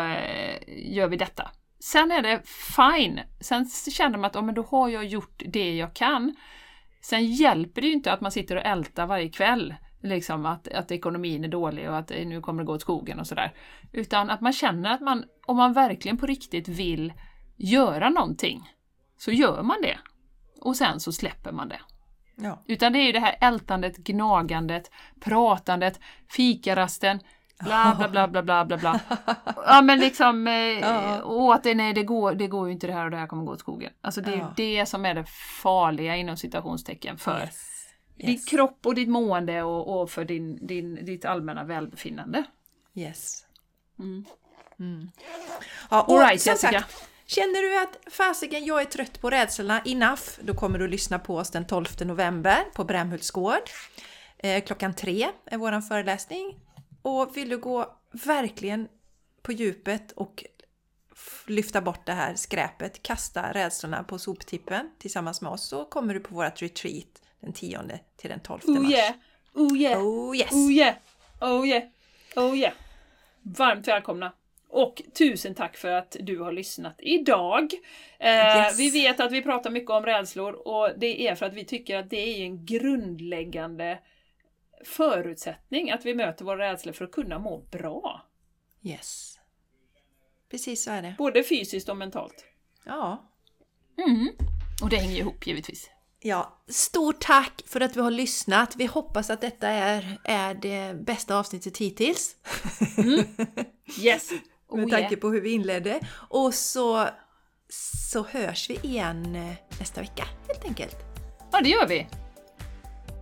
gör 0.66 1.08
vi 1.08 1.16
detta. 1.16 1.50
Sen 1.80 2.10
är 2.10 2.22
det 2.22 2.40
fine. 2.76 3.20
Sen 3.40 3.66
känner 3.90 4.18
man 4.18 4.24
att 4.24 4.34
ja, 4.34 4.42
men 4.42 4.54
då 4.54 4.62
har 4.62 4.88
jag 4.88 5.04
gjort 5.04 5.42
det 5.46 5.76
jag 5.76 5.94
kan. 5.94 6.36
Sen 7.00 7.26
hjälper 7.26 7.80
det 7.80 7.86
ju 7.86 7.92
inte 7.92 8.12
att 8.12 8.20
man 8.20 8.32
sitter 8.32 8.56
och 8.56 8.66
ältar 8.66 9.06
varje 9.06 9.28
kväll. 9.28 9.74
Liksom 10.02 10.46
att, 10.46 10.68
att 10.68 10.90
ekonomin 10.90 11.44
är 11.44 11.48
dålig 11.48 11.88
och 11.90 11.98
att 11.98 12.10
nu 12.10 12.40
kommer 12.40 12.62
det 12.62 12.66
gå 12.66 12.74
åt 12.74 12.80
skogen 12.80 13.20
och 13.20 13.26
sådär. 13.26 13.52
Utan 13.92 14.30
att 14.30 14.40
man 14.40 14.52
känner 14.52 14.90
att 14.90 15.00
man, 15.00 15.24
om 15.46 15.56
man 15.56 15.72
verkligen 15.72 16.16
på 16.18 16.26
riktigt 16.26 16.68
vill 16.68 17.12
göra 17.56 18.08
någonting, 18.10 18.70
så 19.16 19.32
gör 19.32 19.62
man 19.62 19.76
det. 19.82 19.98
Och 20.60 20.76
sen 20.76 21.00
så 21.00 21.12
släpper 21.12 21.52
man 21.52 21.68
det. 21.68 21.80
Ja. 22.36 22.64
Utan 22.66 22.92
det 22.92 22.98
är 22.98 23.06
ju 23.06 23.12
det 23.12 23.20
här 23.20 23.36
ältandet, 23.40 23.96
gnagandet, 23.96 24.90
pratandet, 25.20 26.00
fikarasten, 26.28 27.20
bla 27.60 27.94
bla 27.98 28.08
bla 28.08 28.28
bla 28.28 28.42
bla 28.42 28.64
bla 28.64 28.76
bla. 28.76 29.00
Ja 29.66 29.82
men 29.82 29.98
liksom, 29.98 30.46
eh, 30.46 31.18
och 31.20 31.58
det, 31.62 31.74
nej, 31.74 31.92
det, 31.94 32.02
går, 32.02 32.34
det 32.34 32.46
går 32.46 32.66
ju 32.66 32.72
inte 32.72 32.86
det 32.86 32.92
här 32.92 33.04
och 33.04 33.10
det 33.10 33.16
här 33.16 33.26
kommer 33.26 33.44
gå 33.44 33.52
åt 33.52 33.60
skogen. 33.60 33.92
Alltså 34.00 34.20
det 34.20 34.30
är 34.32 34.36
ju 34.36 34.44
det 34.56 34.86
som 34.86 35.04
är 35.06 35.14
det 35.14 35.24
farliga 35.62 36.16
inom 36.16 36.36
citationstecken 36.36 37.18
för 37.18 37.40
Yes. 37.40 37.56
din 38.16 38.30
Yes. 38.30 38.44
kropp 38.44 38.86
och 38.86 38.94
ditt 38.94 39.08
mående 39.08 39.62
och, 39.62 40.00
och 40.02 40.10
för 40.10 40.24
din, 40.24 40.66
din, 40.66 41.04
ditt 41.04 41.24
allmänna 41.24 41.64
välbefinnande. 41.64 42.44
Yes. 42.94 43.44
Mm. 43.98 45.10
Ja, 45.90 46.02
och 46.02 46.18
right, 46.20 46.40
som 46.42 46.50
Jessica. 46.52 46.72
sagt, 46.80 47.06
känner 47.26 47.62
du 47.62 47.82
att 47.82 48.12
fasiken, 48.14 48.64
jag 48.64 48.80
är 48.80 48.84
trött 48.84 49.20
på 49.20 49.30
rädslorna, 49.30 49.80
enough, 49.84 50.22
då 50.40 50.54
kommer 50.54 50.78
du 50.78 50.88
lyssna 50.88 51.18
på 51.18 51.36
oss 51.36 51.50
den 51.50 51.66
12 51.66 51.86
november 52.00 52.58
på 52.74 52.84
Brämhults 52.84 53.30
gård. 53.30 53.70
Eh, 54.38 54.64
klockan 54.64 54.94
tre 54.94 55.28
är 55.46 55.56
våran 55.58 55.82
föreläsning. 55.82 56.54
Och 57.02 57.36
vill 57.36 57.48
du 57.48 57.58
gå 57.58 57.96
verkligen 58.12 58.88
på 59.42 59.52
djupet 59.52 60.12
och 60.12 60.44
lyfta 61.46 61.80
bort 61.80 62.06
det 62.06 62.12
här 62.12 62.34
skräpet, 62.34 63.02
kasta 63.02 63.52
rädslorna 63.52 64.04
på 64.04 64.18
soptippen 64.18 64.90
tillsammans 64.98 65.40
med 65.42 65.52
oss 65.52 65.68
så 65.68 65.84
kommer 65.84 66.14
du 66.14 66.20
på 66.20 66.34
vårt 66.34 66.62
retreat 66.62 67.22
den 67.40 67.52
10 67.52 67.80
till 68.16 68.30
den 68.30 68.40
12 68.40 68.60
mars. 68.66 68.78
Oh 68.78 68.90
yeah, 68.90 69.14
oh 69.54 69.76
yeah, 69.76 70.02
Oh 70.04 70.36
yes! 70.36 70.52
oh 70.52 70.72
yeah, 70.72 70.94
oh 71.40 71.66
yeah, 71.68 71.82
oh 72.36 72.56
yeah. 72.56 72.72
Varmt 73.42 73.88
välkomna! 73.88 74.32
Och 74.68 75.02
tusen 75.18 75.54
tack 75.54 75.76
för 75.76 75.88
att 75.90 76.16
du 76.20 76.38
har 76.38 76.52
lyssnat 76.52 76.94
idag. 76.98 77.72
Eh, 78.18 78.30
Yes. 78.30 78.78
Vi 78.78 78.90
vet 78.90 79.20
att 79.20 79.32
vi 79.32 79.42
pratar 79.42 79.70
mycket 79.70 79.90
om 79.90 80.06
rädslor 80.06 80.52
och 80.68 80.90
det 80.96 81.28
är 81.28 81.34
för 81.34 81.46
att 81.46 81.54
vi 81.54 81.64
tycker 81.64 81.96
att 81.98 82.10
det 82.10 82.16
är 82.16 82.44
en 82.44 82.66
grundläggande 82.66 83.98
förutsättning 84.84 85.90
att 85.90 86.06
vi 86.06 86.14
möter 86.14 86.44
våra 86.44 86.70
rädslor 86.70 86.92
för 86.92 87.04
att 87.04 87.12
kunna 87.12 87.38
må 87.38 87.58
bra. 87.58 88.26
Yes. 88.82 89.38
Precis 90.50 90.84
så 90.84 90.90
är 90.90 91.02
det. 91.02 91.14
Både 91.18 91.44
fysiskt 91.44 91.88
och 91.88 91.96
mentalt. 91.96 92.44
Ja. 92.84 93.30
Mm. 94.06 94.28
Och 94.82 94.90
det 94.90 94.96
hänger 94.96 95.16
ihop 95.16 95.46
givetvis. 95.46 95.90
Ja, 96.22 96.62
stort 96.68 97.20
tack 97.20 97.62
för 97.66 97.80
att 97.80 97.94
du 97.94 98.00
har 98.00 98.10
lyssnat. 98.10 98.76
Vi 98.76 98.86
hoppas 98.86 99.30
att 99.30 99.40
detta 99.40 99.68
är, 99.68 100.18
är 100.24 100.54
det 100.54 100.94
bästa 100.94 101.38
avsnittet 101.38 101.78
hittills. 101.78 102.36
Yes! 104.00 104.30
Oh, 104.72 104.76
Med 104.76 104.88
yeah. 104.88 105.00
tanke 105.00 105.16
på 105.16 105.28
hur 105.30 105.40
vi 105.40 105.52
inledde. 105.52 106.00
Och 106.28 106.54
så, 106.54 107.08
så 108.10 108.22
hörs 108.22 108.70
vi 108.70 108.78
igen 108.82 109.36
eh, 109.36 109.78
nästa 109.80 110.00
vecka 110.00 110.24
helt 110.48 110.64
enkelt. 110.64 110.96
Ja, 111.52 111.60
det 111.60 111.68
gör 111.68 111.86
vi. 111.86 112.06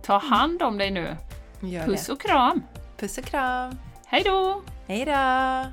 Ta 0.03 0.17
hand 0.17 0.61
om 0.61 0.77
dig 0.77 0.91
nu. 0.91 1.17
Gör 1.61 1.85
Puss 1.85 2.05
det. 2.05 2.13
och 2.13 2.21
kram! 2.21 2.63
Puss 2.97 3.17
och 3.17 3.23
kram! 3.25 3.75
Hej 4.05 4.23
då! 4.25 4.61
Hej 4.87 5.05
då! 5.05 5.65